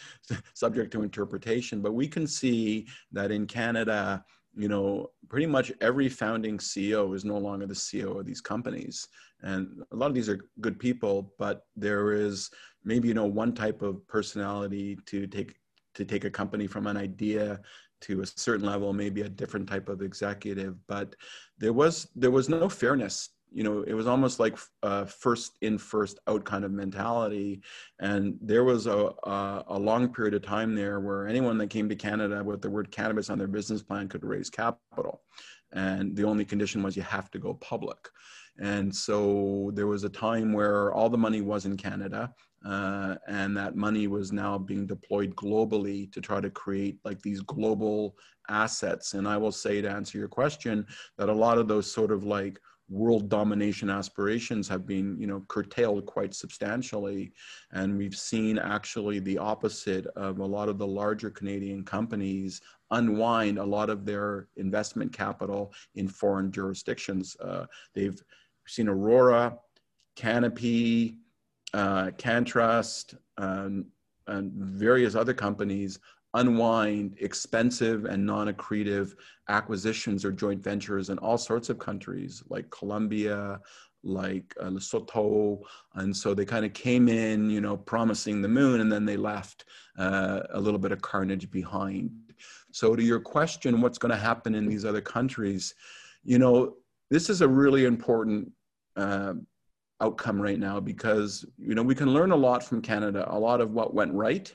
subject 0.54 0.92
to 0.94 1.04
interpretation. 1.04 1.82
But 1.82 1.94
we 1.94 2.08
can 2.08 2.26
see 2.26 2.88
that 3.12 3.32
in 3.32 3.46
Canada, 3.46 4.24
you 4.56 4.68
know, 4.68 5.12
pretty 5.30 5.46
much 5.46 5.72
every 5.82 6.10
founding 6.10 6.58
CEO 6.58 7.16
is 7.16 7.26
no 7.26 7.38
longer 7.38 7.66
the 7.68 7.74
CEO 7.74 8.20
of 8.20 8.26
these 8.26 8.42
companies, 8.42 9.08
and 9.42 9.84
a 9.92 9.96
lot 9.96 10.08
of 10.08 10.16
these 10.16 10.30
are 10.30 10.46
good 10.62 10.80
people, 10.80 11.34
but 11.38 11.66
there 11.76 12.14
is 12.14 12.50
maybe 12.84 13.08
you 13.08 13.14
know 13.14 13.26
one 13.26 13.54
type 13.54 13.82
of 13.82 14.06
personality 14.08 14.98
to 15.06 15.28
take 15.28 15.56
to 15.96 16.06
take 16.06 16.26
a 16.26 16.30
company 16.30 16.68
from 16.68 16.88
an 16.88 16.98
idea 16.98 17.62
to 18.02 18.22
a 18.22 18.26
certain 18.26 18.66
level 18.66 18.92
maybe 18.92 19.22
a 19.22 19.30
different 19.30 19.68
type 19.68 19.88
of 19.90 20.02
executive. 20.02 20.76
But 20.88 21.16
there 21.58 21.74
was 21.74 22.08
there 22.16 22.32
was 22.32 22.50
no 22.50 22.70
fairness 22.70 23.30
you 23.54 23.64
know 23.64 23.84
it 23.84 23.94
was 23.94 24.08
almost 24.08 24.40
like 24.40 24.58
a 24.82 25.06
first 25.06 25.58
in 25.62 25.78
first 25.78 26.20
out 26.28 26.44
kind 26.44 26.66
of 26.66 26.72
mentality. 26.72 27.62
And 28.00 28.36
there 28.42 28.64
was 28.64 28.88
a, 28.88 29.12
a, 29.24 29.64
a, 29.68 29.80
long 29.80 30.12
period 30.12 30.34
of 30.34 30.42
time 30.42 30.76
there 30.76 31.00
where 31.00 31.28
anyone 31.28 31.58
that 31.60 31.70
came 31.70 31.88
to 31.90 31.96
canada 31.96 32.44
with 32.44 32.62
the 32.62 32.70
word 32.70 32.92
cannabis 32.92 33.30
on 33.30 33.38
their 33.38 33.48
business 33.48 33.84
plan 33.84 34.10
could 34.10 34.26
raise 34.26 34.50
capital. 34.50 35.22
And 35.72 36.16
the 36.16 36.24
only 36.24 36.46
condition 36.46 36.84
was 36.84 36.98
you 36.98 37.04
have 37.04 37.32
to 37.32 37.40
go 37.40 37.54
public. 37.56 38.10
And 38.60 38.96
so 38.96 39.72
there 39.74 39.88
was 39.88 40.04
a 40.04 40.10
time 40.10 40.54
where 40.54 40.92
all 40.94 41.10
the 41.10 41.18
money 41.18 41.42
was 41.42 41.66
in 41.66 41.78
canada 41.78 42.34
uh, 42.66 43.16
and 43.28 43.58
that 43.58 43.76
money 43.76 44.08
was 44.08 44.32
now 44.32 44.58
being 44.58 44.86
deployed 44.86 45.36
globally 45.36 46.12
to 46.14 46.22
try 46.22 46.40
to 46.40 46.50
create 46.50 46.98
like 47.04 47.22
these 47.22 47.42
global 47.42 48.16
assets. 48.50 49.14
And 49.14 49.28
i 49.28 49.38
will 49.38 49.52
say 49.52 49.82
to 49.82 49.90
answer 49.90 50.18
your 50.18 50.28
question 50.28 50.86
that 51.18 51.30
a 51.30 51.34
lot 51.34 51.58
of 51.58 51.68
those 51.68 51.92
sort 51.92 52.12
of 52.12 52.24
like 52.24 52.60
world 52.94 53.28
domination 53.28 53.90
aspirations 53.90 54.68
have 54.68 54.86
been 54.86 55.20
you 55.20 55.28
know 55.28 55.44
curtailed 55.48 56.06
quite 56.06 56.34
substantially. 56.34 57.34
And 57.72 57.98
we've 57.98 58.16
seen 58.16 58.60
actually 58.60 59.20
the 59.20 59.38
opposite 59.38 60.06
of 60.16 60.40
a 60.40 60.46
lot 60.46 60.70
of 60.70 60.78
the 60.78 60.88
larger 60.88 61.30
canadian 61.30 61.84
companies 61.84 62.62
unwind 62.92 63.58
a 63.58 63.64
lot 63.64 63.90
of 63.90 64.06
their 64.06 64.48
investment 64.58 65.12
capital 65.12 65.74
in 65.96 66.08
foreign 66.08 66.52
jurisdictions. 66.52 67.36
Uh, 67.42 67.66
they've 67.96 68.22
seen 68.68 68.88
aurora 68.88 69.58
canopy 70.16 71.18
uh, 71.74 72.12
CannTrust 72.18 73.18
um, 73.38 73.86
and 74.28 74.52
various 74.54 75.16
other 75.16 75.34
companies 75.34 76.00
unwind 76.34 77.16
expensive 77.20 78.06
and 78.06 78.26
non-accretive 78.26 79.14
acquisitions 79.50 80.26
or 80.26 80.32
joint 80.32 80.64
ventures 80.64 81.10
in 81.10 81.18
all 81.20 81.38
sorts 81.38 81.70
of 81.70 81.78
countries 81.78 82.44
like 82.50 82.70
Colombia, 82.72 83.60
like 84.04 84.54
uh, 84.60 84.66
Lesotho. 84.66 85.60
And 85.96 86.16
so 86.16 86.34
they 86.34 86.46
kind 86.46 86.66
of 86.66 86.74
came 86.74 87.08
in, 87.08 87.50
you 87.50 87.62
know, 87.62 87.78
promising 87.78 88.42
the 88.42 88.48
moon, 88.48 88.82
and 88.82 88.92
then 88.92 89.06
they 89.06 89.18
left 89.18 89.66
uh, 89.98 90.42
a 90.52 90.60
little 90.60 90.80
bit 90.80 90.92
of 90.92 91.02
carnage 91.02 91.50
behind. 91.52 92.12
So 92.72 92.96
to 92.96 93.04
your 93.04 93.20
question, 93.20 93.82
what's 93.82 93.98
going 93.98 94.12
to 94.12 94.18
happen 94.18 94.56
in 94.56 94.68
these 94.68 94.86
other 94.86 95.02
countries? 95.02 95.76
You 96.24 96.40
know, 96.40 96.76
this 97.10 97.30
is 97.30 97.42
a 97.42 97.48
really 97.48 97.86
important 97.86 98.52
uh, 98.96 99.34
outcome 100.02 100.42
right 100.42 100.60
now 100.60 100.80
because, 100.80 101.46
you 101.58 101.76
know, 101.76 101.84
we 101.84 101.96
can 101.96 102.14
learn 102.14 102.32
a 102.32 102.36
lot 102.36 102.64
from 102.64 102.82
Canada, 102.82 103.26
a 103.30 103.38
lot 103.38 103.62
of 103.62 103.72
what 103.72 103.94
went 103.94 104.14
right 104.14 104.54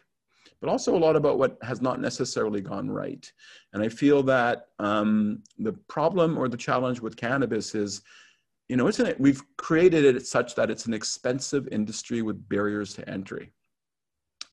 but 0.60 0.68
also 0.68 0.96
a 0.96 0.98
lot 0.98 1.16
about 1.16 1.38
what 1.38 1.58
has 1.62 1.80
not 1.80 2.00
necessarily 2.00 2.60
gone 2.60 2.90
right. 2.90 3.30
And 3.72 3.82
I 3.82 3.88
feel 3.88 4.22
that 4.24 4.68
um, 4.78 5.42
the 5.58 5.72
problem 5.72 6.36
or 6.36 6.48
the 6.48 6.56
challenge 6.56 7.00
with 7.00 7.16
cannabis 7.16 7.74
is, 7.74 8.02
you 8.68 8.76
know, 8.76 8.88
isn't 8.88 9.06
it? 9.06 9.20
We've 9.20 9.42
created 9.56 10.04
it 10.04 10.26
such 10.26 10.54
that 10.56 10.70
it's 10.70 10.86
an 10.86 10.94
expensive 10.94 11.68
industry 11.68 12.22
with 12.22 12.48
barriers 12.48 12.94
to 12.94 13.08
entry. 13.08 13.52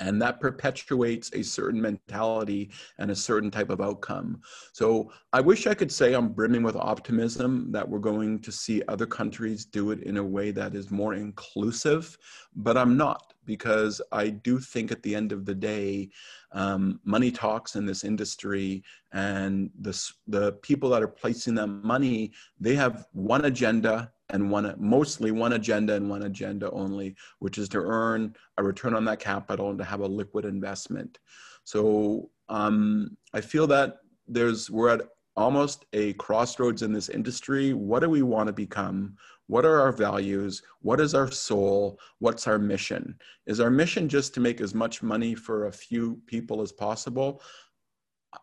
And 0.01 0.21
that 0.21 0.41
perpetuates 0.41 1.31
a 1.33 1.41
certain 1.41 1.81
mentality 1.81 2.71
and 2.99 3.11
a 3.11 3.15
certain 3.15 3.49
type 3.49 3.69
of 3.69 3.79
outcome. 3.79 4.41
So 4.73 5.11
I 5.31 5.39
wish 5.39 5.67
I 5.67 5.73
could 5.73 5.91
say 5.91 6.13
I'm 6.13 6.33
brimming 6.33 6.63
with 6.63 6.75
optimism 6.75 7.71
that 7.71 7.87
we're 7.87 7.99
going 7.99 8.39
to 8.39 8.51
see 8.51 8.83
other 8.89 9.05
countries 9.05 9.63
do 9.63 9.91
it 9.91 10.03
in 10.03 10.17
a 10.17 10.23
way 10.23 10.51
that 10.51 10.75
is 10.75 10.91
more 10.91 11.13
inclusive, 11.13 12.17
but 12.55 12.77
I'm 12.77 12.97
not 12.97 13.34
because 13.45 14.01
I 14.11 14.29
do 14.29 14.59
think 14.59 14.91
at 14.91 15.03
the 15.03 15.15
end 15.15 15.31
of 15.31 15.45
the 15.45 15.55
day, 15.55 16.09
um, 16.51 16.99
money 17.03 17.31
talks 17.31 17.75
in 17.75 17.85
this 17.85 18.03
industry, 18.03 18.83
and 19.13 19.69
the 19.79 19.97
the 20.27 20.53
people 20.53 20.89
that 20.89 21.03
are 21.03 21.07
placing 21.07 21.55
that 21.55 21.67
money, 21.67 22.31
they 22.59 22.75
have 22.75 23.07
one 23.13 23.45
agenda 23.45 24.11
and 24.29 24.49
one 24.49 24.73
mostly 24.77 25.31
one 25.31 25.53
agenda 25.53 25.93
and 25.93 26.09
one 26.09 26.23
agenda 26.23 26.71
only, 26.71 27.15
which 27.39 27.57
is 27.57 27.69
to 27.69 27.79
earn 27.79 28.35
a 28.57 28.63
return 28.63 28.95
on 28.95 29.05
that 29.05 29.19
capital 29.19 29.69
and 29.69 29.77
to 29.77 29.85
have 29.85 30.01
a 30.01 30.07
liquid 30.07 30.45
investment. 30.45 31.19
So 31.63 32.29
um, 32.49 33.17
I 33.33 33.41
feel 33.41 33.67
that 33.67 33.97
there's 34.27 34.69
we're 34.69 34.89
at 34.89 35.01
almost 35.37 35.85
a 35.93 36.13
crossroads 36.13 36.81
in 36.81 36.93
this 36.93 37.09
industry. 37.09 37.73
What 37.73 38.01
do 38.01 38.09
we 38.09 38.21
want 38.21 38.47
to 38.47 38.53
become? 38.53 39.15
What 39.47 39.65
are 39.65 39.79
our 39.79 39.91
values? 39.91 40.63
What 40.81 40.99
is 40.99 41.13
our 41.13 41.29
soul? 41.29 41.99
What's 42.19 42.47
our 42.47 42.57
mission? 42.57 43.17
Is 43.45 43.59
our 43.59 43.69
mission 43.69 44.09
just 44.09 44.33
to 44.35 44.39
make 44.39 44.61
as 44.61 44.73
much 44.73 45.03
money 45.03 45.35
for 45.35 45.67
a 45.67 45.71
few 45.71 46.19
people 46.25 46.61
as 46.61 46.71
possible? 46.71 47.41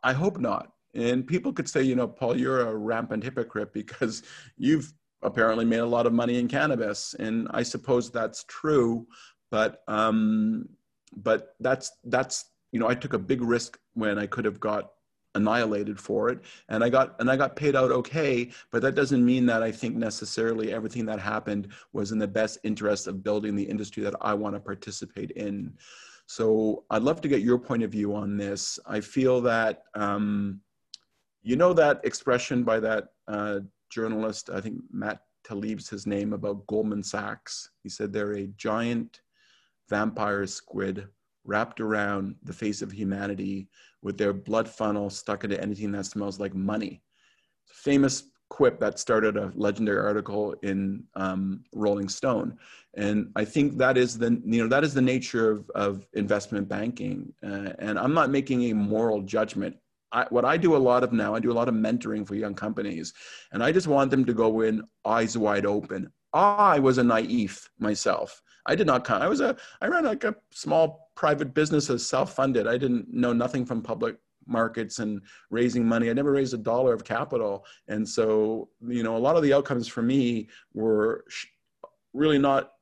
I 0.02 0.12
hope 0.12 0.38
not. 0.38 0.72
And 0.94 1.26
people 1.26 1.52
could 1.52 1.68
say, 1.68 1.82
you 1.82 1.96
know, 1.96 2.06
Paul, 2.06 2.38
you're 2.38 2.68
a 2.68 2.76
rampant 2.76 3.24
hypocrite 3.24 3.72
because 3.72 4.22
you've 4.56 4.92
apparently 5.22 5.64
made 5.64 5.78
a 5.78 5.86
lot 5.86 6.06
of 6.06 6.12
money 6.12 6.38
in 6.38 6.48
cannabis. 6.48 7.14
And 7.18 7.48
I 7.52 7.62
suppose 7.62 8.10
that's 8.10 8.44
true. 8.48 9.06
But 9.50 9.82
um, 9.88 10.68
but 11.16 11.54
that's 11.60 11.92
that's 12.04 12.46
you 12.72 12.80
know, 12.80 12.88
I 12.88 12.94
took 12.94 13.12
a 13.12 13.18
big 13.18 13.42
risk 13.42 13.78
when 13.94 14.18
I 14.18 14.26
could 14.26 14.46
have 14.46 14.58
got 14.58 14.92
annihilated 15.34 15.98
for 15.98 16.28
it 16.28 16.40
and 16.68 16.84
i 16.84 16.88
got 16.88 17.18
and 17.20 17.30
i 17.30 17.36
got 17.36 17.56
paid 17.56 17.74
out 17.74 17.90
okay 17.90 18.50
but 18.70 18.82
that 18.82 18.94
doesn't 18.94 19.24
mean 19.24 19.46
that 19.46 19.62
i 19.62 19.72
think 19.72 19.96
necessarily 19.96 20.72
everything 20.72 21.06
that 21.06 21.18
happened 21.18 21.68
was 21.92 22.12
in 22.12 22.18
the 22.18 22.28
best 22.28 22.58
interest 22.64 23.06
of 23.06 23.22
building 23.22 23.56
the 23.56 23.62
industry 23.62 24.02
that 24.02 24.14
i 24.20 24.34
want 24.34 24.54
to 24.54 24.60
participate 24.60 25.30
in. 25.32 25.72
So 26.26 26.84
i'd 26.90 27.02
love 27.02 27.20
to 27.22 27.28
get 27.28 27.40
your 27.40 27.58
point 27.58 27.82
of 27.82 27.90
view 27.90 28.14
on 28.14 28.36
this. 28.36 28.78
I 28.86 29.00
feel 29.00 29.40
that 29.42 29.84
um, 29.94 30.60
you 31.42 31.56
know 31.56 31.72
that 31.72 32.00
expression 32.04 32.62
by 32.62 32.80
that 32.80 33.08
uh, 33.26 33.60
journalist 33.90 34.50
i 34.50 34.60
think 34.60 34.80
matt 34.92 35.22
Taibbi's 35.44 35.88
his 35.88 36.06
name 36.06 36.32
about 36.32 36.66
goldman 36.66 37.02
sachs? 37.02 37.70
He 37.82 37.88
said 37.88 38.12
they're 38.12 38.34
a 38.34 38.46
giant 38.46 39.20
vampire 39.88 40.46
squid 40.46 41.08
wrapped 41.44 41.80
around 41.80 42.36
the 42.42 42.52
face 42.52 42.82
of 42.82 42.92
humanity 42.92 43.68
with 44.02 44.18
their 44.18 44.32
blood 44.32 44.68
funnel 44.68 45.10
stuck 45.10 45.44
into 45.44 45.60
anything 45.60 45.92
that 45.92 46.06
smells 46.06 46.40
like 46.40 46.54
money. 46.54 47.02
Famous 47.66 48.24
quip 48.52 48.78
that 48.78 48.98
started 48.98 49.36
a 49.38 49.50
legendary 49.54 49.98
article 49.98 50.54
in 50.62 51.02
um, 51.14 51.64
Rolling 51.72 52.08
Stone, 52.08 52.58
and 52.96 53.30
I 53.34 53.46
think 53.46 53.78
that 53.78 53.96
is 53.96 54.18
the 54.18 54.30
you 54.44 54.62
know 54.62 54.68
that 54.68 54.84
is 54.84 54.92
the 54.92 55.00
nature 55.00 55.50
of, 55.50 55.70
of 55.74 56.06
investment 56.12 56.68
banking. 56.68 57.32
Uh, 57.42 57.70
and 57.78 57.98
I'm 57.98 58.12
not 58.12 58.28
making 58.28 58.64
a 58.64 58.74
moral 58.74 59.22
judgment. 59.22 59.76
I, 60.12 60.26
what 60.28 60.44
I 60.44 60.58
do 60.58 60.76
a 60.76 60.84
lot 60.90 61.02
of 61.02 61.14
now, 61.14 61.34
I 61.34 61.40
do 61.40 61.50
a 61.50 61.58
lot 61.60 61.68
of 61.68 61.74
mentoring 61.74 62.26
for 62.26 62.34
young 62.34 62.54
companies, 62.54 63.14
and 63.52 63.62
I 63.62 63.72
just 63.72 63.86
want 63.86 64.10
them 64.10 64.26
to 64.26 64.34
go 64.34 64.60
in 64.60 64.82
eyes 65.06 65.38
wide 65.38 65.64
open. 65.64 66.12
I 66.34 66.78
was 66.78 66.98
a 66.98 67.04
naive 67.04 67.70
myself. 67.78 68.42
I 68.66 68.74
did 68.74 68.86
not. 68.86 69.08
I 69.10 69.28
was 69.28 69.40
a. 69.40 69.56
I 69.80 69.86
ran 69.86 70.04
like 70.04 70.24
a 70.24 70.36
small 70.52 71.01
private 71.14 71.54
business 71.54 71.90
as 71.90 72.06
self-funded. 72.06 72.66
I 72.66 72.78
didn't 72.78 73.12
know 73.12 73.32
nothing 73.32 73.64
from 73.66 73.82
public 73.82 74.16
markets 74.46 74.98
and 74.98 75.20
raising 75.50 75.86
money. 75.86 76.10
I 76.10 76.14
never 76.14 76.32
raised 76.32 76.54
a 76.54 76.58
dollar 76.58 76.92
of 76.92 77.04
capital, 77.04 77.64
and 77.88 78.08
so 78.08 78.68
you 78.86 79.02
know 79.02 79.16
a 79.16 79.18
lot 79.18 79.36
of 79.36 79.42
the 79.42 79.52
outcomes 79.52 79.88
for 79.88 80.02
me 80.02 80.48
were 80.74 81.24
really 82.12 82.38
not 82.38 82.72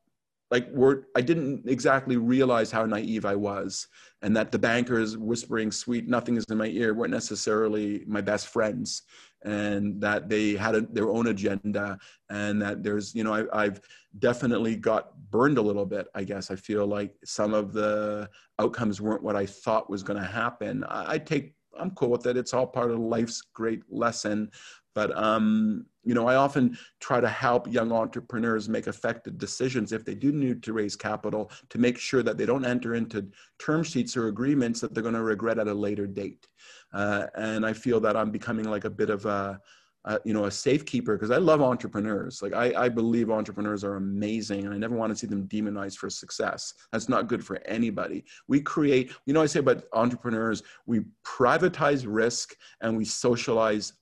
like 0.51 0.69
were 0.73 1.09
I 1.17 1.21
didn't 1.21 1.69
exactly 1.69 2.17
realize 2.17 2.71
how 2.71 2.85
naive 2.85 3.25
I 3.25 3.35
was, 3.35 3.89
and 4.23 4.37
that 4.37 4.53
the 4.53 4.59
bankers 4.59 5.17
whispering 5.17 5.71
sweet 5.71 6.09
nothings 6.09 6.45
in 6.51 6.59
my 6.59 6.67
ear 6.67 6.95
weren't 6.95 7.13
necessarily 7.13 8.05
my 8.07 8.21
best 8.21 8.49
friends 8.49 9.03
and 9.43 10.01
that 10.01 10.29
they 10.29 10.53
had 10.53 10.75
a, 10.75 10.83
their 10.83 11.09
own 11.09 11.29
agenda 11.29 11.99
and 12.29 12.61
that 12.61 12.83
there's 12.83 13.15
you 13.15 13.25
know 13.25 13.33
I, 13.33 13.65
i've 13.65 13.81
definitely 14.19 14.77
got 14.77 15.19
burned 15.31 15.57
a 15.57 15.63
little 15.63 15.87
bit 15.87 16.09
i 16.15 16.25
guess. 16.25 16.51
I 16.51 16.57
feel 16.57 16.87
like 16.87 17.15
some 17.25 17.55
of 17.55 17.73
the 17.73 18.29
outcomes 18.59 19.01
weren't 19.01 19.23
what 19.23 19.37
i 19.37 19.47
thought 19.47 19.89
was 19.89 20.03
going 20.03 20.21
to 20.21 20.29
happen. 20.29 20.85
I, 20.85 21.15
I 21.15 21.19
take 21.19 21.55
i'm 21.79 21.93
cool 21.93 22.11
with 22.11 22.27
it. 22.27 22.37
It's 22.37 22.53
all 22.53 22.67
part 22.67 22.91
of 22.91 22.99
life's 22.99 23.43
great 23.55 23.83
lesson. 23.89 24.51
But 24.95 25.17
um, 25.17 25.87
you 26.03 26.15
know, 26.15 26.27
I 26.27 26.37
often 26.37 26.79
try 27.01 27.21
to 27.21 27.29
help 27.29 27.71
young 27.71 27.93
entrepreneurs 27.93 28.69
make 28.69 28.87
effective 28.87 29.39
decisions 29.39 29.93
if 29.93 30.05
they 30.05 30.15
do 30.15 30.33
need 30.33 30.63
to 30.63 30.73
raise 30.73 30.97
capital 30.97 31.51
to 31.69 31.79
make 31.79 31.99
sure 31.99 32.23
that 32.23 32.39
they 32.39 32.47
don't 32.47 32.65
enter 32.65 32.95
into 32.95 33.27
term 33.59 33.83
sheets 33.83 34.17
or 34.17 34.29
agreements 34.29 34.81
that 34.81 34.95
they're 34.95 35.03
going 35.03 35.15
to 35.15 35.23
regret 35.23 35.59
at 35.59 35.69
a 35.69 35.75
later 35.75 36.07
date. 36.07 36.47
Uh, 36.93 37.27
and 37.37 37.67
I 37.67 37.73
feel 37.73 38.01
that 38.01 38.17
I'm 38.17 38.31
becoming 38.31 38.69
like 38.69 38.85
a 38.85 38.91
bit 38.91 39.11
of 39.11 39.27
a, 39.27 39.61
a 40.07 40.19
you 40.25 40.33
know, 40.33 40.47
a 40.47 40.51
safekeeper 40.51 41.17
because 41.17 41.31
I 41.31 41.37
love 41.37 41.61
entrepreneurs. 41.61 42.41
Like 42.41 42.55
I, 42.55 42.85
I 42.85 42.89
believe 42.89 43.31
entrepreneurs 43.31 43.85
are 43.85 43.97
amazing, 43.97 44.65
and 44.65 44.75
I 44.75 44.79
never 44.79 44.97
want 44.97 45.13
to 45.13 45.17
see 45.17 45.27
them 45.27 45.47
demonized 45.47 45.99
for 45.99 46.09
success. 46.09 46.73
That's 46.93 47.09
not 47.09 47.29
good 47.29 47.45
for 47.45 47.61
anybody. 47.67 48.25
We 48.49 48.63
create, 48.63 49.13
you 49.27 49.35
know, 49.35 49.43
I 49.43 49.47
say 49.47 49.61
about 49.61 49.85
entrepreneurs, 49.93 50.63
we 50.87 51.03
privatize 51.25 52.05
risk 52.09 52.57
and 52.81 52.97
we 52.97 53.05
socialize 53.05 53.93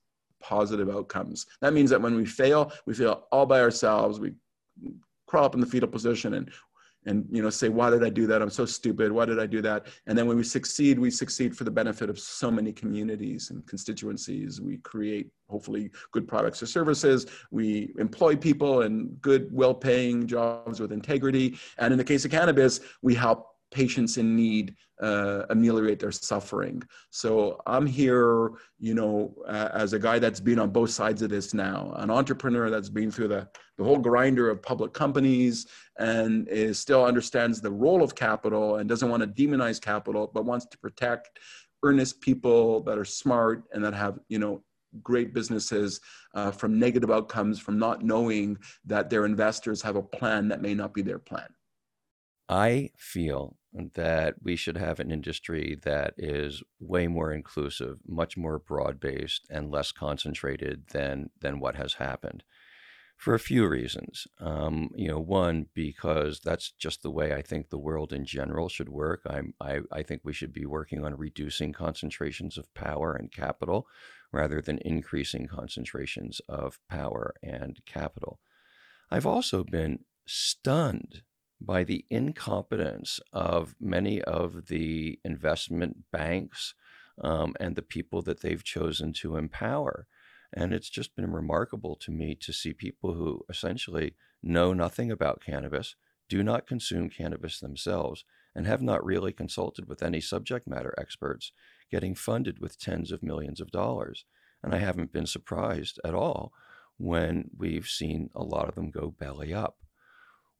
positive 0.40 0.88
outcomes. 0.90 1.46
That 1.60 1.72
means 1.72 1.90
that 1.90 2.00
when 2.00 2.14
we 2.14 2.26
fail, 2.26 2.72
we 2.86 2.94
fail 2.94 3.26
all 3.32 3.46
by 3.46 3.60
ourselves. 3.60 4.20
We 4.20 4.32
crawl 5.26 5.44
up 5.44 5.54
in 5.54 5.60
the 5.60 5.66
fetal 5.66 5.88
position 5.88 6.34
and 6.34 6.50
and 7.06 7.26
you 7.30 7.42
know 7.42 7.50
say 7.50 7.68
why 7.68 7.90
did 7.90 8.04
i 8.04 8.10
do 8.10 8.26
that? 8.26 8.42
I'm 8.42 8.50
so 8.50 8.66
stupid. 8.66 9.12
Why 9.12 9.24
did 9.24 9.38
i 9.38 9.46
do 9.46 9.62
that? 9.62 9.86
And 10.06 10.18
then 10.18 10.26
when 10.26 10.36
we 10.36 10.44
succeed 10.44 10.98
we 10.98 11.10
succeed 11.10 11.56
for 11.56 11.64
the 11.64 11.70
benefit 11.70 12.10
of 12.10 12.18
so 12.18 12.50
many 12.50 12.72
communities 12.72 13.50
and 13.50 13.66
constituencies. 13.66 14.60
We 14.60 14.78
create 14.78 15.30
hopefully 15.48 15.90
good 16.12 16.26
products 16.28 16.62
or 16.62 16.66
services. 16.66 17.26
We 17.50 17.94
employ 17.98 18.36
people 18.36 18.82
in 18.82 19.08
good 19.20 19.48
well-paying 19.52 20.26
jobs 20.26 20.80
with 20.80 20.92
integrity. 20.92 21.58
And 21.78 21.92
in 21.92 21.98
the 21.98 22.04
case 22.04 22.24
of 22.24 22.30
cannabis 22.30 22.80
we 23.00 23.14
help 23.14 23.46
patients 23.70 24.16
in 24.16 24.34
need 24.34 24.74
uh, 25.00 25.44
ameliorate 25.50 26.00
their 26.00 26.12
suffering. 26.12 26.82
So 27.10 27.60
I'm 27.66 27.86
here, 27.86 28.52
you 28.78 28.94
know, 28.94 29.34
uh, 29.46 29.68
as 29.72 29.92
a 29.92 29.98
guy 29.98 30.18
that's 30.18 30.40
been 30.40 30.58
on 30.58 30.70
both 30.70 30.90
sides 30.90 31.22
of 31.22 31.30
this 31.30 31.54
now, 31.54 31.92
an 31.96 32.10
entrepreneur 32.10 32.70
that's 32.70 32.88
been 32.88 33.10
through 33.10 33.28
the, 33.28 33.48
the 33.76 33.84
whole 33.84 33.98
grinder 33.98 34.50
of 34.50 34.62
public 34.62 34.92
companies 34.92 35.66
and 35.98 36.48
is 36.48 36.78
still 36.78 37.04
understands 37.04 37.60
the 37.60 37.70
role 37.70 38.02
of 38.02 38.14
capital 38.14 38.76
and 38.76 38.88
doesn't 38.88 39.10
want 39.10 39.22
to 39.22 39.28
demonize 39.28 39.80
capital, 39.80 40.30
but 40.32 40.44
wants 40.44 40.66
to 40.66 40.78
protect 40.78 41.38
earnest 41.84 42.20
people 42.20 42.80
that 42.82 42.98
are 42.98 43.04
smart 43.04 43.64
and 43.72 43.84
that 43.84 43.94
have, 43.94 44.18
you 44.28 44.38
know, 44.38 44.62
great 45.02 45.34
businesses 45.34 46.00
uh, 46.34 46.50
from 46.50 46.78
negative 46.78 47.10
outcomes 47.10 47.58
from 47.60 47.78
not 47.78 48.02
knowing 48.02 48.56
that 48.84 49.10
their 49.10 49.26
investors 49.26 49.82
have 49.82 49.96
a 49.96 50.02
plan 50.02 50.48
that 50.48 50.62
may 50.62 50.74
not 50.74 50.94
be 50.94 51.02
their 51.02 51.18
plan. 51.18 51.46
I 52.48 52.90
feel 52.96 53.57
that 53.72 54.36
we 54.42 54.56
should 54.56 54.76
have 54.76 54.98
an 54.98 55.10
industry 55.10 55.78
that 55.82 56.14
is 56.16 56.62
way 56.80 57.06
more 57.06 57.32
inclusive, 57.32 57.98
much 58.06 58.36
more 58.36 58.58
broad 58.58 58.98
based, 58.98 59.46
and 59.50 59.70
less 59.70 59.92
concentrated 59.92 60.84
than 60.92 61.30
than 61.40 61.60
what 61.60 61.76
has 61.76 61.94
happened. 61.94 62.44
For 63.16 63.34
a 63.34 63.40
few 63.40 63.66
reasons, 63.66 64.28
um, 64.38 64.90
you 64.94 65.08
know, 65.08 65.18
one 65.18 65.66
because 65.74 66.40
that's 66.40 66.70
just 66.70 67.02
the 67.02 67.10
way 67.10 67.34
I 67.34 67.42
think 67.42 67.68
the 67.68 67.76
world 67.76 68.12
in 68.12 68.24
general 68.24 68.68
should 68.68 68.88
work. 68.88 69.22
I'm, 69.28 69.54
I 69.60 69.80
I 69.92 70.02
think 70.02 70.22
we 70.24 70.32
should 70.32 70.52
be 70.52 70.66
working 70.66 71.04
on 71.04 71.16
reducing 71.16 71.72
concentrations 71.72 72.56
of 72.56 72.72
power 72.74 73.12
and 73.14 73.32
capital, 73.32 73.86
rather 74.32 74.60
than 74.60 74.78
increasing 74.84 75.46
concentrations 75.46 76.40
of 76.48 76.78
power 76.88 77.34
and 77.42 77.80
capital. 77.86 78.38
I've 79.10 79.26
also 79.26 79.64
been 79.64 80.00
stunned 80.26 81.22
by 81.60 81.84
the 81.84 82.04
incompetence 82.10 83.20
of 83.32 83.74
many 83.80 84.22
of 84.22 84.66
the 84.66 85.18
investment 85.24 86.10
banks 86.12 86.74
um, 87.20 87.54
and 87.58 87.74
the 87.74 87.82
people 87.82 88.22
that 88.22 88.40
they've 88.40 88.62
chosen 88.64 89.12
to 89.12 89.36
empower. 89.36 90.06
And 90.52 90.72
it's 90.72 90.88
just 90.88 91.16
been 91.16 91.32
remarkable 91.32 91.96
to 91.96 92.10
me 92.10 92.34
to 92.36 92.52
see 92.52 92.72
people 92.72 93.14
who 93.14 93.44
essentially 93.48 94.14
know 94.42 94.72
nothing 94.72 95.10
about 95.10 95.42
cannabis, 95.44 95.94
do 96.28 96.42
not 96.42 96.66
consume 96.66 97.10
cannabis 97.10 97.58
themselves, 97.58 98.24
and 98.54 98.66
have 98.66 98.82
not 98.82 99.04
really 99.04 99.32
consulted 99.32 99.88
with 99.88 100.02
any 100.02 100.20
subject 100.20 100.66
matter 100.66 100.94
experts 100.98 101.52
getting 101.90 102.14
funded 102.14 102.60
with 102.60 102.78
tens 102.78 103.12
of 103.12 103.22
millions 103.22 103.60
of 103.60 103.70
dollars. 103.70 104.24
And 104.62 104.74
I 104.74 104.78
haven't 104.78 105.12
been 105.12 105.26
surprised 105.26 106.00
at 106.04 106.14
all 106.14 106.52
when 106.96 107.50
we've 107.56 107.86
seen 107.86 108.30
a 108.34 108.42
lot 108.42 108.68
of 108.68 108.74
them 108.74 108.90
go 108.90 109.10
belly 109.10 109.54
up. 109.54 109.78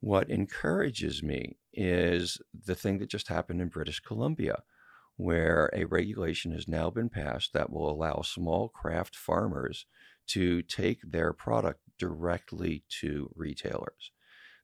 What 0.01 0.31
encourages 0.31 1.23
me 1.23 1.59
is 1.73 2.41
the 2.53 2.75
thing 2.75 2.99
that 2.99 3.11
just 3.11 3.29
happened 3.29 3.61
in 3.61 3.69
British 3.69 4.01
Columbia, 4.01 4.63
where 5.17 5.71
a 5.73 5.85
regulation 5.85 6.53
has 6.53 6.69
now 6.69 6.91
been 6.91 7.09
passed 7.09 7.53
that 7.53 7.71
will 7.71 7.91
allow 7.91 8.23
small 8.23 8.69
craft 8.69 9.17
farmers 9.17 9.87
to 10.29 10.63
take 10.63 11.01
their 11.03 11.33
product 11.33 11.81
directly 11.99 12.85
to 13.01 13.31
retailers. 13.35 14.13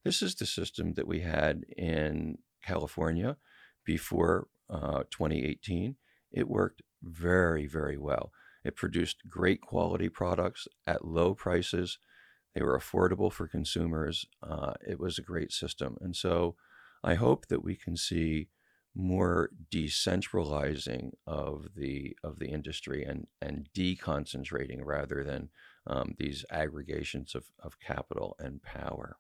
This 0.05 0.22
is 0.22 0.35
the 0.35 0.47
system 0.47 0.95
that 0.95 1.09
we 1.09 1.20
had 1.20 1.64
in 1.76 2.39
California 2.62 3.37
before 3.85 4.49
uh, 4.70 5.05
2018, 5.11 5.97
it 6.32 6.49
worked 6.49 6.82
very, 7.03 7.66
very 7.66 7.99
well. 7.99 8.32
It 8.64 8.76
produced 8.76 9.28
great 9.28 9.61
quality 9.61 10.09
products 10.09 10.66
at 10.87 11.05
low 11.05 11.35
prices. 11.35 11.99
They 12.55 12.62
were 12.62 12.78
affordable 12.78 13.32
for 13.32 13.48
consumers. 13.48 14.26
Uh, 14.42 14.74
it 14.86 15.00
was 15.00 15.18
a 15.18 15.22
great 15.22 15.52
system. 15.52 15.96
And 16.00 16.14
so 16.14 16.57
I 17.02 17.14
hope 17.14 17.46
that 17.48 17.64
we 17.64 17.74
can 17.74 17.96
see 17.96 18.48
more 18.94 19.50
decentralizing 19.72 21.11
of 21.26 21.66
the 21.76 22.16
of 22.22 22.38
the 22.38 22.46
industry 22.46 23.05
and 23.05 23.26
and 23.42 23.68
deconcentrating 23.76 24.80
rather 24.84 25.24
than 25.24 25.48
um, 25.88 26.14
these 26.18 26.44
aggregations 26.50 27.34
of, 27.34 27.44
of 27.59 27.80
capital 27.80 28.36
and 28.38 28.62
power. 28.62 29.16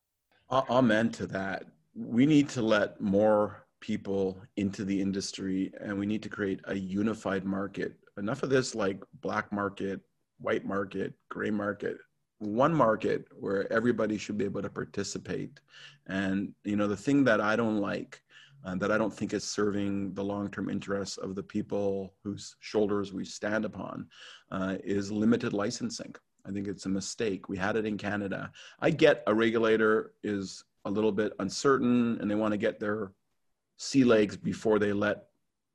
Amen 0.50 1.10
to 1.10 1.26
that. 1.26 1.64
We 1.96 2.26
need 2.26 2.48
to 2.50 2.62
let 2.62 3.00
more 3.00 3.66
people 3.80 4.40
into 4.56 4.84
the 4.84 4.98
industry 4.98 5.72
and 5.80 5.98
we 5.98 6.06
need 6.06 6.22
to 6.22 6.28
create 6.28 6.60
a 6.64 6.74
unified 6.74 7.44
market. 7.44 7.94
Enough 8.16 8.44
of 8.44 8.50
this 8.50 8.74
like 8.74 9.02
black 9.20 9.52
market, 9.52 10.00
white 10.38 10.64
market, 10.64 11.14
gray 11.28 11.50
market, 11.50 11.98
one 12.44 12.74
market 12.74 13.26
where 13.38 13.72
everybody 13.72 14.18
should 14.18 14.38
be 14.38 14.44
able 14.44 14.62
to 14.62 14.70
participate. 14.70 15.60
And 16.06 16.52
you 16.64 16.76
know, 16.76 16.86
the 16.86 16.96
thing 16.96 17.24
that 17.24 17.40
I 17.40 17.56
don't 17.56 17.78
like 17.78 18.20
uh, 18.64 18.74
that 18.76 18.90
I 18.90 18.98
don't 18.98 19.12
think 19.12 19.34
is 19.34 19.44
serving 19.44 20.14
the 20.14 20.24
long-term 20.24 20.70
interests 20.70 21.18
of 21.18 21.34
the 21.34 21.42
people 21.42 22.14
whose 22.22 22.56
shoulders 22.60 23.12
we 23.12 23.24
stand 23.24 23.64
upon 23.64 24.08
uh, 24.50 24.76
is 24.82 25.12
limited 25.12 25.52
licensing. 25.52 26.14
I 26.46 26.50
think 26.50 26.68
it's 26.68 26.86
a 26.86 26.90
mistake. 26.90 27.48
We 27.48 27.56
had 27.56 27.76
it 27.76 27.86
in 27.86 27.98
Canada. 27.98 28.50
I 28.80 28.90
get 28.90 29.22
a 29.26 29.34
regulator 29.34 30.12
is 30.22 30.64
a 30.84 30.90
little 30.90 31.12
bit 31.12 31.32
uncertain 31.40 32.18
and 32.20 32.30
they 32.30 32.34
want 32.34 32.52
to 32.52 32.58
get 32.58 32.78
their 32.80 33.12
sea 33.76 34.04
legs 34.04 34.36
before 34.36 34.78
they 34.78 34.92
let 34.92 35.24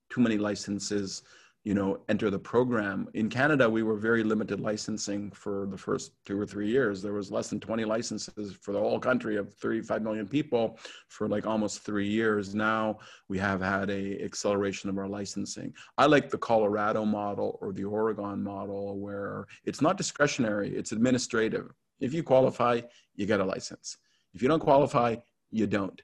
too 0.09 0.21
many 0.21 0.37
licenses 0.37 1.23
you 1.69 1.75
know 1.75 1.99
enter 2.09 2.31
the 2.31 2.39
program. 2.39 3.07
In 3.13 3.29
canada 3.29 3.69
we 3.69 3.83
were 3.83 3.95
very 3.95 4.23
limited 4.23 4.59
licensing 4.59 5.29
for 5.29 5.67
the 5.67 5.77
first 5.77 6.13
two 6.25 6.35
or 6.41 6.47
three 6.47 6.67
years. 6.67 6.99
There 6.99 7.13
was 7.13 7.29
less 7.29 7.47
than 7.51 7.59
20 7.59 7.85
licenses 7.85 8.57
for 8.59 8.71
the 8.71 8.79
whole 8.79 8.99
country 8.99 9.35
of 9.37 9.53
35 9.53 10.01
million 10.01 10.27
people 10.27 10.79
for 11.09 11.27
like 11.27 11.45
almost 11.45 11.83
three 11.83 12.07
years. 12.07 12.55
Now 12.55 12.97
we 13.27 13.37
have 13.37 13.61
had 13.61 13.91
a 13.91 14.19
acceleration 14.23 14.89
of 14.89 14.97
our 14.97 15.07
licensing. 15.07 15.71
I 15.99 16.07
like 16.07 16.31
the 16.31 16.39
colorado 16.39 17.05
model 17.05 17.59
or 17.61 17.71
the 17.71 17.83
oregon 17.83 18.41
model 18.43 18.97
where 18.97 19.45
it's 19.63 19.79
not 19.79 19.95
discretionary 19.95 20.69
it's 20.75 20.91
administrative. 20.91 21.71
If 21.99 22.15
you 22.15 22.23
qualify 22.23 22.81
you 23.15 23.27
get 23.27 23.41
a 23.41 23.45
license. 23.45 23.95
If 24.33 24.41
you 24.41 24.47
don't 24.47 24.67
qualify 24.71 25.17
you 25.51 25.67
don't. 25.67 26.01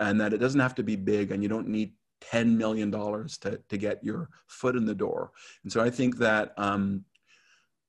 And 0.00 0.20
that 0.20 0.34
it 0.34 0.38
doesn't 0.38 0.60
have 0.60 0.74
to 0.74 0.82
be 0.82 0.96
big 0.96 1.32
and 1.32 1.42
you 1.42 1.48
don't 1.48 1.66
need 1.66 1.92
$10 2.20 2.56
million 2.56 2.90
to, 2.90 3.60
to 3.68 3.76
get 3.76 4.02
your 4.02 4.28
foot 4.46 4.76
in 4.76 4.84
the 4.84 4.94
door. 4.94 5.32
And 5.62 5.72
so 5.72 5.80
I 5.80 5.90
think 5.90 6.18
that 6.18 6.52
um, 6.56 7.04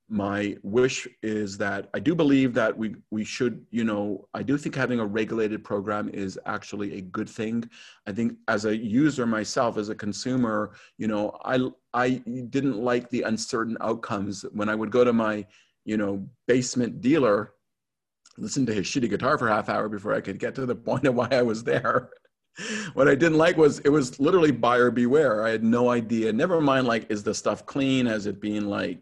my 0.09 0.57
wish 0.63 1.07
is 1.21 1.57
that 1.59 1.89
I 1.93 1.99
do 1.99 2.15
believe 2.15 2.53
that 2.55 2.75
we, 2.75 2.95
we 3.11 3.23
should, 3.23 3.63
you 3.69 3.83
know, 3.83 4.27
I 4.33 4.41
do 4.41 4.57
think 4.57 4.75
having 4.75 4.99
a 4.99 5.05
regulated 5.05 5.63
program 5.63 6.09
is 6.09 6.39
actually 6.45 6.97
a 6.97 7.01
good 7.01 7.29
thing. 7.29 7.69
I 8.07 8.11
think 8.11 8.33
as 8.47 8.65
a 8.65 8.75
user 8.75 9.25
myself, 9.27 9.77
as 9.77 9.89
a 9.89 9.95
consumer, 9.95 10.71
you 10.97 11.07
know, 11.07 11.37
I, 11.45 11.69
I 11.93 12.09
didn't 12.49 12.77
like 12.77 13.09
the 13.09 13.23
uncertain 13.23 13.77
outcomes 13.81 14.43
when 14.51 14.67
I 14.67 14.75
would 14.75 14.91
go 14.91 15.03
to 15.03 15.13
my, 15.13 15.45
you 15.85 15.97
know, 15.97 16.27
basement 16.47 17.01
dealer 17.01 17.53
listen 18.37 18.65
to 18.65 18.73
his 18.73 18.87
shitty 18.87 19.09
guitar 19.09 19.37
for 19.37 19.49
half 19.49 19.67
hour 19.67 19.89
before 19.89 20.13
I 20.13 20.21
could 20.21 20.39
get 20.39 20.55
to 20.55 20.65
the 20.65 20.75
point 20.89 21.05
of 21.05 21.15
why 21.15 21.27
I 21.31 21.41
was 21.41 21.63
there 21.63 22.09
what 22.93 23.07
I 23.07 23.15
didn't 23.15 23.37
like 23.37 23.57
was 23.57 23.79
it 23.79 23.89
was 23.89 24.19
literally 24.19 24.51
buyer 24.51 24.91
beware. 24.91 25.43
I 25.43 25.49
had 25.51 25.63
no 25.63 25.89
idea. 25.89 26.33
Never 26.33 26.61
mind, 26.61 26.87
like, 26.87 27.09
is 27.09 27.23
the 27.23 27.33
stuff 27.33 27.65
clean? 27.65 28.05
Has 28.05 28.25
it 28.25 28.41
been 28.41 28.67
like, 28.67 28.99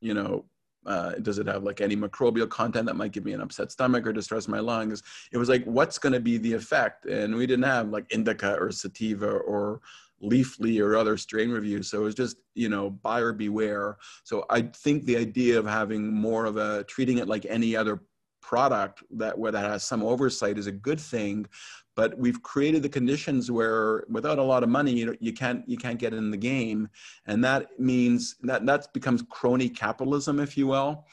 you 0.00 0.14
know, 0.14 0.44
uh, 0.86 1.12
does 1.20 1.38
it 1.38 1.46
have 1.46 1.64
like 1.64 1.80
any 1.80 1.96
microbial 1.96 2.48
content 2.48 2.86
that 2.86 2.96
might 2.96 3.12
give 3.12 3.24
me 3.24 3.32
an 3.32 3.40
upset 3.40 3.70
stomach 3.70 4.06
or 4.06 4.12
distress 4.12 4.48
my 4.48 4.60
lungs? 4.60 5.02
It 5.32 5.38
was 5.38 5.48
like, 5.48 5.64
what's 5.64 5.98
going 5.98 6.14
to 6.14 6.20
be 6.20 6.38
the 6.38 6.54
effect? 6.54 7.04
And 7.04 7.34
we 7.34 7.46
didn't 7.46 7.64
have 7.64 7.90
like 7.90 8.06
indica 8.10 8.56
or 8.58 8.70
sativa 8.70 9.28
or 9.28 9.80
leafly 10.22 10.80
or 10.80 10.96
other 10.96 11.16
strain 11.16 11.50
reviews. 11.50 11.90
So 11.90 12.00
it 12.00 12.04
was 12.04 12.14
just, 12.14 12.38
you 12.54 12.68
know, 12.68 12.90
buyer 12.90 13.32
beware. 13.32 13.98
So 14.24 14.46
I 14.50 14.62
think 14.62 15.04
the 15.04 15.16
idea 15.16 15.58
of 15.58 15.66
having 15.66 16.12
more 16.12 16.46
of 16.46 16.56
a 16.56 16.84
treating 16.84 17.18
it 17.18 17.28
like 17.28 17.46
any 17.48 17.76
other 17.76 18.02
product 18.40 19.02
that 19.10 19.38
where 19.38 19.52
that 19.52 19.70
has 19.70 19.84
some 19.84 20.02
oversight 20.02 20.56
is 20.56 20.66
a 20.66 20.72
good 20.72 20.98
thing 20.98 21.46
but 21.98 22.16
we've 22.16 22.40
created 22.44 22.80
the 22.80 22.88
conditions 22.88 23.50
where 23.50 24.04
without 24.08 24.38
a 24.38 24.42
lot 24.52 24.62
of 24.62 24.68
money 24.68 24.92
you, 24.92 25.16
you 25.18 25.32
can't 25.32 25.68
you 25.68 25.76
can't 25.76 25.98
get 25.98 26.14
in 26.14 26.30
the 26.30 26.36
game. 26.36 26.88
And 27.26 27.42
that 27.42 27.62
means 27.80 28.36
that 28.42 28.64
that 28.66 28.92
becomes 28.92 29.24
crony 29.28 29.68
capitalism 29.68 30.38
if 30.38 30.56
you 30.56 30.68
will. 30.68 31.06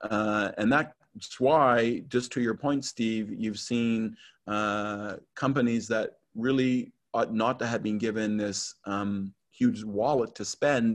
Uh, 0.00 0.50
and 0.58 0.72
that's 0.72 1.38
why 1.38 2.02
just 2.08 2.32
to 2.32 2.40
your 2.40 2.56
point 2.56 2.84
steve 2.84 3.32
you've 3.42 3.60
seen 3.60 4.16
uh, 4.48 5.14
companies 5.36 5.86
that 5.86 6.18
really 6.34 6.92
ought 7.14 7.32
not 7.32 7.60
to 7.60 7.66
have 7.68 7.84
been 7.84 7.98
given 7.98 8.36
this 8.36 8.74
um, 8.84 9.32
huge 9.62 9.84
wallet 9.84 10.34
to 10.34 10.44
spend 10.44 10.92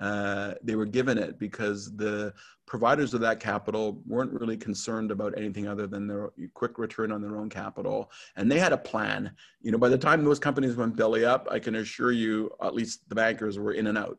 uh, 0.00 0.54
they 0.62 0.76
were 0.76 0.86
given 0.98 1.18
it 1.18 1.38
because 1.38 1.96
the 1.96 2.32
providers 2.66 3.14
of 3.14 3.20
that 3.20 3.40
capital 3.40 4.00
weren't 4.06 4.32
really 4.40 4.56
concerned 4.56 5.10
about 5.10 5.36
anything 5.36 5.66
other 5.66 5.86
than 5.86 6.06
their 6.06 6.30
quick 6.54 6.78
return 6.78 7.10
on 7.10 7.20
their 7.20 7.36
own 7.36 7.48
capital. 7.48 8.10
And 8.36 8.50
they 8.50 8.60
had 8.60 8.72
a 8.72 8.78
plan. 8.92 9.32
You 9.60 9.72
know 9.72 9.78
by 9.78 9.88
the 9.88 10.04
time 10.06 10.24
those 10.24 10.38
companies 10.48 10.76
went 10.76 10.96
belly 10.96 11.24
up 11.24 11.42
i 11.50 11.58
can 11.58 11.74
assure 11.76 12.12
you 12.12 12.50
at 12.68 12.74
least 12.74 13.08
the 13.08 13.14
bankers 13.14 13.58
were 13.58 13.72
in 13.72 13.86
and 13.88 13.98
out 13.98 14.18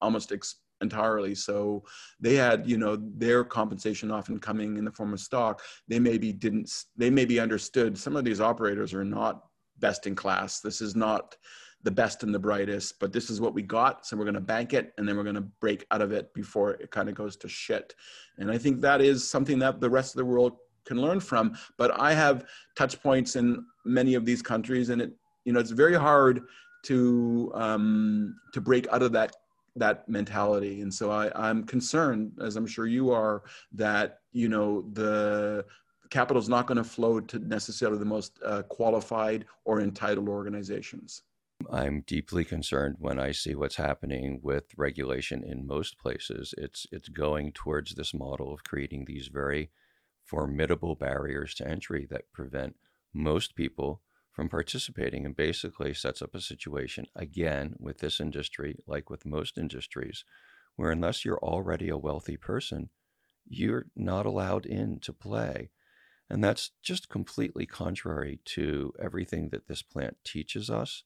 almost 0.00 0.30
ex- 0.32 0.56
entirely. 0.80 1.34
So 1.34 1.82
they 2.20 2.34
had 2.34 2.68
you 2.68 2.78
know 2.78 2.96
their 3.24 3.42
compensation 3.44 4.10
often 4.10 4.38
coming 4.38 4.76
in 4.76 4.84
the 4.84 4.92
form 4.92 5.12
of 5.12 5.20
stock. 5.20 5.62
They 5.88 5.98
maybe 5.98 6.32
didn't 6.32 6.70
they 6.96 7.10
maybe 7.10 7.40
understood 7.40 7.98
some 7.98 8.16
of 8.16 8.24
these 8.24 8.40
operators 8.40 8.94
are 8.94 9.04
not 9.04 9.44
best 9.78 10.06
in 10.06 10.14
class. 10.14 10.60
This 10.60 10.80
is 10.80 10.94
not 10.94 11.36
the 11.84 11.90
best 11.90 12.22
and 12.22 12.34
the 12.34 12.38
brightest, 12.38 12.98
but 12.98 13.12
this 13.12 13.30
is 13.30 13.40
what 13.40 13.54
we 13.54 13.62
got. 13.62 14.06
So 14.06 14.16
we're 14.16 14.24
going 14.24 14.34
to 14.34 14.40
bank 14.40 14.72
it 14.72 14.92
and 14.96 15.06
then 15.06 15.16
we're 15.16 15.22
going 15.22 15.34
to 15.36 15.42
break 15.42 15.86
out 15.90 16.00
of 16.00 16.12
it 16.12 16.32
before 16.34 16.72
it 16.72 16.90
kind 16.90 17.08
of 17.08 17.14
goes 17.14 17.36
to 17.36 17.48
shit. 17.48 17.94
And 18.38 18.50
I 18.50 18.58
think 18.58 18.80
that 18.80 19.00
is 19.02 19.28
something 19.28 19.58
that 19.60 19.80
the 19.80 19.90
rest 19.90 20.14
of 20.14 20.18
the 20.18 20.24
world 20.24 20.56
can 20.86 21.00
learn 21.00 21.20
from. 21.20 21.56
But 21.76 21.98
I 22.00 22.14
have 22.14 22.46
touch 22.74 23.00
points 23.02 23.36
in 23.36 23.64
many 23.84 24.14
of 24.14 24.24
these 24.24 24.40
countries 24.42 24.88
and 24.88 25.02
it, 25.02 25.12
you 25.44 25.52
know, 25.52 25.60
it's 25.60 25.70
very 25.70 25.94
hard 25.94 26.42
to, 26.84 27.52
um, 27.54 28.34
to 28.54 28.60
break 28.60 28.88
out 28.88 29.02
of 29.02 29.12
that 29.12 29.36
that 29.76 30.08
mentality 30.08 30.82
and 30.82 30.94
so 30.94 31.10
I, 31.10 31.32
i'm 31.34 31.64
concerned 31.64 32.30
as 32.40 32.54
i'm 32.54 32.64
sure 32.64 32.86
you 32.86 33.10
are 33.10 33.42
that 33.72 34.20
you 34.30 34.48
know 34.48 34.84
the 34.92 35.64
capital 36.10 36.40
is 36.40 36.48
not 36.48 36.68
going 36.68 36.78
to 36.78 36.84
flow 36.84 37.18
to 37.18 37.40
necessarily 37.40 37.98
the 37.98 38.04
most 38.04 38.38
uh, 38.46 38.62
qualified 38.62 39.46
or 39.64 39.80
entitled 39.80 40.28
organizations 40.28 41.22
I'm 41.70 42.02
deeply 42.06 42.44
concerned 42.44 42.96
when 42.98 43.18
I 43.18 43.32
see 43.32 43.54
what's 43.54 43.76
happening 43.76 44.40
with 44.42 44.64
regulation 44.76 45.42
in 45.44 45.66
most 45.66 45.98
places. 45.98 46.54
It's 46.58 46.86
it's 46.92 47.08
going 47.08 47.52
towards 47.52 47.94
this 47.94 48.12
model 48.12 48.52
of 48.52 48.64
creating 48.64 49.04
these 49.04 49.28
very 49.28 49.70
formidable 50.24 50.94
barriers 50.94 51.54
to 51.54 51.68
entry 51.68 52.06
that 52.10 52.32
prevent 52.32 52.76
most 53.12 53.54
people 53.54 54.02
from 54.32 54.48
participating 54.48 55.24
and 55.24 55.36
basically 55.36 55.94
sets 55.94 56.20
up 56.20 56.34
a 56.34 56.40
situation 56.40 57.06
again 57.14 57.74
with 57.78 57.98
this 57.98 58.20
industry 58.20 58.76
like 58.86 59.08
with 59.08 59.24
most 59.24 59.56
industries 59.56 60.24
where 60.76 60.90
unless 60.90 61.24
you're 61.24 61.38
already 61.38 61.88
a 61.88 61.96
wealthy 61.96 62.36
person 62.36 62.88
you're 63.46 63.86
not 63.94 64.26
allowed 64.26 64.66
in 64.66 64.98
to 64.98 65.12
play 65.12 65.70
and 66.28 66.42
that's 66.42 66.70
just 66.82 67.08
completely 67.08 67.66
contrary 67.66 68.40
to 68.44 68.92
everything 69.00 69.50
that 69.50 69.68
this 69.68 69.82
plant 69.82 70.16
teaches 70.24 70.68
us 70.68 71.04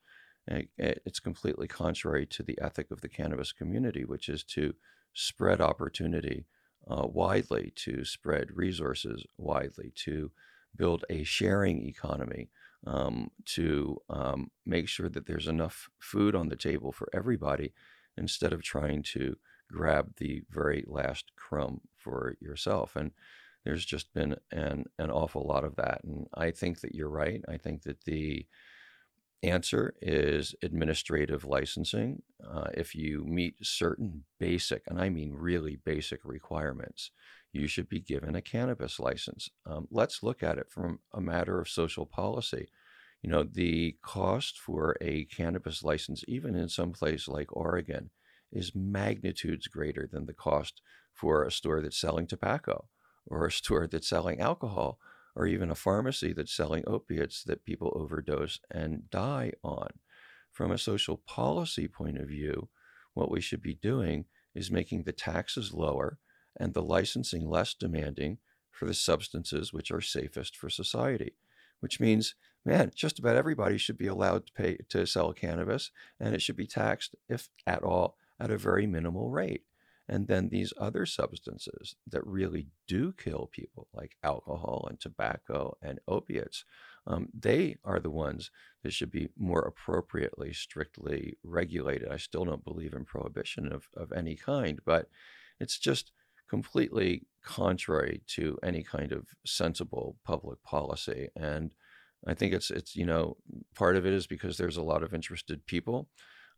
it's 0.77 1.21
completely 1.21 1.69
contrary 1.69 2.27
to 2.27 2.43
the 2.43 2.59
ethic 2.61 2.91
of 2.91 3.01
the 3.01 3.09
cannabis 3.09 3.53
community, 3.53 4.05
which 4.05 4.29
is 4.29 4.43
to 4.45 4.75
spread 5.13 5.61
opportunity 5.61 6.47
uh, 6.91 7.07
widely, 7.07 7.73
to 7.77 8.05
spread 8.05 8.57
resources 8.57 9.25
widely, 9.37 9.93
to 9.95 10.31
build 10.75 11.05
a 11.11 11.23
sharing 11.25 11.87
economy, 11.87 12.49
um, 12.87 13.31
to 13.45 13.99
um, 14.09 14.51
make 14.65 14.89
sure 14.89 15.09
that 15.09 15.27
there's 15.27 15.49
enough 15.49 15.89
food 15.99 16.35
on 16.35 16.49
the 16.49 16.57
table 16.57 16.93
for 16.93 17.09
everybody 17.13 17.73
instead 18.17 18.53
of 18.53 18.63
trying 18.63 19.03
to 19.03 19.37
grab 19.71 20.15
the 20.17 20.43
very 20.51 20.85
last 20.87 21.33
crumb 21.37 21.81
for 21.97 22.37
yourself. 22.41 22.97
And 22.97 23.11
there's 23.65 23.85
just 23.85 24.15
been 24.15 24.37
an, 24.51 24.87
an 24.99 25.11
awful 25.11 25.45
lot 25.47 25.65
of 25.65 25.77
that. 25.77 26.03
And 26.05 26.27
I 26.35 26.53
think 26.53 26.81
that 26.81 26.95
you're 26.95 27.11
right. 27.11 27.43
I 27.49 27.59
think 27.59 27.83
that 27.83 28.05
the 28.05 28.47
answer 29.43 29.95
is 30.03 30.55
administrative 30.63 31.45
licensing. 31.45 32.23
Uh, 32.45 32.69
if 32.75 32.95
you 32.95 33.25
meet 33.25 33.55
certain 33.63 34.25
basic, 34.41 34.83
and 34.87 35.01
I 35.01 35.09
mean 35.09 35.33
really 35.33 35.79
basic 35.85 36.21
requirements, 36.25 37.11
you 37.53 37.67
should 37.67 37.89
be 37.89 38.01
given 38.01 38.35
a 38.35 38.43
cannabis 38.43 38.99
license. 38.99 39.49
Um, 39.67 39.87
let's 39.91 40.23
look 40.23 40.43
at 40.43 40.59
it 40.59 40.71
from 40.71 41.01
a 41.15 41.21
matter 41.21 41.61
of 41.61 41.69
social 41.69 42.07
policy. 42.07 42.69
You 43.23 43.31
know, 43.31 43.43
the 43.43 43.97
cost 44.03 44.59
for 44.59 44.97
a 45.01 45.25
cannabis 45.25 45.83
license, 45.83 46.25
even 46.29 46.55
in 46.55 46.69
some 46.69 46.93
place 46.93 47.27
like 47.27 47.55
Oregon, 47.57 48.11
is 48.53 48.75
magnitudes 48.75 49.67
greater 49.67 50.09
than 50.11 50.27
the 50.27 50.35
cost 50.35 50.83
for 51.13 51.45
a 51.45 51.51
store 51.51 51.81
that's 51.81 52.01
selling 52.01 52.27
tobacco 52.27 52.89
or 53.27 53.47
a 53.47 53.53
store 53.61 53.87
that's 53.87 54.09
selling 54.09 54.41
alcohol 54.41 54.99
or 55.39 55.47
even 55.47 55.71
a 55.71 55.75
pharmacy 55.77 56.33
that's 56.33 56.53
selling 56.53 56.83
opiates 56.89 57.45
that 57.45 57.65
people 57.65 57.93
overdose 57.95 58.59
and 58.73 59.09
die 59.09 59.53
on. 59.63 59.89
From 60.51 60.73
a 60.73 60.79
social 60.79 61.17
policy 61.17 61.87
point 61.87 62.19
of 62.19 62.27
view, 62.27 62.69
what 63.15 63.31
we 63.31 63.41
should 63.41 63.63
be 63.63 63.75
doing 63.75 64.25
is 64.53 64.69
making 64.71 65.05
the 65.05 65.13
taxes 65.13 65.73
lower 65.73 66.19
and 66.59 66.75
the 66.75 66.83
licensing 66.83 67.49
less 67.49 67.73
demanding 67.73 68.39
for 68.73 68.87
the 68.87 68.95
substances 68.95 69.73
which 69.73 69.93
are 69.93 70.01
safest 70.01 70.57
for 70.57 70.69
society, 70.69 71.37
which 71.79 72.01
means, 72.01 72.35
man, 72.65 72.91
just 72.93 73.21
about 73.21 73.37
everybody 73.37 73.79
should 73.79 73.97
be 73.97 74.09
allowed 74.09 74.45
to 74.47 74.53
pay 74.53 74.79
to 74.89 75.07
sell 75.07 75.33
cannabis 75.33 75.93
and 76.19 76.35
it 76.35 76.43
should 76.43 76.57
be 76.57 76.67
taxed, 76.67 77.15
if 77.29 77.49
at 77.65 77.85
all, 77.85 78.17
at 78.41 78.51
a 78.51 78.59
very 78.59 78.89
minimal 78.89 79.31
rate. 79.31 79.63
And 80.09 80.27
then 80.27 80.49
these 80.49 80.73
other 80.79 81.05
substances 81.05 81.95
that 82.07 82.27
really 82.27 82.69
do 82.87 83.13
kill 83.13 83.51
people, 83.53 83.89
like 83.93 84.17
alcohol 84.23 84.87
and 84.89 84.99
tobacco 84.99 85.77
and 85.83 86.01
opiates, 86.09 86.65
um, 87.07 87.29
they 87.39 87.77
are 87.85 88.01
the 88.01 88.11
ones 88.11 88.51
that 88.83 88.93
should 88.93 89.11
be 89.11 89.29
more 89.37 89.61
appropriately, 89.61 90.53
strictly 90.53 91.37
regulated. 91.45 92.09
I 92.11 92.17
still 92.17 92.45
don't 92.45 92.65
believe 92.65 92.95
in 92.95 93.05
prohibition 93.05 93.71
of, 93.71 93.89
of 93.95 94.13
any 94.13 94.35
kind, 94.35 94.81
but 94.85 95.09
it's 95.61 95.79
just 95.79 96.13
completely 96.49 97.27
contrary 97.43 98.23
to 98.29 98.59
any 98.63 98.83
kind 98.83 99.13
of 99.13 99.27
sensible 99.45 100.17
public 100.25 100.63
policy. 100.63 101.29
And 101.37 101.73
I 102.27 102.35
think 102.35 102.53
it's 102.53 102.71
it's 102.71 102.97
you 102.97 103.07
know 103.07 103.37
part 103.75 103.97
of 103.97 104.05
it 104.05 104.13
is 104.13 104.27
because 104.27 104.57
there's 104.57 104.77
a 104.77 104.83
lot 104.83 105.03
of 105.03 105.15
interested 105.15 105.67
people 105.67 106.09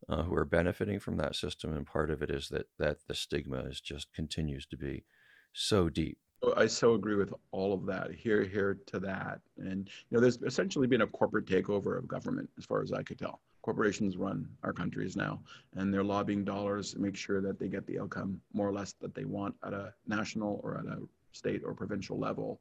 uh, 0.09 0.23
who 0.23 0.35
are 0.35 0.45
benefiting 0.45 0.99
from 0.99 1.17
that 1.19 1.37
system, 1.37 1.77
and 1.77 1.87
part 1.87 2.11
of 2.11 2.23
it 2.23 2.31
is 2.31 2.49
that 2.49 2.67
that 2.79 2.99
the 3.07 3.15
stigma 3.15 3.59
is 3.61 3.81
just 3.81 4.13
continues 4.13 4.67
to 4.67 4.77
be 4.77 5.05
so 5.53 5.89
deep. 5.89 6.19
I 6.57 6.67
so 6.67 6.95
agree 6.95 7.17
with 7.17 7.35
all 7.53 7.75
of 7.75 7.85
that. 7.87 8.13
Here, 8.13 8.43
here 8.43 8.79
to 8.87 9.01
that, 9.01 9.41
and 9.59 9.89
you 9.89 10.17
know, 10.17 10.21
there's 10.21 10.41
essentially 10.43 10.87
been 10.87 11.03
a 11.03 11.07
corporate 11.07 11.47
takeover 11.47 11.99
of 11.99 12.09
government, 12.09 12.49
as 12.59 12.65
far 12.65 12.83
as 12.83 12.93
I 12.93 13.03
could 13.03 13.19
tell. 13.19 13.41
Corporations 13.63 14.17
run 14.17 14.49
our 14.65 14.73
countries 14.73 15.17
now, 15.17 15.43
and 15.77 15.93
they're 15.93 16.03
lobbying 16.03 16.45
dollars 16.45 16.95
to 16.95 16.99
make 16.99 17.15
sure 17.15 17.43
that 17.43 17.59
they 17.59 17.69
get 17.69 17.87
the 17.87 18.01
outcome 18.01 18.41
more 18.55 18.67
or 18.67 18.73
less 18.73 18.95
that 19.01 19.15
they 19.15 19.27
want 19.27 19.55
at 19.65 19.75
a 19.75 19.93
national 20.07 20.61
or 20.65 20.79
at 20.79 20.87
a 20.87 21.03
state 21.33 21.61
or 21.65 21.75
provincial 21.75 22.19
level. 22.19 22.61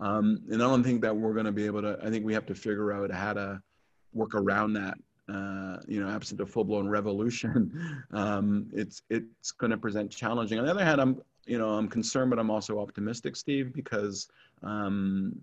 Um, 0.00 0.40
and 0.50 0.60
I 0.60 0.66
don't 0.66 0.82
think 0.82 1.00
that 1.02 1.16
we're 1.16 1.32
going 1.32 1.46
to 1.46 1.52
be 1.52 1.66
able 1.66 1.82
to. 1.82 1.98
I 2.02 2.10
think 2.10 2.24
we 2.24 2.34
have 2.34 2.46
to 2.46 2.56
figure 2.56 2.92
out 2.92 3.12
how 3.12 3.34
to 3.34 3.62
work 4.12 4.34
around 4.34 4.72
that 4.72 4.98
uh, 5.32 5.78
you 5.86 6.02
know, 6.02 6.08
absent 6.08 6.40
a 6.40 6.46
full-blown 6.46 6.88
revolution, 6.88 8.04
um, 8.12 8.66
it's 8.72 9.02
it's 9.10 9.52
going 9.52 9.70
to 9.70 9.78
present 9.78 10.10
challenging. 10.10 10.58
On 10.58 10.64
the 10.64 10.70
other 10.70 10.84
hand, 10.84 11.00
I'm 11.00 11.20
you 11.46 11.58
know 11.58 11.70
I'm 11.70 11.88
concerned, 11.88 12.30
but 12.30 12.38
I'm 12.38 12.50
also 12.50 12.78
optimistic, 12.78 13.36
Steve, 13.36 13.72
because 13.72 14.28
um, 14.62 15.34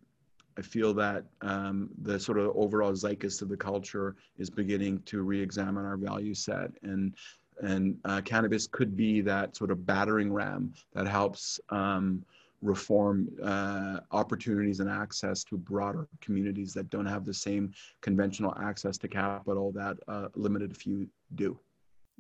I 0.57 0.61
feel 0.61 0.93
that 0.95 1.23
um, 1.41 1.89
the 2.01 2.19
sort 2.19 2.37
of 2.37 2.55
overall 2.55 2.93
zeitgeist 2.93 3.41
of 3.41 3.49
the 3.49 3.57
culture 3.57 4.15
is 4.37 4.49
beginning 4.49 5.01
to 5.05 5.21
re-examine 5.21 5.85
our 5.85 5.97
value 5.97 6.33
set, 6.33 6.71
and 6.83 7.15
and 7.61 7.97
uh, 8.05 8.21
cannabis 8.21 8.67
could 8.67 8.95
be 8.95 9.21
that 9.21 9.55
sort 9.55 9.71
of 9.71 9.85
battering 9.85 10.31
ram 10.31 10.73
that 10.93 11.07
helps. 11.07 11.59
Um, 11.69 12.23
reform 12.62 13.30
uh, 13.43 13.99
opportunities 14.12 14.80
and 14.80 14.89
access 14.89 15.43
to 15.45 15.57
broader 15.57 16.07
communities 16.22 16.74
that 16.74 16.89
don't 16.89 17.05
have 17.05 17.26
the 17.26 17.34
same 17.34 17.72
conventional 18.01 18.53
access 18.62 18.97
to 18.97 19.07
capital 19.07 19.72
that 19.72 19.97
uh, 20.07 20.28
limited 20.36 20.76
few 20.76 21.07
do. 21.36 21.57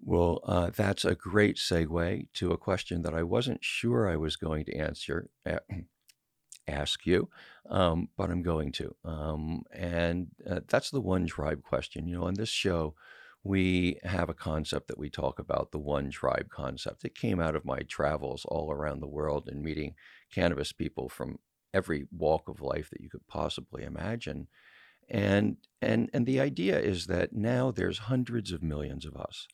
Well, 0.03 0.39
uh, 0.45 0.71
that's 0.75 1.05
a 1.05 1.15
great 1.15 1.57
segue 1.57 2.27
to 2.35 2.51
a 2.51 2.57
question 2.57 3.01
that 3.01 3.13
I 3.13 3.23
wasn't 3.23 3.63
sure 3.63 4.09
I 4.09 4.15
was 4.15 4.35
going 4.37 4.65
to 4.65 4.75
answer, 4.75 5.29
ask 6.67 7.05
you, 7.05 7.29
um, 7.69 8.07
but 8.15 8.29
I'm 8.29 8.41
going 8.41 8.71
to. 8.73 8.95
Um, 9.03 9.63
and 9.73 10.27
uh, 10.49 10.61
that's 10.67 10.89
the 10.89 11.01
one 11.01 11.27
tribe 11.27 11.63
question. 11.63 12.07
You 12.07 12.17
know, 12.19 12.23
on 12.23 12.35
this 12.35 12.49
show, 12.49 12.95
we 13.43 13.97
have 14.03 14.29
a 14.29 14.33
concept 14.33 14.87
that 14.87 14.97
we 14.97 15.09
talk 15.09 15.39
about 15.39 15.71
the 15.71 15.79
one 15.79 16.09
tribe 16.09 16.49
concept. 16.49 17.05
It 17.05 17.15
came 17.15 17.39
out 17.39 17.55
of 17.55 17.65
my 17.65 17.79
travels 17.79 18.45
all 18.45 18.71
around 18.71 18.99
the 18.99 19.07
world 19.07 19.47
and 19.47 19.61
meeting 19.63 19.95
cannabis 20.33 20.73
people 20.73 21.07
from 21.07 21.39
every 21.73 22.05
walk 22.11 22.49
of 22.49 22.61
life 22.61 22.89
that 22.89 23.01
you 23.01 23.09
could 23.09 23.27
possibly 23.27 23.83
imagine. 23.83 24.47
And 25.09 25.57
and 25.81 26.09
and 26.13 26.25
the 26.25 26.39
idea 26.39 26.79
is 26.79 27.07
that 27.07 27.33
now 27.33 27.71
there's 27.71 27.99
hundreds 27.99 28.51
of 28.51 28.61
millions 28.61 29.05
of 29.05 29.15
us 29.15 29.47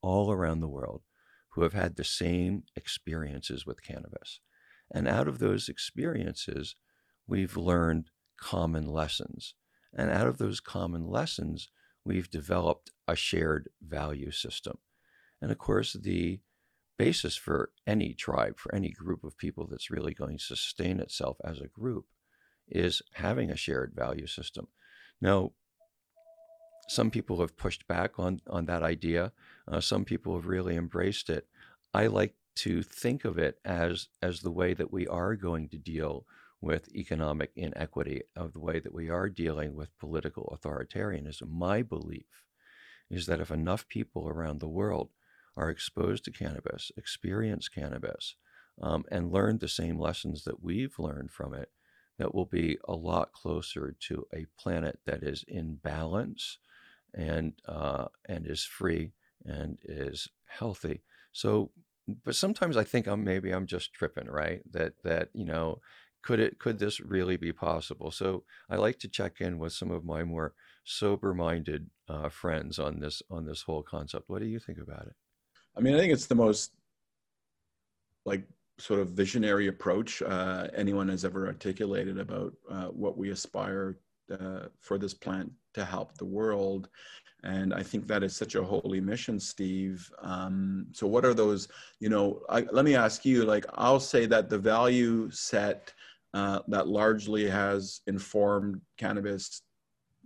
all 0.00 0.32
around 0.32 0.60
the 0.60 0.68
world 0.68 1.02
who 1.50 1.62
have 1.62 1.74
had 1.74 1.96
the 1.96 2.04
same 2.04 2.64
experiences 2.74 3.66
with 3.66 3.82
cannabis. 3.82 4.40
And 4.92 5.06
out 5.08 5.28
of 5.28 5.38
those 5.38 5.68
experiences, 5.68 6.76
we've 7.26 7.56
learned 7.56 8.10
common 8.38 8.86
lessons. 8.86 9.54
And 9.92 10.10
out 10.10 10.26
of 10.26 10.38
those 10.38 10.60
common 10.60 11.06
lessons, 11.06 11.70
we've 12.06 12.30
developed 12.30 12.90
a 13.08 13.16
shared 13.16 13.68
value 13.82 14.30
system. 14.30 14.78
And 15.42 15.50
of 15.50 15.58
course, 15.58 15.92
the 15.92 16.40
basis 16.98 17.36
for 17.36 17.70
any 17.86 18.14
tribe, 18.14 18.58
for 18.58 18.74
any 18.74 18.90
group 18.90 19.24
of 19.24 19.36
people 19.36 19.66
that's 19.66 19.90
really 19.90 20.14
going 20.14 20.38
to 20.38 20.44
sustain 20.44 21.00
itself 21.00 21.36
as 21.44 21.60
a 21.60 21.66
group, 21.66 22.06
is 22.68 23.02
having 23.14 23.50
a 23.50 23.56
shared 23.56 23.92
value 23.94 24.26
system. 24.26 24.68
Now, 25.20 25.52
some 26.88 27.10
people 27.10 27.40
have 27.40 27.56
pushed 27.56 27.86
back 27.86 28.18
on, 28.18 28.40
on 28.48 28.66
that 28.66 28.82
idea. 28.82 29.32
Uh, 29.66 29.80
some 29.80 30.04
people 30.04 30.34
have 30.36 30.46
really 30.46 30.76
embraced 30.76 31.28
it. 31.28 31.46
I 31.92 32.06
like 32.06 32.34
to 32.56 32.82
think 32.82 33.24
of 33.24 33.36
it 33.38 33.58
as, 33.64 34.08
as 34.22 34.40
the 34.40 34.50
way 34.50 34.72
that 34.74 34.92
we 34.92 35.06
are 35.08 35.34
going 35.34 35.68
to 35.70 35.78
deal 35.78 36.24
with 36.66 36.94
economic 36.94 37.52
inequity, 37.54 38.22
of 38.34 38.52
the 38.52 38.58
way 38.60 38.80
that 38.80 38.92
we 38.92 39.08
are 39.08 39.28
dealing 39.28 39.76
with 39.76 39.96
political 39.98 40.56
authoritarianism. 40.56 41.48
My 41.48 41.80
belief 41.80 42.42
is 43.08 43.26
that 43.26 43.40
if 43.40 43.52
enough 43.52 43.86
people 43.86 44.28
around 44.28 44.58
the 44.58 44.68
world 44.68 45.10
are 45.56 45.70
exposed 45.70 46.24
to 46.24 46.32
cannabis, 46.32 46.90
experience 46.96 47.68
cannabis, 47.68 48.34
um, 48.82 49.04
and 49.12 49.32
learn 49.32 49.58
the 49.58 49.68
same 49.68 49.96
lessons 49.98 50.42
that 50.42 50.62
we've 50.62 50.98
learned 50.98 51.30
from 51.30 51.54
it, 51.54 51.70
that 52.18 52.34
will 52.34 52.46
be 52.46 52.78
a 52.88 52.94
lot 52.94 53.32
closer 53.32 53.94
to 54.00 54.26
a 54.34 54.46
planet 54.58 54.98
that 55.06 55.22
is 55.22 55.44
in 55.46 55.76
balance 55.76 56.58
and 57.14 57.52
uh, 57.68 58.06
and 58.28 58.44
is 58.46 58.64
free 58.64 59.12
and 59.44 59.78
is 59.84 60.28
healthy. 60.46 61.02
So, 61.32 61.70
but 62.24 62.34
sometimes 62.34 62.76
I 62.76 62.84
think 62.84 63.06
I'm 63.06 63.22
maybe 63.22 63.52
I'm 63.52 63.66
just 63.66 63.92
tripping, 63.92 64.26
right? 64.26 64.60
That 64.72 64.94
that 65.04 65.28
you 65.32 65.44
know 65.44 65.80
could 66.26 66.40
it 66.40 66.58
could 66.58 66.78
this 66.78 66.98
really 67.00 67.36
be 67.36 67.52
possible? 67.52 68.10
So 68.10 68.42
i 68.68 68.76
like 68.76 68.98
to 68.98 69.08
check 69.08 69.40
in 69.40 69.58
with 69.60 69.72
some 69.72 69.92
of 69.92 70.04
my 70.04 70.24
more 70.24 70.54
sober 70.84 71.32
minded 71.32 71.88
uh, 72.08 72.28
friends 72.28 72.78
on 72.80 72.98
this 72.98 73.22
on 73.30 73.46
this 73.46 73.62
whole 73.62 73.84
concept. 73.84 74.24
What 74.28 74.40
do 74.40 74.46
you 74.46 74.58
think 74.58 74.78
about 74.78 75.06
it? 75.06 75.14
I 75.76 75.80
mean 75.80 75.94
i 75.94 75.98
think 75.98 76.12
it's 76.12 76.26
the 76.26 76.34
most 76.34 76.72
like 78.24 78.42
sort 78.78 79.00
of 79.00 79.10
visionary 79.10 79.68
approach 79.68 80.20
uh, 80.20 80.66
anyone 80.74 81.08
has 81.08 81.24
ever 81.24 81.46
articulated 81.46 82.18
about 82.18 82.52
uh, 82.68 82.88
what 83.02 83.16
we 83.16 83.30
aspire 83.30 83.98
uh, 84.36 84.64
for 84.80 84.98
this 84.98 85.14
plant 85.14 85.50
to 85.74 85.84
help 85.84 86.18
the 86.18 86.30
world. 86.38 86.88
And 87.44 87.72
i 87.72 87.82
think 87.90 88.02
that 88.06 88.24
is 88.24 88.34
such 88.34 88.56
a 88.56 88.68
holy 88.74 89.00
mission 89.12 89.38
steve. 89.38 89.98
Um, 90.32 90.88
so 90.98 91.06
what 91.06 91.24
are 91.24 91.34
those 91.42 91.68
you 92.00 92.10
know 92.14 92.26
I, 92.48 92.60
let 92.78 92.84
me 92.84 92.96
ask 93.06 93.24
you 93.24 93.44
like 93.54 93.66
i'll 93.84 94.06
say 94.14 94.26
that 94.32 94.50
the 94.50 94.62
value 94.74 95.30
set 95.30 95.92
uh, 96.36 96.60
that 96.68 96.86
largely 96.86 97.48
has 97.48 98.02
informed 98.06 98.78
cannabis, 98.98 99.62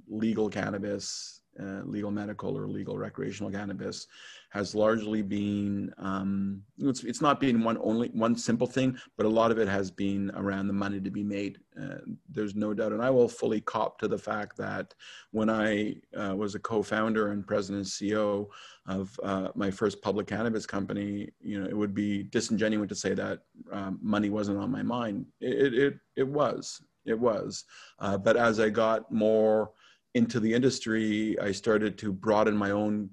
legal 0.09 0.49
cannabis, 0.49 1.40
uh, 1.59 1.83
legal 1.85 2.11
medical 2.11 2.57
or 2.57 2.67
legal 2.67 2.97
recreational 2.99 3.51
cannabis 3.51 4.07
has 4.51 4.75
largely 4.75 5.23
been 5.23 5.93
um, 5.99 6.63
it's, 6.79 7.05
it's 7.05 7.21
not 7.21 7.41
been 7.41 7.63
one 7.63 7.79
only 7.83 8.09
one 8.09 8.37
simple 8.37 8.67
thing 8.67 8.97
but 9.17 9.27
a 9.27 9.29
lot 9.29 9.51
of 9.51 9.59
it 9.59 9.69
has 9.69 9.91
been 9.91 10.31
around 10.35 10.67
the 10.67 10.73
money 10.73 11.01
to 11.01 11.11
be 11.11 11.23
made. 11.23 11.59
Uh, 11.81 11.99
there's 12.29 12.55
no 12.55 12.75
doubt 12.75 12.93
and 12.93 13.03
i 13.03 13.09
will 13.09 13.29
fully 13.29 13.61
cop 13.61 13.99
to 13.99 14.09
the 14.09 14.19
fact 14.19 14.57
that 14.57 14.93
when 15.31 15.49
i 15.49 15.95
uh, 16.17 16.35
was 16.35 16.55
a 16.55 16.59
co-founder 16.59 17.33
and 17.33 17.47
president 17.47 17.79
and 17.79 17.87
ceo 17.87 18.47
of 18.87 19.19
uh, 19.23 19.49
my 19.55 19.71
first 19.71 20.03
public 20.03 20.27
cannabis 20.27 20.67
company 20.67 21.31
you 21.41 21.61
know 21.61 21.69
it 21.69 21.77
would 21.77 21.95
be 21.95 22.25
disingenuous 22.25 22.89
to 22.89 22.95
say 22.95 23.15
that 23.15 23.41
um, 23.73 23.99
money 24.03 24.31
wasn't 24.31 24.59
on 24.59 24.71
my 24.71 24.83
mind. 24.83 25.27
It, 25.41 25.75
it, 25.75 25.99
it 26.17 26.27
was 26.27 26.83
it 27.07 27.19
was. 27.19 27.65
Uh, 27.99 28.19
but 28.19 28.37
as 28.37 28.61
i 28.61 28.69
got 28.69 29.11
more 29.11 29.71
into 30.15 30.41
the 30.41 30.53
industry, 30.53 31.39
I 31.41 31.53
started 31.53 31.97
to 31.99 32.13
broaden 32.13 32.57
my 32.57 32.71
own 32.71 33.11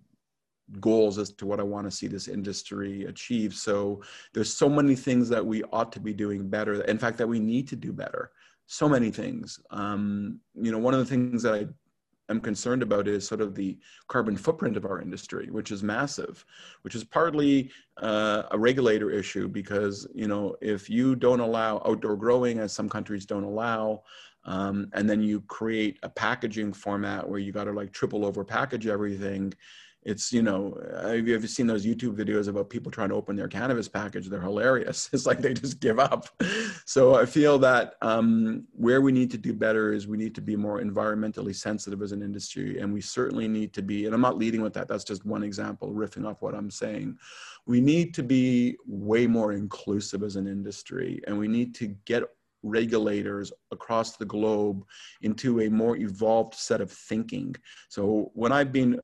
goals 0.80 1.18
as 1.18 1.32
to 1.32 1.45
what 1.45 1.60
I 1.60 1.64
want 1.64 1.88
to 1.88 1.95
see 1.95 2.08
this 2.08 2.28
industry 2.28 3.06
achieve. 3.06 3.54
So 3.54 4.02
there's 4.34 4.54
so 4.54 4.68
many 4.68 4.95
things 4.95 5.30
that 5.30 5.45
we 5.45 5.64
ought 5.72 5.91
to 5.93 6.00
be 6.00 6.14
doing 6.14 6.50
better. 6.50 6.82
In 6.84 6.98
fact, 6.98 7.18
that 7.20 7.28
we 7.28 7.39
need 7.39 7.68
to 7.70 7.76
do 7.76 7.93
better. 7.93 8.32
So 8.66 8.89
many 8.89 9.12
things. 9.12 9.60
Um, 9.72 10.39
you 10.56 10.72
know, 10.72 10.78
one 10.80 10.93
of 10.93 11.00
the 11.00 11.06
things 11.06 11.43
that 11.43 11.54
I 11.54 11.68
am 12.30 12.41
concerned 12.41 12.84
about 12.84 13.08
is 13.08 13.26
sort 13.26 13.39
of 13.39 13.56
the 13.56 13.78
carbon 14.10 14.36
footprint 14.36 14.76
of 14.76 14.84
our 14.84 15.02
industry, 15.02 15.48
which 15.50 15.72
is 15.72 15.84
massive, 15.84 16.43
which 16.82 16.95
is 16.95 17.06
partly 17.06 17.72
uh, 18.02 18.43
a 18.52 18.60
regulator 18.60 19.10
issue 19.10 19.48
because 19.48 20.06
you 20.14 20.28
know 20.28 20.56
if 20.62 20.89
you 20.89 21.16
don't 21.16 21.39
allow 21.39 21.82
outdoor 21.86 22.18
growing, 22.18 22.60
as 22.60 22.74
some 22.74 22.89
countries 22.89 23.26
don't 23.26 23.45
allow, 23.45 24.04
um, 24.48 24.89
and 24.93 25.10
then 25.10 25.22
you 25.22 25.41
create 25.41 26.00
a 26.04 26.10
packaging 26.10 26.72
format 26.74 27.30
where 27.30 27.39
you 27.39 27.52
got 27.52 27.66
to 27.66 27.74
like 27.74 27.91
triple 27.91 28.26
over 28.26 28.43
package 28.43 28.88
everything. 28.88 29.54
It's 30.04 30.32
you 30.32 30.41
know 30.41 30.80
have 31.02 31.28
you 31.28 31.36
ever 31.36 31.48
seen 31.48 31.68
those 31.68 31.86
youtube 31.86 32.16
videos 32.16 32.48
about 32.48 32.70
people 32.70 32.89
trying 32.89 33.10
to 33.10 33.16
open 33.16 33.36
their 33.36 33.50
cannabis 33.50 33.89
package? 33.89 34.28
They're 34.30 34.39
hilarious. 34.39 35.10
It's 35.14 35.26
like 35.26 35.39
they 35.41 35.54
just 35.54 35.82
give 35.82 36.00
up. 36.00 36.30
So 36.86 37.16
i 37.16 37.26
feel 37.26 37.60
that 37.60 37.95
um, 38.02 38.64
where 38.72 39.02
we 39.02 39.12
need 39.12 39.32
to 39.32 39.38
do 39.38 39.54
better 39.54 39.91
is 39.91 40.08
we 40.08 40.16
need 40.16 40.34
to 40.36 40.41
be 40.41 40.56
more 40.56 40.80
environmentally 40.80 41.54
sensitive 41.54 42.02
as 42.02 42.14
an 42.14 42.22
industry 42.22 42.80
and 42.80 42.93
we 42.93 43.02
certainly 43.02 43.50
need 43.50 43.74
to 43.74 43.82
be 43.82 44.06
and 44.06 44.16
i'm 44.16 44.22
not 44.22 44.38
leading 44.38 44.62
with 44.62 44.74
that. 44.76 44.88
That's 44.88 45.04
just 45.04 45.26
one 45.26 45.43
example 45.43 45.91
riffing 45.91 46.26
off 46.26 46.41
what 46.41 46.56
i'm 46.56 46.72
saying. 46.72 47.18
We 47.66 47.82
need 47.82 48.14
to 48.14 48.24
be 48.24 48.78
way 48.88 49.28
more 49.28 49.52
inclusive 49.52 50.24
as 50.24 50.38
an 50.38 50.48
industry 50.48 51.20
and 51.28 51.38
we 51.38 51.50
need 51.50 51.76
to 51.76 51.88
get 52.06 52.24
regulators 52.64 53.51
across 53.72 54.18
the 54.18 54.26
globe 54.26 54.84
into 55.22 55.62
a 55.62 55.70
more 55.70 55.97
evolved 55.97 56.55
set 56.55 56.82
of 56.82 56.91
thinking. 56.91 57.55
So 57.89 58.32
when 58.34 58.51
I've 58.51 58.72
been 58.72 58.99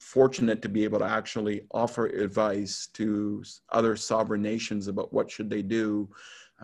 fortunate 0.00 0.60
to 0.62 0.68
be 0.68 0.84
able 0.84 0.98
to 0.98 1.04
actually 1.04 1.62
offer 1.72 2.06
advice 2.06 2.88
to 2.92 3.42
other 3.70 3.96
sovereign 3.96 4.42
nations 4.42 4.86
about 4.86 5.12
what 5.12 5.30
should 5.30 5.48
they 5.48 5.62
do 5.62 6.08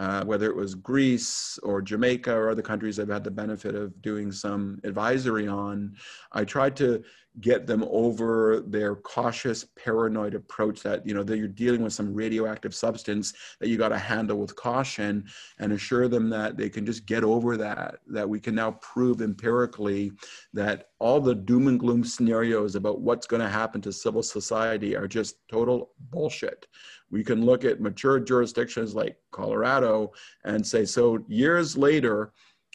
uh, 0.01 0.25
whether 0.25 0.47
it 0.47 0.57
was 0.57 0.75
Greece 0.75 1.59
or 1.63 1.83
Jamaica 1.83 2.35
or 2.35 2.49
other 2.49 2.63
countries 2.63 2.99
I've 2.99 3.11
had 3.11 3.23
the 3.23 3.31
benefit 3.31 3.75
of 3.75 4.01
doing 4.01 4.33
some 4.33 4.81
advisory 4.83 5.47
on, 5.47 5.95
I 6.33 6.45
tried 6.47 6.75
to 6.77 7.05
get 7.43 7.67
them 7.67 7.85
over 7.91 8.61
their 8.61 8.97
cautious, 8.97 9.67
paranoid 9.77 10.35
approach 10.35 10.83
that, 10.83 11.07
you 11.07 11.13
know, 11.13 11.23
that 11.23 11.37
you're 11.37 11.47
dealing 11.47 11.83
with 11.83 11.93
some 11.93 12.15
radioactive 12.15 12.75
substance 12.75 13.35
that 13.61 13.69
you 13.69 13.77
got 13.77 13.91
to 13.91 13.99
handle 13.99 14.39
with 14.39 14.57
caution 14.57 15.27
and 15.59 15.73
assure 15.73 16.09
them 16.09 16.31
that 16.31 16.57
they 16.57 16.71
can 16.71 16.87
just 16.87 17.05
get 17.05 17.23
over 17.23 17.59
that, 17.59 17.99
that 18.07 18.29
we 18.29 18.41
can 18.41 18.55
now 18.55 18.73
prove 18.73 19.21
empirically 19.21 20.13
that 20.55 20.89
all 20.99 21.21
the 21.21 21.35
doom 21.35 21.69
and 21.69 21.79
gloom 21.79 22.05
scenarios 22.05 22.75
about 22.75 23.01
what's 23.01 23.27
going 23.27 23.43
to 23.43 23.49
happen 23.49 23.83
to 23.83 23.93
civil 23.93 24.23
society 24.23 24.97
are 24.97 25.07
just 25.07 25.37
total 25.49 25.91
bullshit 26.11 26.67
we 27.11 27.25
can 27.25 27.45
look 27.45 27.65
at 27.65 27.81
mature 27.81 28.21
jurisdictions 28.21 28.95
like 28.95 29.17
Colorado 29.33 30.13
and 30.45 30.65
say, 30.65 30.85
so 30.85 31.25
years 31.29 31.77
later, 31.77 32.33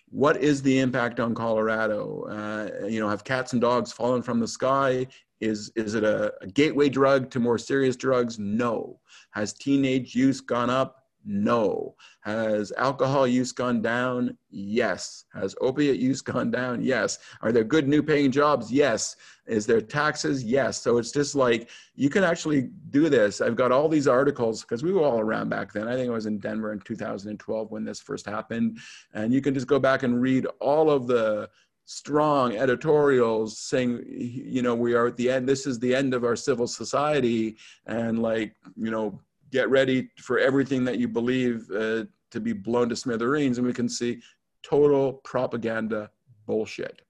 what 0.09 0.37
is 0.37 0.61
the 0.61 0.79
impact 0.79 1.19
on 1.19 1.33
Colorado? 1.33 2.23
Uh, 2.29 2.87
you 2.87 2.99
know, 2.99 3.09
have 3.09 3.23
cats 3.23 3.53
and 3.53 3.61
dogs 3.61 3.91
fallen 3.91 4.21
from 4.21 4.39
the 4.39 4.47
sky? 4.47 5.07
Is, 5.41 5.71
is 5.75 5.95
it 5.95 6.03
a, 6.03 6.33
a 6.41 6.47
gateway 6.47 6.89
drug 6.89 7.29
to 7.31 7.39
more 7.39 7.57
serious 7.57 7.95
drugs? 7.95 8.39
No. 8.39 8.99
Has 9.31 9.53
teenage 9.53 10.15
use 10.15 10.41
gone 10.41 10.69
up? 10.69 11.03
No. 11.25 11.95
Has 12.21 12.71
alcohol 12.77 13.27
use 13.27 13.51
gone 13.51 13.81
down? 13.81 14.37
Yes. 14.51 15.25
Has 15.33 15.55
opiate 15.59 15.99
use 15.99 16.21
gone 16.21 16.51
down? 16.51 16.81
Yes. 16.81 17.19
Are 17.41 17.51
there 17.51 17.63
good 17.63 17.87
new 17.87 18.03
paying 18.03 18.31
jobs? 18.31 18.71
Yes. 18.71 19.15
Is 19.47 19.65
there 19.65 19.81
taxes? 19.81 20.43
Yes. 20.43 20.81
So 20.81 20.97
it's 20.97 21.11
just 21.11 21.35
like 21.35 21.69
you 21.95 22.09
can 22.09 22.23
actually 22.23 22.69
do 22.89 23.09
this. 23.09 23.41
I've 23.41 23.55
got 23.55 23.71
all 23.71 23.87
these 23.87 24.07
articles 24.07 24.61
because 24.61 24.83
we 24.83 24.91
were 24.91 25.03
all 25.03 25.19
around 25.19 25.49
back 25.49 25.71
then. 25.71 25.87
I 25.87 25.95
think 25.95 26.09
I 26.09 26.13
was 26.13 26.25
in 26.25 26.39
Denver 26.39 26.73
in 26.73 26.79
2012 26.79 27.71
when 27.71 27.83
this 27.83 27.99
first 27.99 28.25
happened. 28.25 28.79
And 29.13 29.33
you 29.33 29.41
can 29.41 29.53
just 29.53 29.67
go 29.67 29.79
back 29.79 30.03
and 30.03 30.21
read 30.21 30.45
all 30.59 30.89
of 30.89 31.05
the 31.07 31.49
strong 31.85 32.55
editorials 32.57 33.59
saying 33.59 34.03
you 34.07 34.63
know 34.63 34.73
we 34.73 34.95
are 34.95 35.05
at 35.05 35.17
the 35.17 35.29
end 35.29 35.47
this 35.47 35.67
is 35.67 35.77
the 35.77 35.93
end 35.93 36.15
of 36.15 36.23
our 36.23 36.35
civil 36.35 36.65
society 36.65 37.55
and 37.85 38.23
like 38.23 38.55
you 38.75 38.89
know 38.89 39.19
get 39.51 39.69
ready 39.69 40.09
for 40.17 40.39
everything 40.39 40.83
that 40.83 40.97
you 40.97 41.07
believe 41.07 41.69
uh, 41.69 42.03
to 42.31 42.39
be 42.41 42.53
blown 42.53 42.89
to 42.89 42.95
smithereens 42.95 43.59
and 43.59 43.67
we 43.67 43.71
can 43.71 43.87
see 43.87 44.19
total 44.63 45.13
propaganda 45.23 46.09
bullshit 46.47 47.04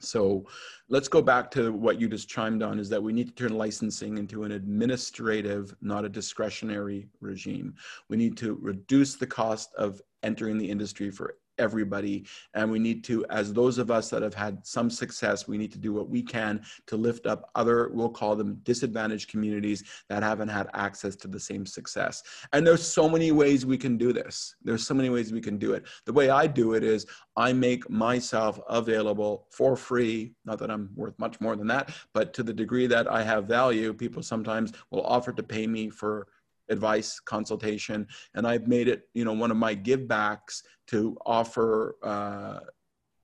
so 0.00 0.46
let's 0.88 1.08
go 1.08 1.20
back 1.20 1.50
to 1.52 1.72
what 1.72 2.00
you 2.00 2.08
just 2.08 2.28
chimed 2.28 2.62
on 2.62 2.78
is 2.78 2.88
that 2.88 3.02
we 3.02 3.12
need 3.12 3.28
to 3.28 3.34
turn 3.34 3.56
licensing 3.56 4.18
into 4.18 4.44
an 4.44 4.52
administrative, 4.52 5.74
not 5.80 6.04
a 6.04 6.08
discretionary 6.08 7.08
regime. 7.20 7.74
We 8.08 8.16
need 8.16 8.36
to 8.38 8.54
reduce 8.60 9.16
the 9.16 9.26
cost 9.26 9.74
of 9.74 10.00
entering 10.22 10.58
the 10.58 10.70
industry 10.70 11.10
for 11.10 11.36
everybody. 11.58 12.26
And 12.54 12.70
we 12.70 12.78
need 12.78 13.04
to, 13.04 13.24
as 13.30 13.52
those 13.52 13.78
of 13.78 13.90
us 13.90 14.10
that 14.10 14.22
have 14.22 14.34
had 14.34 14.66
some 14.66 14.90
success, 14.90 15.48
we 15.48 15.58
need 15.58 15.72
to 15.72 15.78
do 15.78 15.92
what 15.92 16.08
we 16.08 16.22
can 16.22 16.62
to 16.86 16.96
lift 16.96 17.26
up 17.26 17.50
other, 17.54 17.90
we'll 17.92 18.08
call 18.08 18.36
them 18.36 18.60
disadvantaged 18.62 19.30
communities 19.30 19.84
that 20.08 20.22
haven't 20.22 20.48
had 20.48 20.68
access 20.74 21.16
to 21.16 21.28
the 21.28 21.40
same 21.40 21.66
success. 21.66 22.22
And 22.52 22.66
there's 22.66 22.86
so 22.86 23.08
many 23.08 23.32
ways 23.32 23.66
we 23.66 23.78
can 23.78 23.96
do 23.96 24.12
this. 24.12 24.56
There's 24.62 24.86
so 24.86 24.94
many 24.94 25.10
ways 25.10 25.32
we 25.32 25.40
can 25.40 25.58
do 25.58 25.72
it. 25.72 25.84
The 26.06 26.12
way 26.12 26.30
I 26.30 26.46
do 26.46 26.74
it 26.74 26.82
is 26.82 27.06
I 27.36 27.52
make 27.52 27.88
myself 27.88 28.60
available 28.68 29.46
for 29.50 29.76
free. 29.76 30.34
Not 30.44 30.58
that 30.58 30.70
I'm 30.70 30.90
worth 30.94 31.18
much 31.18 31.40
more 31.40 31.56
than 31.56 31.66
that, 31.68 31.92
but 32.12 32.34
to 32.34 32.42
the 32.42 32.52
degree 32.52 32.86
that 32.86 33.10
I 33.10 33.22
have 33.22 33.46
value, 33.46 33.92
people 33.92 34.22
sometimes 34.22 34.72
will 34.90 35.06
offer 35.06 35.32
to 35.32 35.42
pay 35.42 35.66
me 35.66 35.88
for 35.90 36.28
advice 36.68 37.20
consultation 37.20 38.06
and 38.34 38.46
i've 38.46 38.66
made 38.66 38.88
it 38.88 39.08
you 39.14 39.24
know 39.24 39.32
one 39.32 39.50
of 39.50 39.56
my 39.56 39.74
give 39.74 40.06
backs 40.06 40.62
to 40.86 41.16
offer 41.26 41.96
uh, 42.02 42.60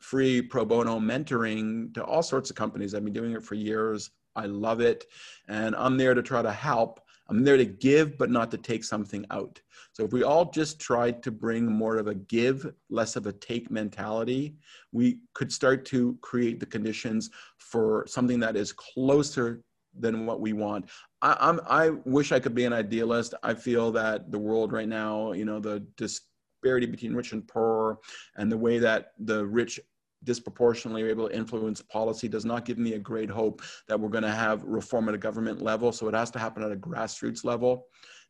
free 0.05 0.43
pro 0.43 0.67
bono 0.67 1.01
mentoring 1.01 1.93
to 1.95 2.05
all 2.05 2.23
sorts 2.23 2.51
of 2.51 2.57
companies. 2.57 2.95
I've 2.95 3.05
been 3.05 3.15
doing 3.15 3.33
it 3.33 3.43
for 3.43 3.55
years. 3.55 4.11
I 4.37 4.47
love 4.47 4.81
it. 4.81 5.07
And 5.49 5.75
i'm 5.77 5.97
there 5.97 6.15
to 6.15 6.23
try 6.23 6.43
to 6.43 6.53
help. 6.53 7.01
I'm 7.29 7.43
there 7.43 7.57
to 7.57 7.65
give 7.65 8.19
but 8.19 8.31
not 8.31 8.51
to 8.51 8.59
take 8.59 8.85
something 8.85 9.25
out. 9.31 9.59
So 9.93 10.05
if 10.05 10.13
we 10.13 10.23
all 10.23 10.51
just 10.51 10.79
tried 10.79 11.23
to 11.23 11.31
bring 11.31 11.65
more 11.65 11.97
of 11.97 12.07
a 12.07 12.15
give 12.15 12.71
less 12.91 13.17
of 13.17 13.27
a 13.27 13.33
take 13.33 13.71
mentality 13.71 14.57
we 14.93 15.21
could 15.33 15.51
start 15.51 15.87
to 15.87 16.19
create 16.21 16.61
the 16.61 16.67
conditions 16.67 17.31
for 17.57 18.05
something 18.07 18.41
that 18.41 18.57
is 18.57 18.73
closer 18.73 19.63
than 19.99 20.27
what 20.27 20.41
we 20.41 20.53
want. 20.53 20.91
I, 21.23 21.37
I'm, 21.41 21.61
I 21.69 21.91
wish 22.05 22.33
I 22.33 22.41
could 22.41 22.55
be 22.55 22.65
an 22.65 22.73
idealist. 22.73 23.35
I 23.43 23.55
feel 23.55 23.93
that 23.93 24.31
the 24.31 24.39
world 24.39 24.73
right 24.73 24.89
now, 24.89 25.33
you 25.33 25.45
know, 25.45 25.61
the 25.61 25.87
disparity 25.97 26.87
between 26.87 27.15
rich 27.15 27.33
and 27.33 27.47
poor 27.47 27.99
and 28.37 28.51
the 28.51 28.59
way 28.59 28.79
that 28.79 29.13
the 29.19 29.45
rich 29.47 29.81
disproportionately 30.25 31.03
are 31.03 31.09
able 31.09 31.29
to 31.29 31.37
influence 31.37 31.83
policy 31.83 32.29
does 32.29 32.45
not 32.45 32.65
give 32.65 32.79
me 32.79 32.95
a 32.95 32.99
great 32.99 33.31
hope 33.31 33.63
that 33.89 33.99
we're 33.99 34.09
going 34.09 34.25
to 34.25 34.31
have 34.31 34.63
reform 34.65 35.09
at 35.09 35.15
a 35.15 35.19
government 35.19 35.61
level. 35.63 35.93
So 35.93 36.09
it 36.09 36.15
has 36.15 36.31
to 36.33 36.39
happen 36.39 36.63
at 36.63 36.73
a 36.73 36.77
grassroots 36.77 37.45
level. 37.45 37.87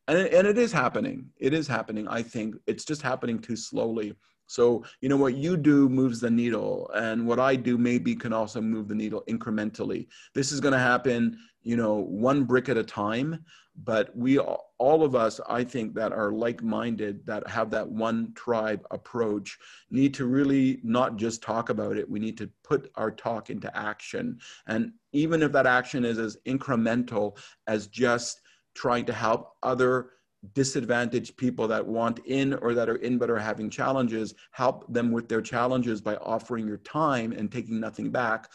And 0.08 0.18
it, 0.18 0.34
and 0.34 0.46
it 0.46 0.58
is 0.58 0.72
happening. 0.72 1.30
It 1.38 1.54
is 1.54 1.66
happening. 1.66 2.06
I 2.08 2.22
think 2.22 2.56
it's 2.66 2.84
just 2.84 3.00
happening 3.00 3.38
too 3.38 3.56
slowly. 3.56 4.14
So, 4.46 4.84
you 5.00 5.08
know, 5.08 5.16
what 5.16 5.34
you 5.36 5.56
do 5.56 5.88
moves 5.88 6.20
the 6.20 6.30
needle, 6.30 6.90
and 6.94 7.26
what 7.26 7.40
I 7.40 7.56
do 7.56 7.78
maybe 7.78 8.14
can 8.14 8.32
also 8.32 8.60
move 8.60 8.88
the 8.88 8.94
needle 8.94 9.24
incrementally. 9.28 10.06
This 10.34 10.52
is 10.52 10.60
going 10.60 10.72
to 10.72 10.78
happen, 10.78 11.38
you 11.62 11.76
know, 11.76 11.94
one 11.94 12.44
brick 12.44 12.68
at 12.68 12.76
a 12.76 12.84
time. 12.84 13.44
But 13.82 14.16
we, 14.16 14.38
all 14.38 15.02
of 15.02 15.16
us, 15.16 15.40
I 15.48 15.64
think, 15.64 15.94
that 15.94 16.12
are 16.12 16.30
like 16.30 16.62
minded, 16.62 17.26
that 17.26 17.48
have 17.48 17.70
that 17.70 17.88
one 17.88 18.32
tribe 18.36 18.86
approach, 18.92 19.58
need 19.90 20.14
to 20.14 20.26
really 20.26 20.78
not 20.84 21.16
just 21.16 21.42
talk 21.42 21.70
about 21.70 21.96
it. 21.96 22.08
We 22.08 22.20
need 22.20 22.38
to 22.38 22.48
put 22.62 22.92
our 22.94 23.10
talk 23.10 23.50
into 23.50 23.76
action. 23.76 24.38
And 24.68 24.92
even 25.12 25.42
if 25.42 25.50
that 25.52 25.66
action 25.66 26.04
is 26.04 26.18
as 26.18 26.36
incremental 26.46 27.36
as 27.66 27.88
just 27.88 28.42
trying 28.74 29.06
to 29.06 29.12
help 29.12 29.54
other 29.62 30.10
disadvantaged 30.52 31.36
people 31.36 31.66
that 31.68 31.86
want 31.86 32.20
in 32.26 32.54
or 32.54 32.74
that 32.74 32.88
are 32.88 32.96
in 32.96 33.18
but 33.18 33.30
are 33.30 33.38
having 33.38 33.70
challenges, 33.70 34.34
help 34.50 34.92
them 34.92 35.10
with 35.12 35.28
their 35.28 35.42
challenges 35.42 36.00
by 36.00 36.16
offering 36.16 36.66
your 36.66 36.78
time 36.78 37.32
and 37.32 37.50
taking 37.50 37.80
nothing 37.80 38.10
back. 38.10 38.50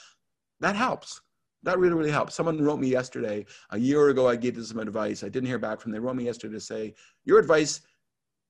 That 0.59 0.75
helps. 0.75 1.21
That 1.63 1.77
really, 1.77 1.95
really 1.95 2.11
helps. 2.11 2.35
Someone 2.35 2.61
wrote 2.61 2.79
me 2.79 2.87
yesterday, 2.87 3.45
a 3.71 3.77
year 3.77 4.09
ago, 4.09 4.29
I 4.29 4.35
gave 4.35 4.55
them 4.55 4.63
some 4.63 4.79
advice. 4.79 5.23
I 5.23 5.29
didn't 5.29 5.47
hear 5.47 5.59
back 5.59 5.81
from 5.81 5.91
them. 5.91 6.01
They 6.01 6.05
wrote 6.05 6.15
me 6.15 6.25
yesterday 6.25 6.53
to 6.53 6.59
say, 6.61 6.93
Your 7.25 7.39
advice 7.39 7.81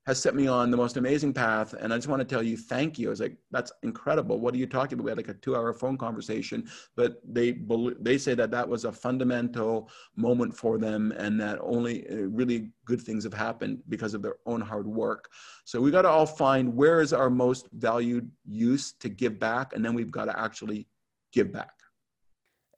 has 0.05 0.21
set 0.21 0.33
me 0.33 0.47
on 0.47 0.71
the 0.71 0.77
most 0.77 0.97
amazing 0.97 1.33
path. 1.33 1.73
And 1.73 1.93
I 1.93 1.97
just 1.97 2.07
want 2.07 2.19
to 2.19 2.25
tell 2.25 2.41
you, 2.41 2.57
thank 2.57 2.97
you. 2.97 3.07
I 3.07 3.09
was 3.11 3.19
like, 3.19 3.37
that's 3.51 3.71
incredible. 3.83 4.39
What 4.39 4.53
are 4.53 4.57
you 4.57 4.65
talking 4.65 4.93
about? 4.93 5.05
We 5.05 5.11
had 5.11 5.17
like 5.17 5.27
a 5.27 5.33
two 5.35 5.55
hour 5.55 5.71
phone 5.73 5.97
conversation, 5.97 6.67
but 6.95 7.21
they, 7.23 7.59
they 7.99 8.17
say 8.17 8.33
that 8.33 8.49
that 8.51 8.67
was 8.67 8.85
a 8.85 8.91
fundamental 8.91 9.89
moment 10.15 10.55
for 10.55 10.77
them 10.77 11.11
and 11.17 11.39
that 11.41 11.59
only 11.61 12.09
uh, 12.09 12.15
really 12.29 12.71
good 12.85 13.01
things 13.01 13.23
have 13.23 13.33
happened 13.33 13.81
because 13.89 14.13
of 14.13 14.21
their 14.21 14.37
own 14.45 14.61
hard 14.61 14.87
work. 14.87 15.29
So 15.65 15.79
we 15.79 15.91
got 15.91 16.03
to 16.03 16.09
all 16.09 16.25
find 16.25 16.75
where 16.75 17.01
is 17.01 17.13
our 17.13 17.29
most 17.29 17.67
valued 17.73 18.31
use 18.45 18.93
to 18.93 19.09
give 19.09 19.37
back. 19.37 19.73
And 19.73 19.85
then 19.85 19.93
we've 19.93 20.11
got 20.11 20.25
to 20.25 20.39
actually 20.39 20.87
give 21.31 21.51
back. 21.51 21.73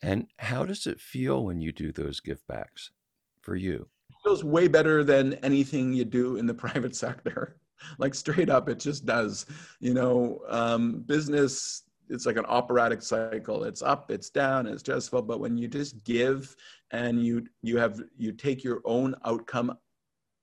And 0.02 0.28
how 0.38 0.66
does 0.66 0.88
it 0.88 1.00
feel 1.00 1.46
when 1.46 1.62
you 1.62 1.72
do 1.72 1.92
those 1.92 2.20
give 2.20 2.46
backs 2.48 2.92
for 3.42 3.56
you? 3.56 3.88
Feels 4.24 4.44
way 4.44 4.68
better 4.68 5.04
than 5.04 5.34
anything 5.36 5.94
you 5.94 6.06
do 6.06 6.38
in 6.38 6.46
the 6.46 6.54
private 6.66 6.96
sector. 6.96 7.58
like 7.98 8.14
straight 8.14 8.50
up, 8.50 8.70
it 8.70 8.80
just 8.80 9.06
does. 9.06 9.46
You 9.80 9.94
know, 9.94 10.42
um, 10.50 11.02
business 11.02 11.84
it's 12.12 12.26
like 12.26 12.36
an 12.36 12.46
operatic 12.46 13.02
cycle 13.02 13.64
it's 13.64 13.82
up 13.82 14.12
it's 14.12 14.30
down 14.30 14.68
it's 14.68 14.82
stressful 14.82 15.22
but 15.22 15.40
when 15.40 15.58
you 15.58 15.68
just 15.68 16.04
give 16.04 16.56
and 16.92 17.26
you 17.26 17.46
you 17.62 17.78
have 17.78 18.02
you 18.18 18.34
take 18.34 18.64
your 18.64 18.82
own 18.86 19.16
outcome 19.26 19.76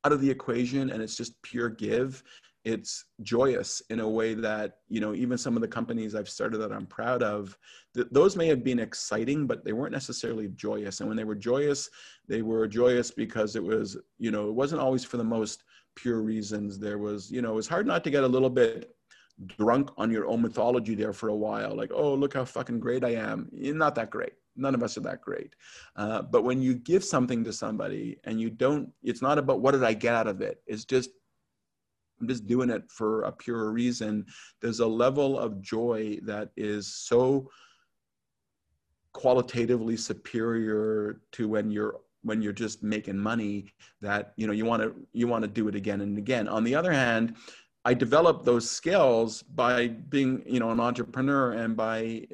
out 0.05 0.13
of 0.13 0.21
the 0.21 0.31
equation 0.31 0.91
and 0.91 1.03
it's 1.03 1.17
just 1.17 1.41
pure 1.43 1.69
give 1.69 2.23
it's 2.65 3.05
joyous 3.23 3.81
in 3.91 4.01
a 4.01 4.09
way 4.09 4.35
that 4.35 4.79
you 4.89 5.01
know 5.01 5.15
even 5.15 5.39
some 5.39 5.57
of 5.57 5.63
the 5.63 5.69
companies 5.69 6.15
i've 6.15 6.29
started 6.29 6.59
that 6.59 6.73
i'm 6.73 6.87
proud 6.87 7.23
of 7.23 7.57
th- 7.95 8.09
those 8.11 8.37
may 8.37 8.47
have 8.47 8.65
been 8.65 8.79
exciting 8.79 9.47
but 9.47 9.65
they 9.65 9.73
weren't 9.73 9.93
necessarily 9.93 10.49
joyous. 10.49 11.01
And 11.01 11.09
when 11.09 11.17
they 11.17 11.25
were 11.25 11.35
joyous 11.35 11.89
they 12.29 12.43
were 12.43 12.67
joyous 12.69 13.11
because 13.11 13.57
it 13.57 13.63
was 13.63 13.97
you 14.19 14.31
know 14.31 14.49
it 14.49 14.55
wasn't 14.55 14.81
always 14.81 15.05
for 15.05 15.17
the 15.17 15.25
most 15.25 15.65
pure 15.97 16.23
reasons. 16.23 16.79
There 16.79 16.99
was 16.99 17.31
you 17.31 17.43
know 17.43 17.53
it 17.53 17.57
was 17.57 17.69
hard 17.69 17.87
not 17.87 18.05
to 18.05 18.11
get 18.11 18.25
a 18.25 18.29
little 18.29 18.51
bit 18.51 18.95
drunk 19.47 19.91
on 19.97 20.11
your 20.11 20.27
own 20.27 20.43
mythology 20.43 20.95
there 20.95 21.13
for 21.13 21.29
a 21.29 21.37
while. 21.37 21.75
Like 21.75 21.91
oh 21.93 22.15
look 22.15 22.35
how 22.35 22.45
fucking 22.45 22.81
great 22.81 23.05
i 23.05 23.15
am. 23.15 23.49
You're 23.53 23.75
not 23.75 23.95
that 23.97 24.11
great. 24.11 24.35
None 24.57 24.75
of 24.75 24.83
us 24.83 24.97
are 24.97 25.03
that 25.03 25.21
great. 25.21 25.55
Uh, 25.95 26.23
but 26.23 26.43
when 26.43 26.61
you 26.61 26.75
give 26.75 27.05
something 27.05 27.45
to 27.45 27.53
somebody 27.53 28.19
and 28.25 28.41
you 28.41 28.51
don't 28.51 28.91
it's 29.03 29.23
not 29.23 29.39
about 29.39 29.61
what 29.61 29.73
did 29.73 29.85
i 29.85 29.93
get 29.93 30.15
out 30.15 30.27
of 30.29 30.41
it. 30.41 30.63
It's 30.67 30.85
just 30.85 31.11
i'm 32.21 32.29
just 32.29 32.47
doing 32.47 32.71
it 32.71 32.91
for 32.91 33.23
a 33.23 33.33
pure 33.33 33.71
reason. 33.71 34.27
There's 34.61 34.81
a 34.81 34.87
level 34.87 35.39
of 35.39 35.61
joy 35.61 36.19
that 36.25 36.51
is 36.57 36.87
so 36.87 37.51
qualitatively 39.13 39.97
superior 39.97 41.21
to 41.33 41.49
when 41.49 41.71
you're 41.71 42.01
when 42.23 42.43
you're 42.43 42.53
just 42.53 42.83
making 42.83 43.17
money 43.17 43.73
that 44.01 44.33
you 44.37 44.47
know 44.47 44.53
you 44.53 44.65
want 44.65 44.83
to 44.83 44.95
you 45.13 45.27
want 45.27 45.43
to 45.43 45.49
do 45.49 45.69
it 45.69 45.75
again 45.75 46.01
and 46.01 46.19
again. 46.19 46.49
On 46.49 46.65
the 46.65 46.75
other 46.75 46.93
hand 46.93 47.37
I 47.89 47.95
developed 47.95 48.45
those 48.45 48.71
skills 48.71 49.43
by 49.43 49.89
being, 49.89 50.43
you 50.47 50.61
know, 50.61 50.71
an 50.71 50.79
entrepreneur 50.79 51.53
and 51.53 51.75
by 51.75 52.27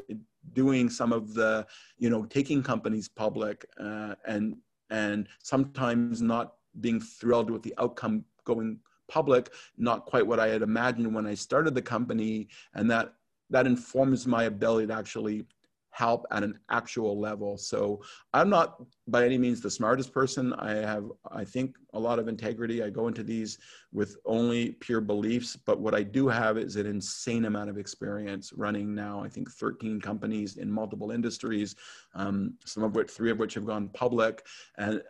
doing 0.53 0.91
some 0.91 1.13
of 1.13 1.33
the, 1.33 1.65
you 1.97 2.11
know, 2.11 2.25
taking 2.25 2.61
companies 2.61 3.09
public 3.09 3.65
uh, 3.79 4.17
and 4.27 4.57
and 4.91 5.29
sometimes 5.43 6.21
not 6.21 6.55
being 6.81 7.01
thrilled 7.01 7.51
with 7.51 7.63
the 7.63 7.73
outcome 7.79 8.25
going 8.45 8.79
public, 9.15 9.53
not 9.79 10.07
quite 10.07 10.27
what 10.27 10.41
I 10.41 10.49
had 10.49 10.63
imagined 10.63 11.15
when 11.15 11.27
I 11.27 11.35
started 11.35 11.75
the 11.75 11.89
company, 11.95 12.49
and 12.75 12.91
that 12.91 13.15
that 13.51 13.67
informs 13.67 14.27
my 14.27 14.45
ability 14.45 14.89
to 14.89 14.95
actually 14.95 15.47
help 15.91 16.27
at 16.33 16.43
an 16.43 16.59
actual 16.71 17.21
level. 17.21 17.57
So 17.57 18.03
I'm 18.33 18.51
not 18.51 18.83
by 19.07 19.25
any 19.25 19.39
means 19.39 19.61
the 19.61 19.71
smartest 19.71 20.13
person. 20.13 20.53
I 20.55 20.73
have, 20.93 21.05
I 21.31 21.45
think, 21.45 21.77
a 21.93 22.01
lot 22.01 22.19
of 22.19 22.27
integrity. 22.27 22.83
I 22.83 22.91
go 22.91 23.07
into 23.07 23.23
these 23.23 23.59
with 23.93 24.17
only 24.25 24.73
pure 24.87 25.01
beliefs, 25.01 25.55
but 25.55 25.79
what 25.79 25.95
I 25.95 26.03
do 26.03 26.27
have 26.27 26.59
is 26.59 26.75
an 26.75 26.87
insane 26.87 27.45
amount 27.45 27.71
of 27.71 27.79
experience 27.79 28.53
running 28.57 28.93
now, 28.93 29.23
I 29.23 29.29
think 29.29 29.49
13 29.53 30.01
companies 30.01 30.57
in 30.57 30.69
multiple 30.69 31.13
industries, 31.13 31.77
um, 32.15 32.55
some 32.65 32.83
of 32.83 32.97
which, 32.97 33.11
three 33.11 33.31
of 33.31 33.39
which 33.39 33.55
have 33.55 33.67
gone 33.67 33.89
public. 33.91 34.45
And 34.79 35.01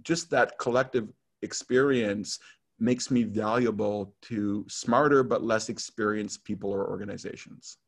just 0.00 0.30
that 0.30 0.58
collective 0.58 1.12
experience 1.42 2.38
makes 2.80 3.10
me 3.10 3.22
valuable 3.22 4.14
to 4.22 4.64
smarter 4.68 5.22
but 5.22 5.42
less 5.42 5.68
experienced 5.68 6.44
people 6.44 6.70
or 6.70 6.88
organizations. 6.88 7.78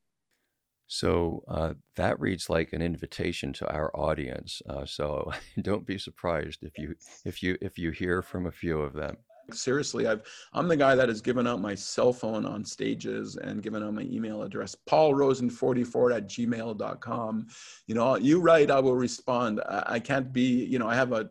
So 0.93 1.43
uh, 1.49 1.73
that 1.97 2.21
reads 2.21 2.51
like 2.51 2.75
an 2.75 2.83
invitation 2.83 3.53
to 3.55 3.73
our 3.73 3.91
audience. 3.97 4.61
Uh, 4.69 4.85
so 4.85 5.33
don't 5.63 5.87
be 5.87 5.97
surprised 5.97 6.65
if 6.65 6.77
you 6.77 6.95
if 7.25 7.43
you 7.43 7.57
if 7.63 7.79
you 7.79 7.91
hear 7.91 8.21
from 8.21 8.47
a 8.47 8.53
few 8.53 8.79
of 8.79 8.93
them. 8.93 9.17
Seriously, 9.53 10.07
I've 10.07 10.23
I'm 10.53 10.69
the 10.69 10.77
guy 10.77 10.95
that 10.95 11.09
has 11.09 11.23
given 11.23 11.47
out 11.47 11.63
my 11.63 11.75
cell 11.75 12.13
phone 12.13 12.45
on 12.45 12.63
stages 12.63 13.37
and 13.37 13.63
given 13.63 13.83
out 13.83 13.95
my 13.95 14.03
email 14.03 14.43
address, 14.43 14.77
paulrosen44 14.89 16.15
at 16.15 16.29
gmail.com. 16.29 17.47
You 17.87 17.95
know, 17.95 18.17
you 18.17 18.41
write, 18.41 18.71
I 18.71 18.81
will 18.81 18.95
respond. 18.95 19.63
I, 19.67 19.83
I 19.87 19.99
can't 19.99 20.31
be, 20.31 20.65
you 20.65 20.79
know, 20.79 20.89
I 20.89 20.95
have 20.95 21.13
a 21.13 21.31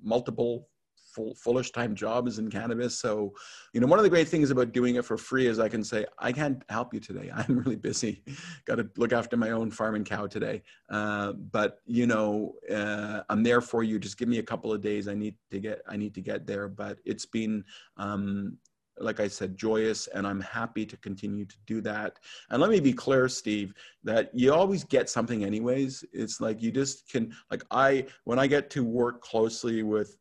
multiple 0.00 0.68
full, 1.14 1.34
fullish 1.34 1.70
time 1.70 1.94
job 1.94 2.26
is 2.26 2.38
in 2.38 2.50
cannabis. 2.50 2.98
So, 2.98 3.32
you 3.72 3.80
know, 3.80 3.86
one 3.86 3.98
of 3.98 4.02
the 4.02 4.10
great 4.10 4.28
things 4.28 4.50
about 4.50 4.72
doing 4.72 4.96
it 4.96 5.04
for 5.04 5.16
free 5.16 5.46
is 5.46 5.58
I 5.58 5.68
can 5.68 5.84
say, 5.84 6.06
I 6.18 6.32
can't 6.32 6.62
help 6.68 6.92
you 6.92 7.00
today. 7.00 7.30
I'm 7.34 7.58
really 7.58 7.76
busy. 7.76 8.22
Got 8.64 8.76
to 8.76 8.88
look 8.96 9.12
after 9.12 9.36
my 9.36 9.50
own 9.50 9.70
farm 9.70 9.94
and 9.94 10.04
cow 10.04 10.26
today. 10.26 10.62
Uh, 10.90 11.32
but 11.32 11.80
you 11.86 12.06
know, 12.06 12.54
uh, 12.70 13.22
I'm 13.28 13.42
there 13.42 13.60
for 13.60 13.82
you. 13.82 13.98
Just 13.98 14.18
give 14.18 14.28
me 14.28 14.38
a 14.38 14.42
couple 14.42 14.72
of 14.72 14.80
days. 14.80 15.08
I 15.08 15.14
need 15.14 15.36
to 15.50 15.60
get, 15.60 15.82
I 15.88 15.96
need 15.96 16.14
to 16.14 16.20
get 16.20 16.46
there. 16.46 16.68
But 16.68 16.98
it's 17.04 17.26
been, 17.26 17.64
um, 17.96 18.58
like 18.98 19.20
I 19.20 19.28
said, 19.28 19.56
joyous, 19.56 20.06
and 20.08 20.26
I'm 20.26 20.40
happy 20.40 20.86
to 20.86 20.96
continue 20.98 21.44
to 21.44 21.56
do 21.66 21.80
that. 21.80 22.18
And 22.50 22.60
let 22.60 22.70
me 22.70 22.80
be 22.80 22.92
clear, 22.92 23.28
Steve, 23.28 23.74
that 24.04 24.30
you 24.32 24.52
always 24.52 24.84
get 24.84 25.10
something 25.10 25.44
anyways. 25.44 26.04
It's 26.12 26.40
like 26.40 26.62
you 26.62 26.70
just 26.70 27.10
can, 27.10 27.34
like 27.50 27.64
I, 27.70 28.06
when 28.22 28.38
I 28.38 28.46
get 28.46 28.70
to 28.70 28.84
work 28.84 29.20
closely 29.20 29.82
with 29.82 30.16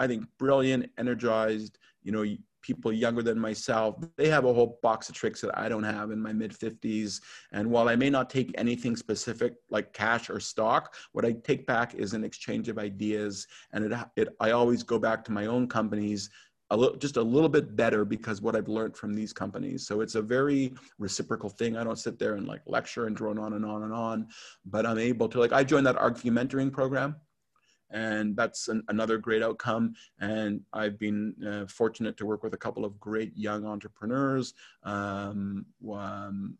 I 0.00 0.06
think 0.06 0.24
brilliant, 0.38 0.90
energized, 0.96 1.78
you 2.02 2.10
know, 2.10 2.24
people 2.62 2.90
younger 2.90 3.22
than 3.22 3.38
myself, 3.38 3.96
they 4.16 4.28
have 4.28 4.46
a 4.46 4.52
whole 4.52 4.78
box 4.82 5.10
of 5.10 5.14
tricks 5.14 5.42
that 5.42 5.56
I 5.58 5.68
don't 5.68 5.82
have 5.82 6.10
in 6.10 6.18
my 6.20 6.32
mid 6.32 6.52
50s. 6.52 7.20
And 7.52 7.70
while 7.70 7.88
I 7.88 7.96
may 7.96 8.08
not 8.08 8.30
take 8.30 8.50
anything 8.56 8.96
specific 8.96 9.54
like 9.68 9.92
cash 9.92 10.30
or 10.30 10.40
stock, 10.40 10.94
what 11.12 11.26
I 11.26 11.32
take 11.32 11.66
back 11.66 11.94
is 11.94 12.14
an 12.14 12.24
exchange 12.24 12.70
of 12.70 12.78
ideas. 12.78 13.46
And 13.72 13.84
it, 13.84 13.98
it 14.16 14.28
I 14.40 14.52
always 14.52 14.82
go 14.82 14.98
back 14.98 15.22
to 15.26 15.32
my 15.32 15.46
own 15.46 15.68
companies 15.68 16.30
a 16.70 16.76
little, 16.76 16.96
just 16.96 17.18
a 17.18 17.22
little 17.22 17.48
bit 17.48 17.76
better 17.76 18.06
because 18.06 18.40
what 18.40 18.56
I've 18.56 18.68
learned 18.68 18.96
from 18.96 19.12
these 19.12 19.34
companies. 19.34 19.86
So 19.86 20.00
it's 20.00 20.14
a 20.14 20.22
very 20.22 20.72
reciprocal 20.98 21.50
thing. 21.50 21.76
I 21.76 21.84
don't 21.84 21.98
sit 21.98 22.18
there 22.18 22.36
and 22.36 22.46
like 22.46 22.62
lecture 22.66 23.06
and 23.06 23.14
drone 23.14 23.38
on 23.38 23.52
and 23.52 23.66
on 23.66 23.82
and 23.82 23.92
on, 23.92 24.28
but 24.64 24.86
I'm 24.86 24.98
able 24.98 25.28
to 25.28 25.40
like, 25.40 25.52
I 25.52 25.62
joined 25.62 25.86
that 25.86 25.96
ArcView 25.96 26.30
mentoring 26.30 26.72
program 26.72 27.16
and 27.90 28.36
that's 28.36 28.68
an, 28.68 28.82
another 28.88 29.18
great 29.18 29.42
outcome. 29.42 29.94
And 30.20 30.62
I've 30.72 30.98
been 30.98 31.34
uh, 31.46 31.66
fortunate 31.66 32.16
to 32.18 32.26
work 32.26 32.42
with 32.42 32.54
a 32.54 32.58
couple 32.58 32.84
of 32.84 32.98
great 33.00 33.36
young 33.36 33.66
entrepreneurs. 33.66 34.54
Um, 34.84 35.66
um, 35.92 36.58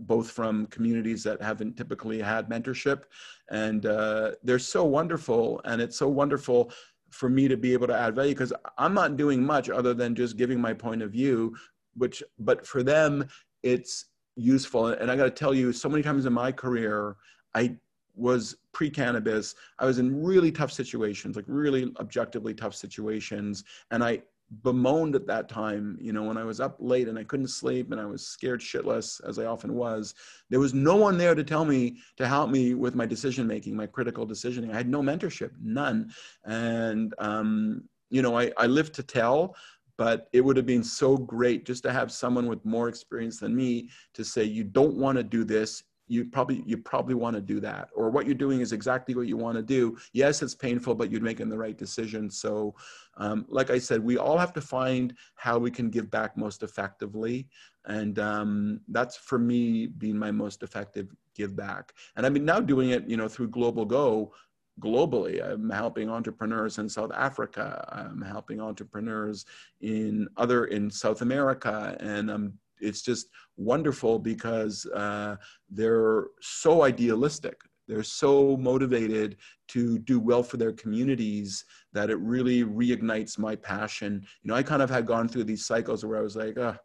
both 0.00 0.30
from 0.30 0.66
communities 0.68 1.22
that 1.22 1.42
haven't 1.42 1.76
typically 1.76 2.20
had 2.20 2.48
mentorship, 2.48 3.02
and 3.50 3.84
uh, 3.86 4.32
they're 4.42 4.58
so 4.58 4.84
wonderful. 4.84 5.60
And 5.64 5.82
it's 5.82 5.98
so 5.98 6.08
wonderful 6.08 6.72
for 7.10 7.28
me 7.28 7.46
to 7.48 7.56
be 7.56 7.72
able 7.72 7.86
to 7.86 7.94
add 7.94 8.14
value 8.14 8.32
because 8.32 8.52
I'm 8.78 8.94
not 8.94 9.16
doing 9.16 9.44
much 9.44 9.70
other 9.70 9.94
than 9.94 10.14
just 10.14 10.36
giving 10.36 10.60
my 10.60 10.72
point 10.72 11.02
of 11.02 11.12
view. 11.12 11.54
Which, 11.94 12.22
but 12.38 12.66
for 12.66 12.82
them, 12.82 13.28
it's 13.62 14.06
useful. 14.36 14.88
And 14.88 15.10
I 15.10 15.16
got 15.16 15.24
to 15.24 15.30
tell 15.30 15.54
you, 15.54 15.72
so 15.72 15.88
many 15.88 16.02
times 16.02 16.26
in 16.26 16.32
my 16.32 16.52
career, 16.52 17.16
I 17.54 17.76
was 18.16 18.56
pre-cannabis. 18.72 19.54
I 19.78 19.86
was 19.86 19.98
in 19.98 20.22
really 20.22 20.50
tough 20.50 20.72
situations 20.72 21.36
like 21.36 21.44
really 21.46 21.92
objectively 22.00 22.54
tough 22.54 22.74
situations. 22.74 23.64
And 23.90 24.02
i 24.02 24.22
bemoaned 24.62 25.16
at 25.16 25.26
that 25.26 25.48
time 25.48 25.98
you 26.00 26.12
know 26.12 26.22
when 26.22 26.36
i 26.36 26.44
was 26.44 26.60
up 26.60 26.76
late 26.78 27.08
and 27.08 27.18
i 27.18 27.24
couldn't 27.24 27.48
sleep 27.48 27.90
and 27.90 28.00
i 28.00 28.06
was 28.06 28.28
scared 28.28 28.60
shitless 28.60 29.20
as 29.28 29.40
i 29.40 29.44
often 29.44 29.74
was 29.74 30.14
there 30.50 30.60
was 30.60 30.72
no 30.72 30.94
one 30.94 31.18
there 31.18 31.34
to 31.34 31.42
tell 31.42 31.64
me 31.64 31.96
to 32.16 32.28
help 32.28 32.48
me 32.48 32.74
with 32.74 32.94
my 32.94 33.04
decision 33.04 33.46
making 33.46 33.74
my 33.74 33.86
critical 33.86 34.26
decisioning. 34.26 34.72
I 34.72 34.76
had 34.76 34.88
no 34.88 35.02
mentorship 35.02 35.50
none. 35.60 36.12
And 36.44 37.12
um, 37.18 37.82
you 38.10 38.22
know 38.22 38.38
I, 38.38 38.52
I 38.56 38.66
lived 38.66 38.94
to 38.94 39.02
tell 39.02 39.56
but 39.98 40.28
it 40.32 40.42
would 40.42 40.56
have 40.58 40.66
been 40.66 40.84
so 40.84 41.16
great 41.16 41.64
just 41.64 41.82
to 41.82 41.92
have 41.92 42.12
someone 42.12 42.46
with 42.46 42.64
more 42.64 42.88
experience 42.88 43.40
than 43.40 43.56
me 43.56 43.88
to 44.14 44.24
say 44.24 44.44
you 44.44 44.62
don't 44.62 44.96
want 44.96 45.16
to 45.16 45.24
do 45.24 45.42
this 45.42 45.82
you 46.08 46.24
probably 46.24 46.62
you 46.66 46.78
probably 46.78 47.14
want 47.14 47.34
to 47.34 47.42
do 47.42 47.60
that. 47.60 47.88
Or 47.94 48.10
what 48.10 48.26
you're 48.26 48.34
doing 48.34 48.60
is 48.60 48.72
exactly 48.72 49.14
what 49.14 49.26
you 49.26 49.36
want 49.36 49.56
to 49.56 49.62
do. 49.62 49.96
Yes 50.12 50.42
it's 50.42 50.54
painful 50.54 50.94
but 50.94 51.10
you're 51.10 51.20
making 51.20 51.48
the 51.48 51.58
right 51.58 51.76
decision. 51.76 52.30
So 52.30 52.74
um, 53.16 53.46
like 53.48 53.70
i 53.70 53.78
said 53.78 54.02
we 54.02 54.18
all 54.18 54.38
have 54.38 54.52
to 54.54 54.60
find 54.60 55.14
how 55.34 55.58
we 55.58 55.70
can 55.70 55.90
give 55.90 56.10
back 56.10 56.36
most 56.36 56.62
effectively. 56.62 57.48
And 57.86 58.18
um, 58.18 58.80
that's 58.88 59.16
for 59.16 59.38
me 59.38 59.86
being 59.86 60.18
my 60.18 60.30
most 60.30 60.62
effective 60.62 61.08
give 61.34 61.56
back. 61.56 61.92
And 62.16 62.24
i've 62.24 62.34
been 62.34 62.44
now 62.44 62.60
doing 62.60 62.90
it 62.90 63.08
you 63.08 63.16
know 63.16 63.28
through 63.28 63.48
global 63.48 63.84
go 63.84 64.32
globally. 64.80 65.42
I'm 65.42 65.70
helping 65.70 66.10
entrepreneurs 66.10 66.78
in 66.78 66.88
South 66.88 67.10
Africa. 67.14 67.84
I'm 67.90 68.20
helping 68.20 68.60
entrepreneurs 68.60 69.46
in 69.80 70.28
other 70.36 70.66
in 70.66 70.90
South 70.90 71.22
America, 71.22 71.96
and 72.00 72.30
I'm 72.30 72.58
it's 72.80 73.02
just 73.02 73.28
wonderful 73.56 74.18
because 74.18 74.86
uh, 74.86 75.36
they're 75.70 76.26
so 76.40 76.82
idealistic. 76.82 77.60
They're 77.88 78.02
so 78.02 78.56
motivated 78.56 79.36
to 79.68 79.98
do 79.98 80.18
well 80.18 80.42
for 80.42 80.56
their 80.56 80.72
communities 80.72 81.64
that 81.92 82.10
it 82.10 82.18
really 82.18 82.64
reignites 82.64 83.38
my 83.38 83.54
passion. 83.56 84.26
You 84.42 84.48
know 84.48 84.54
i 84.54 84.62
kind 84.62 84.82
of 84.82 84.90
had 84.90 85.06
gone 85.06 85.28
through 85.28 85.44
these 85.44 85.66
cycles 85.66 86.04
where 86.04 86.18
i 86.18 86.22
was 86.22 86.36
like 86.36 86.58
oh, 86.58 86.76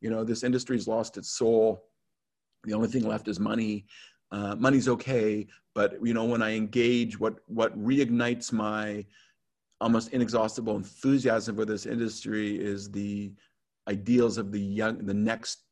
you 0.00 0.10
know 0.10 0.24
this 0.24 0.42
industry's 0.42 0.88
lost 0.88 1.16
its 1.16 1.30
soul. 1.30 1.84
The 2.64 2.74
only 2.74 2.88
thing 2.88 3.06
left 3.06 3.28
is 3.28 3.38
money. 3.38 3.86
Uh, 4.30 4.54
money's 4.56 4.88
okay 4.88 5.46
but 5.74 5.94
you 6.02 6.12
know 6.12 6.24
when 6.24 6.42
i 6.42 6.54
engage 6.54 7.18
what 7.18 7.36
what 7.46 7.72
reignites 7.78 8.52
my 8.52 9.02
almost 9.80 10.12
inexhaustible 10.12 10.76
enthusiasm 10.76 11.56
for 11.56 11.64
this 11.64 11.86
industry 11.86 12.58
is 12.58 12.90
the 12.90 13.32
ideals 13.88 14.38
of 14.38 14.52
the 14.52 14.60
young, 14.60 15.04
the 15.04 15.14
next 15.14 15.64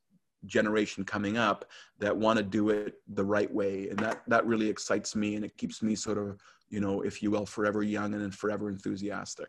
generation 0.47 1.05
coming 1.05 1.37
up 1.37 1.65
that 1.99 2.17
want 2.17 2.39
to 2.39 2.43
do 2.43 2.71
it 2.71 2.95
the 3.09 3.25
right 3.25 3.53
way. 3.53 3.89
And 3.89 3.99
that 4.01 4.23
that 4.29 4.47
really 4.47 4.69
excites 4.69 5.15
me 5.15 5.37
and 5.37 5.45
it 5.45 5.57
keeps 5.57 5.83
me 5.83 5.95
sort 5.95 6.19
of 6.19 6.41
you 6.69 6.81
know 6.81 7.03
if 7.03 7.23
you 7.23 7.31
will 7.31 7.47
forever 7.47 7.83
young 7.83 8.15
and 8.15 8.35
forever 8.35 8.69
enthusiastic. 8.69 9.49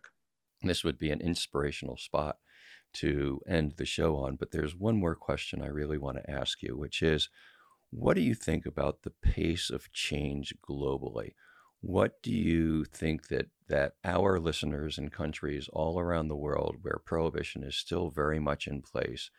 This 0.62 0.84
would 0.84 0.98
be 0.98 1.12
an 1.12 1.22
inspirational 1.22 1.98
spot 1.98 2.38
to 2.94 3.42
end 3.48 3.74
the 3.78 3.86
show 3.86 4.16
on 4.16 4.36
but 4.36 4.52
there's 4.52 4.76
one 4.76 4.96
more 4.96 5.14
question 5.14 5.62
i 5.62 5.68
really 5.68 5.98
want 5.98 6.18
to 6.18 6.32
ask 6.32 6.64
you 6.64 6.78
which 6.78 7.02
is 7.02 7.30
what 7.92 8.16
do 8.16 8.22
you 8.22 8.34
think 8.34 8.66
about 8.66 9.04
the 9.04 9.14
pace 9.22 9.70
of 9.70 9.92
change 9.92 10.54
globally 10.68 11.32
what 11.82 12.22
do 12.22 12.32
you 12.32 12.86
think 12.86 13.28
that 13.28 13.48
that 13.70 13.94
our 14.04 14.40
listeners 14.40 14.98
in 14.98 15.10
countries 15.10 15.70
all 15.74 16.00
around 16.00 16.30
the 16.30 16.36
world 16.36 16.78
where 16.82 17.02
prohibition 17.06 17.64
is 17.64 17.76
still 17.76 18.10
very 18.10 18.40
much 18.40 18.66
in 18.66 18.82
place 18.82 19.30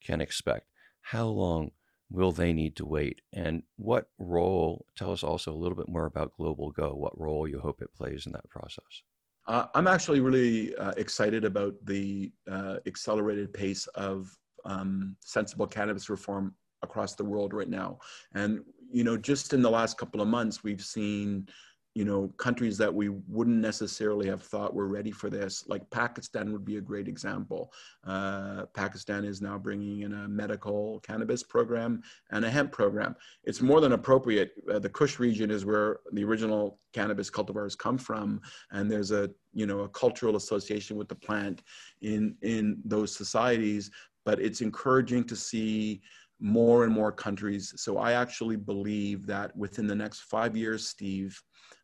can 0.00 0.20
expect 0.20 0.68
how 1.00 1.26
long 1.26 1.72
will 2.10 2.32
they 2.32 2.52
need 2.52 2.76
to 2.76 2.86
wait? 2.86 3.20
And 3.32 3.62
what 3.76 4.06
role, 4.18 4.86
tell 4.96 5.12
us 5.12 5.24
also 5.24 5.52
a 5.52 5.56
little 5.56 5.76
bit 5.76 5.88
more 5.88 6.06
about 6.06 6.36
Global 6.36 6.70
Go, 6.70 6.94
what 6.94 7.18
role 7.18 7.48
you 7.48 7.58
hope 7.58 7.82
it 7.82 7.94
plays 7.94 8.26
in 8.26 8.32
that 8.32 8.48
process. 8.50 9.02
Uh, 9.48 9.66
I'm 9.74 9.88
actually 9.88 10.20
really 10.20 10.76
uh, 10.76 10.92
excited 10.96 11.44
about 11.44 11.74
the 11.84 12.30
uh, 12.48 12.76
accelerated 12.86 13.52
pace 13.52 13.86
of 13.88 14.30
um, 14.64 15.16
sensible 15.20 15.66
cannabis 15.66 16.08
reform 16.08 16.54
across 16.82 17.14
the 17.14 17.24
world 17.24 17.52
right 17.52 17.68
now. 17.68 17.98
And, 18.34 18.60
you 18.92 19.02
know, 19.02 19.16
just 19.16 19.52
in 19.52 19.62
the 19.62 19.70
last 19.70 19.98
couple 19.98 20.20
of 20.20 20.28
months, 20.28 20.62
we've 20.62 20.84
seen 20.84 21.48
you 21.94 22.04
know 22.04 22.28
countries 22.38 22.78
that 22.78 22.92
we 22.92 23.10
wouldn't 23.28 23.58
necessarily 23.58 24.26
have 24.26 24.42
thought 24.42 24.74
were 24.74 24.88
ready 24.88 25.10
for 25.10 25.28
this 25.28 25.64
like 25.68 25.88
pakistan 25.90 26.52
would 26.52 26.64
be 26.64 26.76
a 26.76 26.80
great 26.80 27.08
example. 27.08 27.72
Uh, 28.06 28.64
pakistan 28.74 29.24
is 29.24 29.42
now 29.42 29.58
bringing 29.58 30.02
in 30.02 30.12
a 30.12 30.28
medical 30.28 31.00
cannabis 31.00 31.42
program 31.42 32.02
and 32.30 32.44
a 32.44 32.50
hemp 32.50 32.72
program. 32.72 33.14
It's 33.44 33.60
more 33.60 33.80
than 33.80 33.92
appropriate. 33.92 34.52
Uh, 34.72 34.78
the 34.78 34.88
kush 34.88 35.18
region 35.18 35.50
is 35.50 35.64
where 35.64 36.00
the 36.12 36.24
original 36.24 36.78
cannabis 36.92 37.30
cultivars 37.30 37.76
come 37.76 37.98
from 37.98 38.40
and 38.70 38.90
there's 38.90 39.10
a 39.10 39.30
you 39.52 39.66
know 39.66 39.80
a 39.80 39.88
cultural 39.90 40.36
association 40.36 40.96
with 40.96 41.08
the 41.08 41.14
plant 41.14 41.62
in 42.00 42.36
in 42.42 42.78
those 42.84 43.14
societies 43.14 43.90
but 44.24 44.40
it's 44.40 44.60
encouraging 44.60 45.24
to 45.24 45.34
see 45.34 46.00
more 46.38 46.84
and 46.84 46.92
more 46.92 47.12
countries. 47.12 47.72
So 47.76 47.98
i 47.98 48.12
actually 48.12 48.56
believe 48.56 49.26
that 49.26 49.54
within 49.56 49.86
the 49.86 49.94
next 49.94 50.20
five 50.22 50.56
years 50.56 50.88
steve 50.88 51.40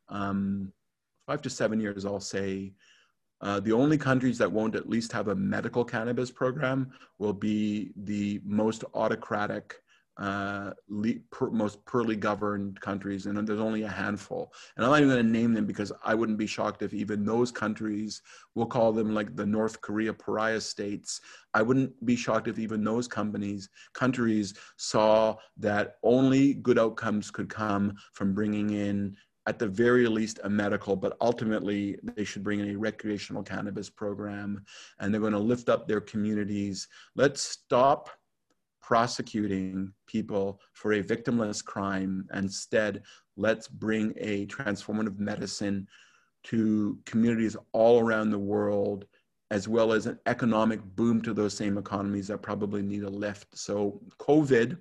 um, 0.09 0.73
five 1.27 1.43
to 1.43 1.51
seven 1.51 1.81
years, 1.81 2.05
I'll 2.05 2.21
say, 2.21 2.73
uh, 3.41 3.61
the 3.61 3.73
only 3.73 3.99
countries 3.99 4.39
that 4.39 4.51
won't 4.51 4.75
at 4.75 4.89
least 4.89 5.13
have 5.13 5.29
a 5.29 5.35
medical 5.35 5.85
cannabis 5.85 6.31
program 6.31 6.91
will 7.19 7.33
be 7.33 7.93
the 7.97 8.41
most 8.45 8.85
autocratic, 8.95 9.77
uh, 10.17 10.73
le- 10.89 11.21
per, 11.31 11.49
most 11.51 11.85
poorly 11.87 12.17
governed 12.17 12.81
countries, 12.81 13.27
and 13.27 13.47
there's 13.47 13.61
only 13.61 13.85
a 13.85 13.89
handful. 13.89 14.53
And 14.77 14.85
I'm 14.85 14.91
not 14.91 15.01
even 15.01 15.11
going 15.11 15.25
to 15.25 15.33
name 15.33 15.55
them 15.55 15.67
because 15.67 15.93
I 16.05 16.17
wouldn't 16.17 16.39
be 16.39 16.49
shocked 16.49 16.83
if 16.83 16.93
even 16.93 17.25
those 17.25 17.53
countries, 17.53 18.23
we'll 18.57 18.67
call 18.67 18.93
them 18.93 19.15
like 19.15 19.37
the 19.37 19.47
North 19.47 19.81
Korea 19.81 20.13
pariah 20.13 20.61
states. 20.61 21.21
I 21.55 21.63
wouldn't 21.63 22.05
be 22.05 22.17
shocked 22.17 22.49
if 22.49 22.59
even 22.59 22.83
those 22.83 23.07
companies, 23.07 23.69
countries 23.95 24.55
saw 24.77 25.37
that 25.59 25.99
only 26.03 26.55
good 26.55 26.81
outcomes 26.81 27.31
could 27.31 27.49
come 27.49 27.95
from 28.15 28.35
bringing 28.35 28.71
in 28.71 29.17
at 29.49 29.59
the 29.59 29.67
very 29.67 30.07
least 30.07 30.39
a 30.45 30.49
medical, 30.49 30.95
but 30.95 31.17
ultimately 31.23 31.99
they 32.03 32.23
should 32.23 32.45
bring 32.45 32.61
in 32.61 32.69
a 32.69 32.79
recreational 32.79 33.43
cannabis 33.43 33.89
program 33.89 34.63
and 35.01 35.13
they're 35.13 35.23
going 35.23 35.33
to 35.33 35.39
lift 35.39 35.71
up 35.71 35.89
their 35.89 36.03
communities. 36.03 36.87
Let's 37.17 37.41
stop 37.41 38.11
prosecuting 38.83 39.91
people 40.07 40.61
for 40.75 40.93
a 40.93 41.03
victimless 41.03 41.65
crime. 41.65 42.29
Instead, 42.35 43.03
let's 43.39 43.69
bring 43.69 44.13
a 44.19 44.45
transformative 44.49 45.19
medicine 45.19 45.89
to 46.45 46.99
communities 47.07 47.57
all 47.73 48.01
around 48.01 48.31
the 48.31 48.39
world, 48.39 49.07
as 49.51 49.67
well 49.67 49.95
as 49.95 50.05
an 50.05 50.19
economic 50.27 50.85
boom 50.95 51.23
to 51.23 51.33
those 51.33 51.55
same 51.55 51.79
economies 51.79 52.29
that 52.29 52.43
probably 52.43 52.83
need 52.83 53.03
a 53.03 53.09
lift. 53.09 53.57
So, 53.57 53.99
COVID, 54.19 54.77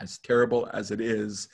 as 0.00 0.18
terrible 0.18 0.68
as 0.74 0.90
it 0.90 1.00
is, 1.00 1.48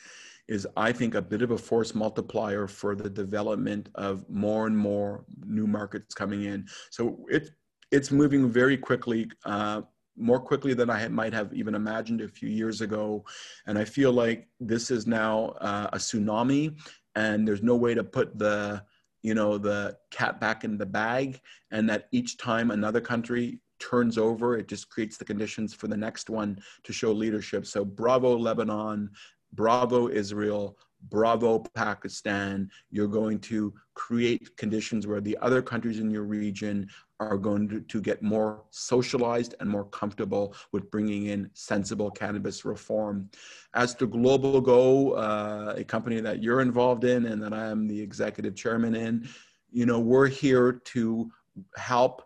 is 0.48 0.66
I 0.76 0.92
think 0.92 1.14
a 1.14 1.22
bit 1.22 1.42
of 1.42 1.50
a 1.50 1.58
force 1.58 1.94
multiplier 1.94 2.66
for 2.66 2.94
the 2.94 3.10
development 3.10 3.88
of 3.94 4.28
more 4.28 4.66
and 4.66 4.76
more 4.76 5.24
new 5.44 5.66
markets 5.66 6.14
coming 6.14 6.44
in. 6.44 6.66
So 6.90 7.24
it 7.28 7.50
it's 7.90 8.10
moving 8.10 8.50
very 8.50 8.76
quickly. 8.76 9.30
Uh, 9.44 9.82
more 10.16 10.38
quickly 10.38 10.74
than 10.74 10.90
I 10.90 11.08
might 11.08 11.32
have 11.32 11.52
even 11.52 11.74
imagined 11.74 12.20
a 12.20 12.28
few 12.28 12.48
years 12.48 12.80
ago. 12.80 13.24
And 13.66 13.78
I 13.78 13.84
feel 13.84 14.12
like 14.12 14.48
this 14.60 14.90
is 14.90 15.06
now 15.06 15.56
uh, 15.60 15.90
a 15.92 15.98
tsunami 15.98 16.76
and 17.16 17.46
there's 17.46 17.62
no 17.62 17.76
way 17.76 17.94
to 17.94 18.04
put 18.04 18.38
the, 18.38 18.84
you 19.22 19.34
know, 19.34 19.58
the 19.58 19.96
cat 20.10 20.40
back 20.40 20.64
in 20.64 20.78
the 20.78 20.86
bag 20.86 21.40
and 21.72 21.88
that 21.88 22.08
each 22.12 22.36
time 22.36 22.70
another 22.70 23.00
country 23.00 23.60
turns 23.80 24.16
over, 24.16 24.56
it 24.56 24.68
just 24.68 24.88
creates 24.88 25.16
the 25.16 25.24
conditions 25.24 25.74
for 25.74 25.88
the 25.88 25.96
next 25.96 26.30
one 26.30 26.58
to 26.84 26.92
show 26.92 27.12
leadership. 27.12 27.66
So 27.66 27.84
bravo 27.84 28.36
Lebanon, 28.36 29.10
bravo 29.54 30.08
Israel, 30.08 30.76
bravo 31.10 31.58
Pakistan. 31.74 32.70
You're 32.90 33.08
going 33.08 33.38
to 33.40 33.74
create 33.94 34.56
conditions 34.56 35.06
where 35.06 35.20
the 35.20 35.36
other 35.40 35.62
countries 35.62 36.00
in 36.00 36.10
your 36.10 36.24
region 36.24 36.88
are 37.20 37.38
going 37.38 37.84
to, 37.88 38.00
get 38.00 38.22
more 38.22 38.64
socialized 38.70 39.54
and 39.60 39.70
more 39.70 39.84
comfortable 39.84 40.54
with 40.72 40.90
bringing 40.90 41.26
in 41.26 41.48
sensible 41.54 42.10
cannabis 42.10 42.64
reform. 42.64 43.30
As 43.74 43.94
to 43.96 44.06
Global 44.06 44.60
Go, 44.60 45.12
uh, 45.12 45.74
a 45.76 45.84
company 45.84 46.20
that 46.20 46.42
you're 46.42 46.60
involved 46.60 47.04
in 47.04 47.26
and 47.26 47.42
that 47.42 47.52
I 47.52 47.66
am 47.66 47.86
the 47.86 48.00
executive 48.00 48.54
chairman 48.56 48.94
in, 48.94 49.28
you 49.70 49.86
know, 49.86 50.00
we're 50.00 50.28
here 50.28 50.72
to 50.86 51.30
help 51.76 52.22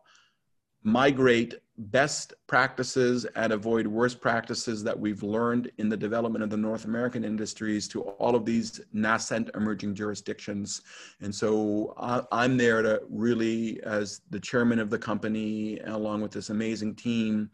migrate 0.83 1.55
best 1.79 2.35
practices 2.49 3.25
and 3.37 3.53
avoid 3.53 3.87
worst 3.87 4.21
practices 4.21 4.83
that 4.83 4.99
we've 4.99 5.23
learned 5.23 5.71
in 5.79 5.89
the 5.89 5.97
development 5.97 6.43
of 6.43 6.51
the 6.51 6.57
North 6.57 6.85
American 6.85 7.25
industries 7.25 7.87
to 7.89 8.03
all 8.03 8.35
of 8.35 8.45
these 8.45 8.81
nascent 8.93 9.49
emerging 9.55 9.95
jurisdictions. 9.95 10.83
And 11.21 11.33
so 11.33 11.95
I'm 12.33 12.57
there 12.57 12.83
to 12.83 13.03
really, 13.09 13.81
as 13.85 14.23
the 14.31 14.41
chairman 14.41 14.81
of 14.81 14.91
the 14.91 14.99
company, 14.99 15.79
along 15.87 16.21
with 16.21 16.33
this 16.33 16.51
amazing 16.51 16.97
team 16.97 17.49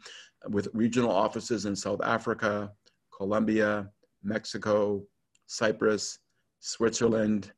with 0.48 0.68
regional 0.72 1.10
offices 1.10 1.66
in 1.66 1.76
South 1.76 2.00
Africa, 2.02 2.72
Colombia, 3.14 3.90
Mexico, 4.22 5.04
Cyprus, 5.46 6.18
Switzerland. 6.60 7.52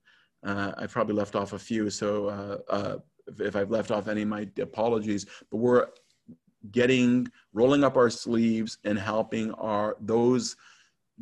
Uh, 0.45 0.73
I 0.77 0.87
probably 0.87 1.15
left 1.15 1.37
off 1.37 1.53
a 1.53 1.59
few, 1.59 1.91
so 1.91 2.27
uh, 2.27 2.59
uh, 2.69 2.97
if 3.39 3.57
I've 3.57 3.71
left 3.71 3.91
off 3.91 4.09
any, 4.09 4.25
my 4.25 4.49
apologies. 4.61 5.27
But 5.51 5.59
we're 5.59 5.87
getting 6.71 7.29
rolling 7.53 7.85
up 7.85 7.97
our 7.97 8.11
sleeves 8.11 8.79
and 8.85 8.99
helping 8.99 9.53
our 9.53 9.97
those 10.01 10.57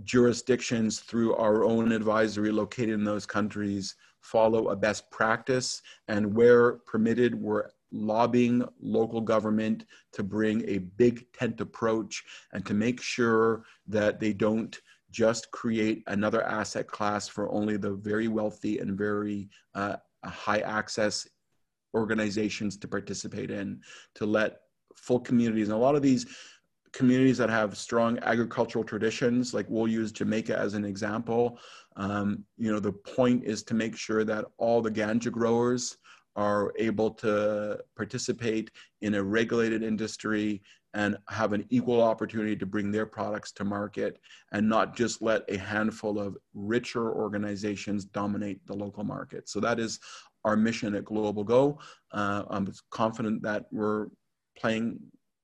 jurisdictions 0.03 1.01
through 1.01 1.35
our 1.37 1.65
own 1.65 1.93
advisory 1.93 2.51
located 2.51 2.91
in 2.91 3.05
those 3.05 3.27
countries 3.27 3.95
follow 4.21 4.71
a 4.71 4.77
best 4.77 5.11
practice. 5.11 5.83
And 6.09 6.35
where 6.35 6.75
permitted 6.87 7.35
we're 7.35 7.71
lobbying 7.93 8.67
local 8.81 9.21
government 9.21 9.87
to 10.13 10.23
bring 10.23 10.69
a 10.69 10.79
big 10.79 11.31
tent 11.33 11.61
approach 11.61 12.25
and 12.53 12.67
to 12.67 12.75
make 12.75 13.01
sure 13.01 13.65
that 13.87 14.19
they 14.19 14.33
don't 14.33 14.81
just 15.11 15.51
create 15.53 16.03
another 16.09 16.43
asset 16.43 16.89
class 16.89 17.29
for 17.29 17.49
only 17.53 17.77
the 17.77 17.93
very 17.93 18.27
wealthy 18.27 18.79
and 18.79 18.99
very 18.99 19.49
uh, 19.77 19.97
high 20.25 20.59
access 20.61 21.29
organizations 21.95 22.77
to 22.77 22.89
participate 22.89 23.53
in 23.53 23.81
to 24.17 24.27
let 24.27 24.64
full 24.95 25.21
communities. 25.21 25.69
And 25.69 25.77
a 25.77 25.81
lot 25.81 25.95
of 25.95 26.03
these 26.03 26.27
communities 26.93 27.39
that 27.39 27.51
have 27.51 27.77
strong 27.77 28.19
agricultural 28.23 28.85
traditions, 28.85 29.53
like 29.53 29.67
we'll 29.69 29.89
use 29.89 30.13
Jamaica 30.13 30.57
as 30.57 30.75
an 30.75 30.85
example. 30.85 31.59
Um, 31.97 32.45
you 32.57 32.73
know, 32.73 32.81
the 32.81 32.93
point 32.93 33.45
is 33.45 33.63
to 33.65 33.75
make 33.75 33.97
sure 33.97 34.25
that 34.25 34.45
all 34.59 34.81
the 34.81 34.91
ganja 34.91 35.31
growers 35.31 35.97
are 36.37 36.73
able 36.79 37.11
to 37.11 37.79
participate 37.97 38.71
in 39.03 39.15
a 39.15 39.23
regulated 39.23 39.83
industry 39.83 40.63
and 40.95 41.17
have 41.29 41.53
an 41.53 41.67
equal 41.71 42.01
opportunity 42.01 42.55
to 42.57 42.67
bring 42.67 42.93
their 42.93 43.07
products 43.07 43.51
to 43.51 43.65
market 43.65 44.21
and 44.53 44.69
not 44.69 44.97
just 44.97 45.21
let 45.21 45.43
a 45.49 45.59
handful 45.59 46.21
of 46.21 46.37
richer 46.55 47.13
organizations 47.13 48.05
dominate 48.05 48.65
the 48.67 48.75
local 48.75 49.03
market. 49.03 49.49
So 49.49 49.59
that 49.61 49.81
is 49.81 49.99
our 50.45 50.57
mission 50.57 50.95
at 50.95 51.05
Global 51.05 51.43
Go. 51.43 51.79
Uh, 52.13 52.45
I'm 52.49 52.73
confident 52.91 53.43
that 53.43 53.67
we're 53.73 54.07
playing 54.57 54.99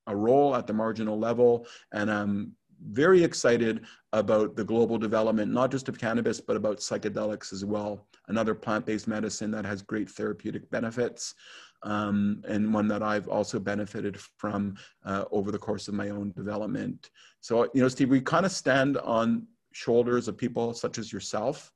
a 0.07 0.17
role 0.17 0.57
at 0.57 0.67
the 0.67 0.73
marginal 0.73 1.19
level. 1.19 1.67
And 1.93 2.11
I'm 2.11 2.53
very 2.91 3.23
excited 3.23 3.85
about 4.13 4.57
the 4.57 4.65
global 4.65 4.99
development, 4.99 5.53
not 5.53 5.71
just 5.71 5.89
of 5.89 5.99
cannabis, 5.99 6.41
but 6.41 6.57
about 6.57 6.79
psychedelics 6.79 7.53
as 7.53 7.65
well. 7.65 8.07
Another 8.29 8.55
plant 8.55 8.87
based 8.87 9.07
medicine 9.07 9.51
that 9.51 9.67
has 9.67 9.83
great 9.83 10.09
therapeutic 10.09 10.71
benefits. 10.71 11.35
um, 11.83 12.43
and 12.47 12.73
one 12.73 12.89
that 12.89 13.03
I've 13.03 13.29
also 13.29 13.59
benefited 13.59 14.19
from 14.37 14.77
uh, 15.05 15.25
over 15.31 15.51
the 15.51 15.59
course 15.59 15.89
of 15.89 15.95
my 15.95 16.11
own 16.11 16.33
development. 16.33 17.11
So, 17.41 17.69
you 17.75 17.83
know, 17.83 17.89
Steve, 17.89 18.11
we 18.11 18.21
kind 18.21 18.45
of 18.45 18.53
stand 18.53 18.99
on 18.99 19.47
shoulders 19.73 20.29
of 20.29 20.37
people 20.37 20.75
such 20.75 20.99
as 20.99 21.13
yourself. 21.13 21.73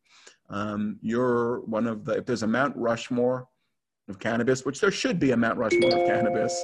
Um, 0.51 0.99
you're 1.01 1.61
one 1.61 1.87
of 1.87 2.05
the, 2.05 2.13
if 2.15 2.27
there's 2.27 2.43
a 2.43 2.47
Mount 2.47 2.77
Rushmore 2.77 3.49
of 4.09 4.19
cannabis, 4.19 4.67
which 4.67 4.81
there 4.81 4.91
should 4.91 5.19
be 5.19 5.31
a 5.31 5.37
Mount 5.37 5.59
Rushmore 5.59 5.99
of 5.99 6.07
cannabis. 6.07 6.63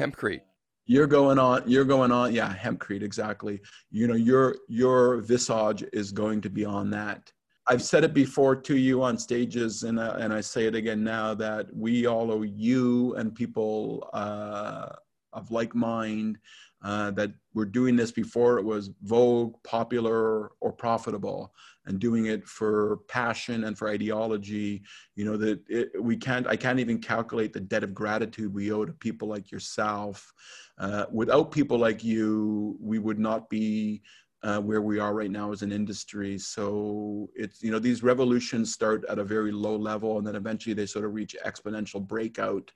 Hempcrete. 0.00 0.40
You're 0.86 1.06
going 1.06 1.38
on, 1.38 1.62
you're 1.66 1.84
going 1.84 2.10
on, 2.10 2.32
yeah, 2.34 2.52
hempcrete, 2.52 3.02
exactly. 3.02 3.60
You 3.90 4.08
know, 4.08 4.14
your 4.14 4.56
your 4.68 5.18
visage 5.18 5.84
is 5.92 6.10
going 6.10 6.40
to 6.40 6.50
be 6.50 6.64
on 6.64 6.90
that. 6.90 7.30
I've 7.68 7.82
said 7.82 8.02
it 8.02 8.14
before 8.14 8.56
to 8.56 8.76
you 8.76 9.02
on 9.02 9.18
stages, 9.18 9.84
and 9.84 10.00
and 10.00 10.32
I 10.32 10.40
say 10.40 10.66
it 10.66 10.74
again 10.74 11.04
now 11.04 11.34
that 11.34 11.66
we 11.72 12.06
all 12.06 12.32
owe 12.32 12.42
you 12.42 13.14
and 13.16 13.34
people 13.34 14.08
uh, 14.14 14.88
of 15.32 15.50
like 15.50 15.74
mind 15.74 16.38
uh, 16.82 17.10
that 17.12 17.32
we're 17.54 17.64
doing 17.64 17.96
this 17.96 18.10
before 18.10 18.58
it 18.58 18.64
was 18.64 18.90
vogue, 19.02 19.54
popular, 19.64 20.52
or 20.60 20.72
profitable, 20.72 21.52
and 21.86 21.98
doing 21.98 22.26
it 22.26 22.46
for 22.46 22.98
passion 23.08 23.64
and 23.64 23.76
for 23.76 23.88
ideology. 23.88 24.82
You 25.14 25.24
know 25.24 25.36
that 25.36 25.60
it, 25.68 25.90
we 26.00 26.16
can't. 26.16 26.46
I 26.46 26.56
can't 26.56 26.80
even 26.80 26.98
calculate 26.98 27.52
the 27.52 27.60
debt 27.60 27.84
of 27.84 27.94
gratitude 27.94 28.54
we 28.54 28.72
owe 28.72 28.84
to 28.84 28.92
people 28.92 29.28
like 29.28 29.50
yourself. 29.50 30.32
Uh, 30.78 31.04
without 31.12 31.50
people 31.52 31.78
like 31.78 32.02
you, 32.02 32.76
we 32.80 32.98
would 32.98 33.18
not 33.18 33.50
be 33.50 34.02
uh, 34.42 34.60
where 34.60 34.80
we 34.80 34.98
are 34.98 35.14
right 35.14 35.30
now 35.30 35.52
as 35.52 35.62
an 35.62 35.72
industry. 35.72 36.38
So 36.38 37.28
it's, 37.34 37.62
you 37.62 37.70
know, 37.70 37.78
these 37.78 38.02
revolutions 38.02 38.72
start 38.72 39.04
at 39.08 39.18
a 39.18 39.24
very 39.24 39.52
low 39.52 39.76
level 39.76 40.18
and 40.18 40.26
then 40.26 40.36
eventually 40.36 40.74
they 40.74 40.86
sort 40.86 41.04
of 41.04 41.14
reach 41.14 41.36
exponential 41.44 42.06
breakout. 42.06 42.70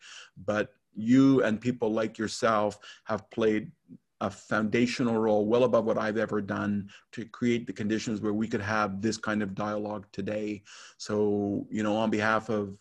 But 0.44 0.74
you 0.94 1.42
and 1.42 1.61
people 1.61 1.90
like 1.90 2.18
yourself 2.18 2.78
have 3.05 3.28
played 3.30 3.70
a 4.20 4.30
foundational 4.30 5.18
role 5.18 5.46
well 5.46 5.64
above 5.64 5.84
what 5.84 5.98
I've 5.98 6.16
ever 6.16 6.40
done 6.40 6.88
to 7.12 7.24
create 7.26 7.66
the 7.66 7.72
conditions 7.72 8.20
where 8.20 8.32
we 8.32 8.48
could 8.48 8.60
have 8.60 9.02
this 9.02 9.16
kind 9.16 9.42
of 9.42 9.54
dialogue 9.54 10.06
today. 10.12 10.62
So, 10.98 11.66
you 11.70 11.82
know, 11.82 11.96
on 11.96 12.10
behalf 12.10 12.48
of 12.48 12.78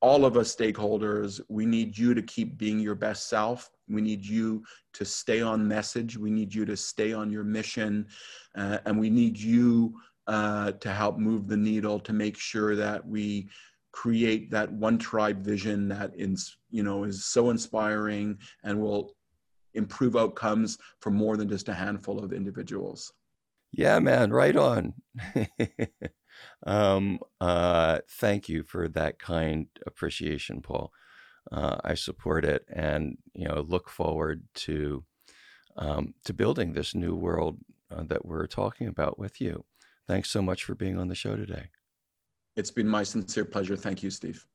all 0.00 0.24
of 0.24 0.36
us 0.36 0.54
stakeholders, 0.54 1.40
we 1.48 1.64
need 1.64 1.96
you 1.96 2.12
to 2.12 2.22
keep 2.22 2.58
being 2.58 2.80
your 2.80 2.96
best 2.96 3.28
self. 3.28 3.70
We 3.88 4.00
need 4.00 4.26
you 4.26 4.64
to 4.94 5.04
stay 5.04 5.40
on 5.40 5.66
message. 5.66 6.18
We 6.18 6.30
need 6.30 6.52
you 6.52 6.64
to 6.64 6.76
stay 6.76 7.12
on 7.12 7.30
your 7.30 7.44
mission. 7.44 8.08
Uh, 8.56 8.78
and 8.84 8.98
we 8.98 9.10
need 9.10 9.38
you 9.38 9.94
uh, 10.26 10.72
to 10.72 10.90
help 10.90 11.18
move 11.18 11.46
the 11.46 11.56
needle 11.56 12.00
to 12.00 12.12
make 12.12 12.36
sure 12.36 12.74
that 12.74 13.06
we 13.06 13.48
create 13.92 14.50
that 14.50 14.72
one 14.72 14.98
tribe 14.98 15.44
vision 15.44 15.88
that 15.88 16.10
is, 16.16 16.56
you 16.70 16.82
know, 16.82 17.04
is 17.04 17.26
so 17.26 17.50
inspiring 17.50 18.38
and 18.64 18.80
will 18.80 19.14
improve 19.74 20.16
outcomes 20.16 20.78
for 21.00 21.10
more 21.10 21.36
than 21.36 21.48
just 21.48 21.68
a 21.68 21.74
handful 21.74 22.22
of 22.22 22.32
individuals. 22.32 23.12
Yeah, 23.72 23.98
man, 24.00 24.32
right 24.32 24.56
on. 24.56 24.94
um, 26.66 27.18
uh, 27.40 28.00
thank 28.18 28.48
you 28.48 28.62
for 28.62 28.88
that 28.88 29.18
kind 29.18 29.66
appreciation, 29.86 30.60
Paul. 30.60 30.92
Uh, 31.50 31.78
I 31.82 31.94
support 31.94 32.44
it, 32.44 32.64
and 32.68 33.16
you 33.34 33.48
know, 33.48 33.64
look 33.66 33.88
forward 33.88 34.44
to 34.54 35.04
um, 35.76 36.14
to 36.24 36.34
building 36.34 36.72
this 36.72 36.94
new 36.94 37.14
world 37.14 37.58
uh, 37.90 38.04
that 38.04 38.24
we're 38.24 38.46
talking 38.46 38.86
about 38.86 39.18
with 39.18 39.40
you. 39.40 39.64
Thanks 40.06 40.30
so 40.30 40.42
much 40.42 40.64
for 40.64 40.74
being 40.74 40.98
on 40.98 41.08
the 41.08 41.14
show 41.14 41.36
today. 41.36 41.70
It's 42.56 42.70
been 42.70 42.88
my 42.88 43.02
sincere 43.02 43.44
pleasure. 43.44 43.76
Thank 43.76 44.02
you, 44.02 44.10
Steve. 44.10 44.46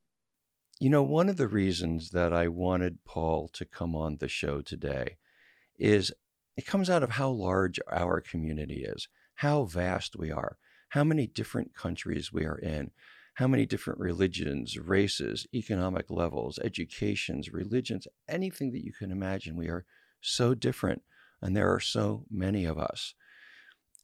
You 0.80 0.91
know, 0.91 1.01
one 1.01 1.28
of 1.28 1.38
the 1.38 1.47
reasons 1.47 2.11
that 2.11 2.32
I 2.32 2.47
wanted 2.49 3.03
Paul 3.03 3.47
to 3.53 3.65
come 3.65 3.95
on 3.95 4.17
the 4.17 4.28
show 4.28 4.61
today 4.61 5.17
is 5.80 6.11
it 6.55 6.67
comes 6.67 6.88
out 6.88 7.01
of 7.01 7.11
how 7.11 7.30
large 7.30 7.80
our 7.91 8.21
community 8.21 8.84
is, 8.84 9.07
how 9.36 9.63
vast 9.63 10.15
we 10.15 10.32
are, 10.32 10.57
how 10.89 11.03
many 11.03 11.25
different 11.25 11.73
countries 11.73 12.32
we 12.32 12.45
are 12.45 12.59
in, 12.59 12.91
how 13.36 13.47
many 13.47 13.65
different 13.65 13.99
religions, 13.99 14.78
races, 14.78 15.47
economic 15.51 16.11
levels, 16.11 16.59
educations, 16.63 17.51
religions, 17.51 18.07
anything 18.30 18.71
that 18.71 18.86
you 18.86 18.93
can 18.93 19.09
imagine. 19.11 19.55
We 19.55 19.69
are 19.69 19.86
so 20.21 20.53
different, 20.53 21.01
and 21.41 21.57
there 21.57 21.73
are 21.73 21.80
so 21.80 22.25
many 22.30 22.65
of 22.65 22.78
us. 22.78 23.15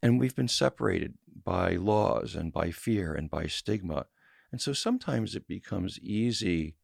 And 0.01 0.19
we've 0.19 0.36
been 0.36 0.47
separated 0.47 1.13
by 1.43 1.76
laws 1.76 2.34
and 2.34 2.51
by 2.51 2.71
fear 2.71 3.13
and 3.13 3.30
by 3.30 3.45
stigma. 3.45 4.07
And 4.54 4.62
so 4.62 4.72
sometimes 4.72 5.36
it 5.36 5.47
becomes 5.47 5.99
easy, 5.99 6.76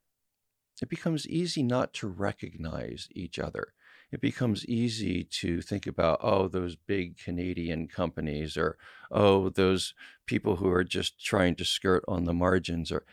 it 0.81 0.89
becomes 0.89 1.25
easy 1.25 1.63
not 1.63 1.93
to 1.93 2.07
recognize 2.07 3.07
each 3.11 3.39
other 3.39 3.73
it 4.11 4.21
becomes 4.21 4.65
easy 4.65 5.23
to 5.23 5.61
think 5.61 5.85
about, 5.85 6.19
oh, 6.21 6.47
those 6.47 6.75
big 6.75 7.17
Canadian 7.17 7.87
companies, 7.87 8.57
or 8.57 8.77
oh, 9.11 9.49
those 9.49 9.93
people 10.25 10.55
who 10.55 10.69
are 10.69 10.83
just 10.83 11.23
trying 11.23 11.55
to 11.55 11.65
skirt 11.65 12.03
on 12.07 12.23
the 12.25 12.33
margins, 12.33 12.91
or 12.91 13.05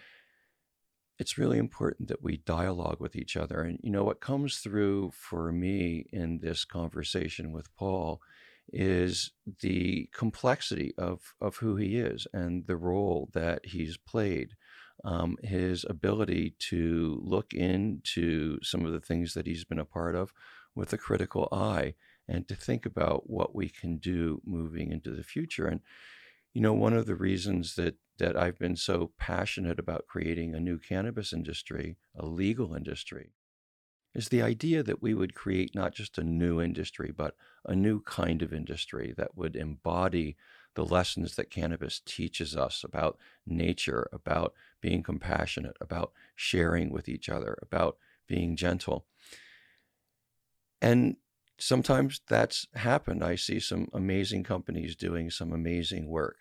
it's 1.19 1.39
really 1.39 1.59
important 1.59 2.09
that 2.09 2.23
we 2.23 2.39
dialogue 2.39 2.99
with 2.99 3.15
each 3.15 3.37
other. 3.37 3.61
And 3.61 3.79
you 3.83 3.91
know 3.91 4.05
what 4.05 4.21
comes 4.21 4.59
through 4.59 5.13
for 5.15 5.53
me 5.53 6.07
in 6.13 6.39
this 6.39 6.65
conversation 6.65 7.53
with 7.53 7.75
Paul 7.77 8.21
is 8.73 9.33
the 9.61 10.09
complexity 10.13 10.93
of 10.99 11.35
of 11.41 11.57
who 11.57 11.77
he 11.77 11.97
is 11.97 12.27
and 12.33 12.67
the 12.67 12.77
role 12.77 13.31
that 13.33 13.67
he's 13.67 13.97
played. 13.97 14.51
Um, 15.05 15.37
his 15.43 15.85
ability 15.89 16.55
to 16.71 17.21
look 17.23 17.53
into 17.53 18.59
some 18.63 18.87
of 18.87 18.93
the 18.93 19.01
things 19.01 19.35
that 19.35 19.47
he's 19.47 19.65
been 19.65 19.79
a 19.79 19.85
part 19.85 20.15
of, 20.15 20.33
with 20.75 20.93
a 20.93 20.99
critical 20.99 21.49
eye 21.53 21.95
and 22.27 22.49
to 22.49 22.55
think 22.55 22.87
about 22.87 23.29
what 23.29 23.55
we 23.55 23.69
can 23.69 23.99
do 23.99 24.41
moving 24.45 24.91
into 24.93 25.11
the 25.11 25.23
future. 25.23 25.67
And, 25.67 25.81
you 26.55 26.61
know, 26.61 26.73
one 26.73 26.95
of 26.95 27.07
the 27.07 27.15
reasons 27.15 27.75
that, 27.75 27.97
that 28.19 28.37
I've 28.37 28.59
been 28.59 28.77
so 28.77 29.13
passionate 29.19 29.79
about 29.79 30.07
creating 30.07 30.55
a 30.55 30.61
new 30.61 30.79
cannabis 30.79 31.33
industry, 31.33 31.97
a 32.19 32.27
legal 32.27 32.75
industry, 32.75 33.33
is 34.17 34.31
the 34.31 34.41
idea 34.41 34.83
that 34.83 35.03
we 35.03 35.13
would 35.13 35.35
create 35.35 35.75
not 35.75 35.93
just 35.93 36.17
a 36.17 36.25
new 36.25 36.61
industry, 36.61 37.13
but 37.15 37.37
a 37.67 37.77
new 37.77 38.01
kind 38.01 38.41
of 38.41 38.53
industry 38.53 39.13
that 39.17 39.37
would 39.37 39.55
embody 39.55 40.37
the 40.75 40.85
lessons 40.85 41.37
that 41.37 41.51
cannabis 41.51 42.01
teaches 42.01 42.57
us 42.57 42.83
about 42.83 43.19
nature, 43.47 44.09
about 44.13 44.55
being 44.81 45.03
compassionate, 45.03 45.77
about 45.81 46.13
sharing 46.35 46.91
with 46.91 47.09
each 47.09 47.29
other, 47.29 47.59
about 47.61 47.99
being 48.27 48.57
gentle. 48.57 49.05
And 50.81 51.17
sometimes 51.59 52.21
that's 52.27 52.67
happened. 52.75 53.23
I 53.23 53.37
see 53.37 53.61
some 53.61 53.89
amazing 53.93 54.45
companies 54.45 54.97
doing 54.97 55.31
some 55.31 55.53
amazing 55.53 56.09
work. 56.09 56.37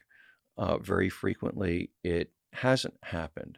Uh, 0.58 0.78
very 0.78 1.10
frequently, 1.10 1.92
it 2.04 2.32
hasn't 2.54 2.96
happened. 3.04 3.58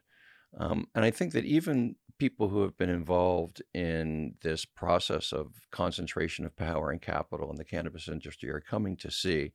Um, 0.57 0.87
and 0.95 1.03
I 1.03 1.11
think 1.11 1.33
that 1.33 1.45
even 1.45 1.95
people 2.17 2.49
who 2.49 2.61
have 2.61 2.77
been 2.77 2.89
involved 2.89 3.61
in 3.73 4.35
this 4.41 4.65
process 4.65 5.31
of 5.31 5.53
concentration 5.71 6.45
of 6.45 6.55
power 6.55 6.91
and 6.91 7.01
capital 7.01 7.49
in 7.51 7.57
the 7.57 7.65
cannabis 7.65 8.07
industry 8.07 8.49
are 8.49 8.61
coming 8.61 8.95
to 8.97 9.11
see 9.11 9.53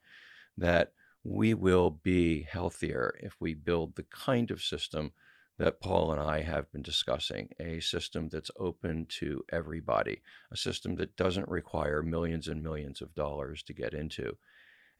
that 0.56 0.93
we 1.24 1.55
will 1.55 1.90
be 1.90 2.43
healthier 2.43 3.14
if 3.20 3.36
we 3.40 3.55
build 3.55 3.94
the 3.94 4.05
kind 4.05 4.51
of 4.51 4.62
system 4.62 5.12
that 5.59 5.81
Paul 5.81 6.10
and 6.10 6.20
I 6.20 6.43
have 6.43 6.70
been 6.73 6.82
discussing 6.82 7.51
a 7.60 7.78
system 7.81 8.28
that's 8.28 8.51
open 8.59 9.06
to 9.20 9.44
everybody, 9.52 10.23
a 10.51 10.56
system 10.56 10.97
that 10.97 11.16
doesn't 11.16 11.48
require 11.48 12.02
millions 12.02 12.48
and 12.48 12.62
millions 12.62 13.01
of 13.01 13.14
dollars 13.14 13.62
to 13.64 13.74
get 13.74 13.93
into, 13.93 14.36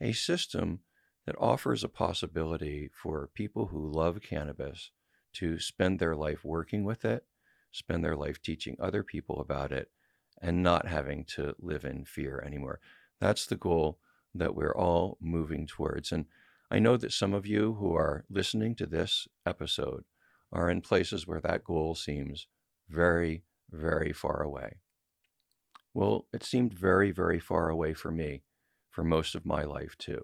a 0.01 0.13
system 0.13 0.81
that 1.27 1.37
offers 1.39 1.83
a 1.83 1.89
possibility 1.89 2.91
for 2.93 3.31
people 3.35 3.67
who 3.67 3.91
love 3.91 4.21
cannabis 4.21 4.91
to 5.35 5.59
spend 5.59 5.99
their 5.99 6.17
life 6.17 6.45
working 6.45 6.85
with 6.85 7.05
it, 7.05 7.25
spend 7.71 8.05
their 8.05 8.17
life 8.17 8.41
teaching 8.41 8.77
other 8.79 9.03
people 9.03 9.41
about 9.41 9.73
it, 9.73 9.91
and 10.41 10.63
not 10.63 10.89
having 10.89 11.25
to 11.25 11.55
live 11.59 11.85
in 11.85 12.05
fear 12.05 12.43
anymore. 12.45 12.81
That's 13.21 13.47
the 13.47 13.57
goal 13.57 13.99
that 14.35 14.55
we're 14.55 14.75
all 14.75 15.19
moving 15.21 15.67
towards. 15.67 16.11
And 16.11 16.27
I 16.71 16.79
know 16.79 16.97
that 16.97 17.13
some 17.13 17.35
of 17.35 17.47
you 17.47 17.75
who 17.75 17.95
are 17.95 18.25
listening 18.31 18.75
to 18.77 18.87
this 18.87 19.29
episode 19.47 20.05
are 20.53 20.71
in 20.71 20.81
places 20.81 21.27
where 21.27 21.41
that 21.41 21.65
goal 21.65 21.95
seems 21.95 22.47
very, 22.89 23.45
very 23.71 24.13
far 24.13 24.43
away. 24.43 24.81
Well, 25.95 26.27
it 26.33 26.43
seemed 26.43 26.73
very, 26.73 27.11
very 27.11 27.39
far 27.39 27.69
away 27.69 27.95
for 27.95 28.11
me 28.11 28.43
for 28.91 29.05
most 29.05 29.35
of 29.35 29.47
my 29.47 29.65
life, 29.65 29.97
too. 29.99 30.23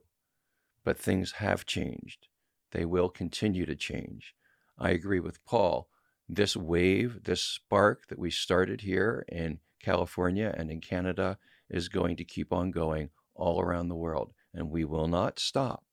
But 0.85 0.99
things 0.99 1.33
have 1.33 1.67
changed. 1.67 2.29
They 2.73 2.85
will 2.85 3.09
continue 3.09 3.67
to 3.67 3.77
change. 3.77 4.35
I 4.79 4.91
agree 4.91 5.21
with 5.21 5.45
Paul. 5.45 5.89
This 6.29 6.57
wave, 6.57 7.25
this 7.25 7.43
spark 7.43 8.07
that 8.09 8.19
we 8.19 8.31
started 8.31 8.83
here 8.83 9.25
in 9.29 9.59
California 9.83 10.55
and 10.57 10.71
in 10.71 10.81
Canada 10.81 11.39
is 11.69 11.89
going 11.89 12.17
to 12.17 12.25
keep 12.25 12.53
on 12.53 12.71
going 12.71 13.11
all 13.35 13.61
around 13.61 13.89
the 13.89 13.97
world. 13.97 14.33
And 14.55 14.71
we 14.71 14.85
will 14.85 15.09
not 15.09 15.39
stop 15.39 15.85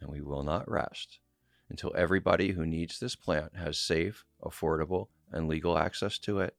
and 0.00 0.10
we 0.10 0.20
will 0.20 0.42
not 0.42 0.70
rest 0.70 1.18
until 1.68 1.92
everybody 1.96 2.52
who 2.52 2.66
needs 2.66 2.98
this 2.98 3.16
plant 3.16 3.56
has 3.56 3.78
safe, 3.78 4.24
affordable, 4.42 5.08
and 5.32 5.48
legal 5.48 5.76
access 5.76 6.18
to 6.20 6.38
it. 6.40 6.56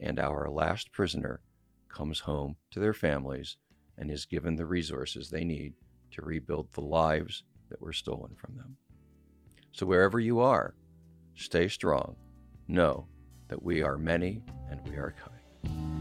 And 0.00 0.18
our 0.18 0.50
last 0.50 0.92
prisoner 0.92 1.40
comes 1.88 2.20
home 2.20 2.56
to 2.72 2.80
their 2.80 2.92
families 2.92 3.56
and 3.96 4.10
is 4.10 4.26
given 4.26 4.56
the 4.56 4.66
resources 4.66 5.30
they 5.30 5.44
need 5.44 5.74
to 6.12 6.22
rebuild 6.22 6.72
the 6.72 6.80
lives 6.80 7.44
that 7.70 7.80
were 7.80 7.92
stolen 7.92 8.34
from 8.36 8.56
them. 8.56 8.76
So, 9.72 9.86
wherever 9.86 10.20
you 10.20 10.40
are, 10.40 10.74
stay 11.34 11.68
strong. 11.68 12.16
Know 12.68 13.06
that 13.48 13.62
we 13.62 13.82
are 13.82 13.98
many 13.98 14.42
and 14.70 14.80
we 14.88 14.96
are 14.96 15.14
kind. 15.18 15.93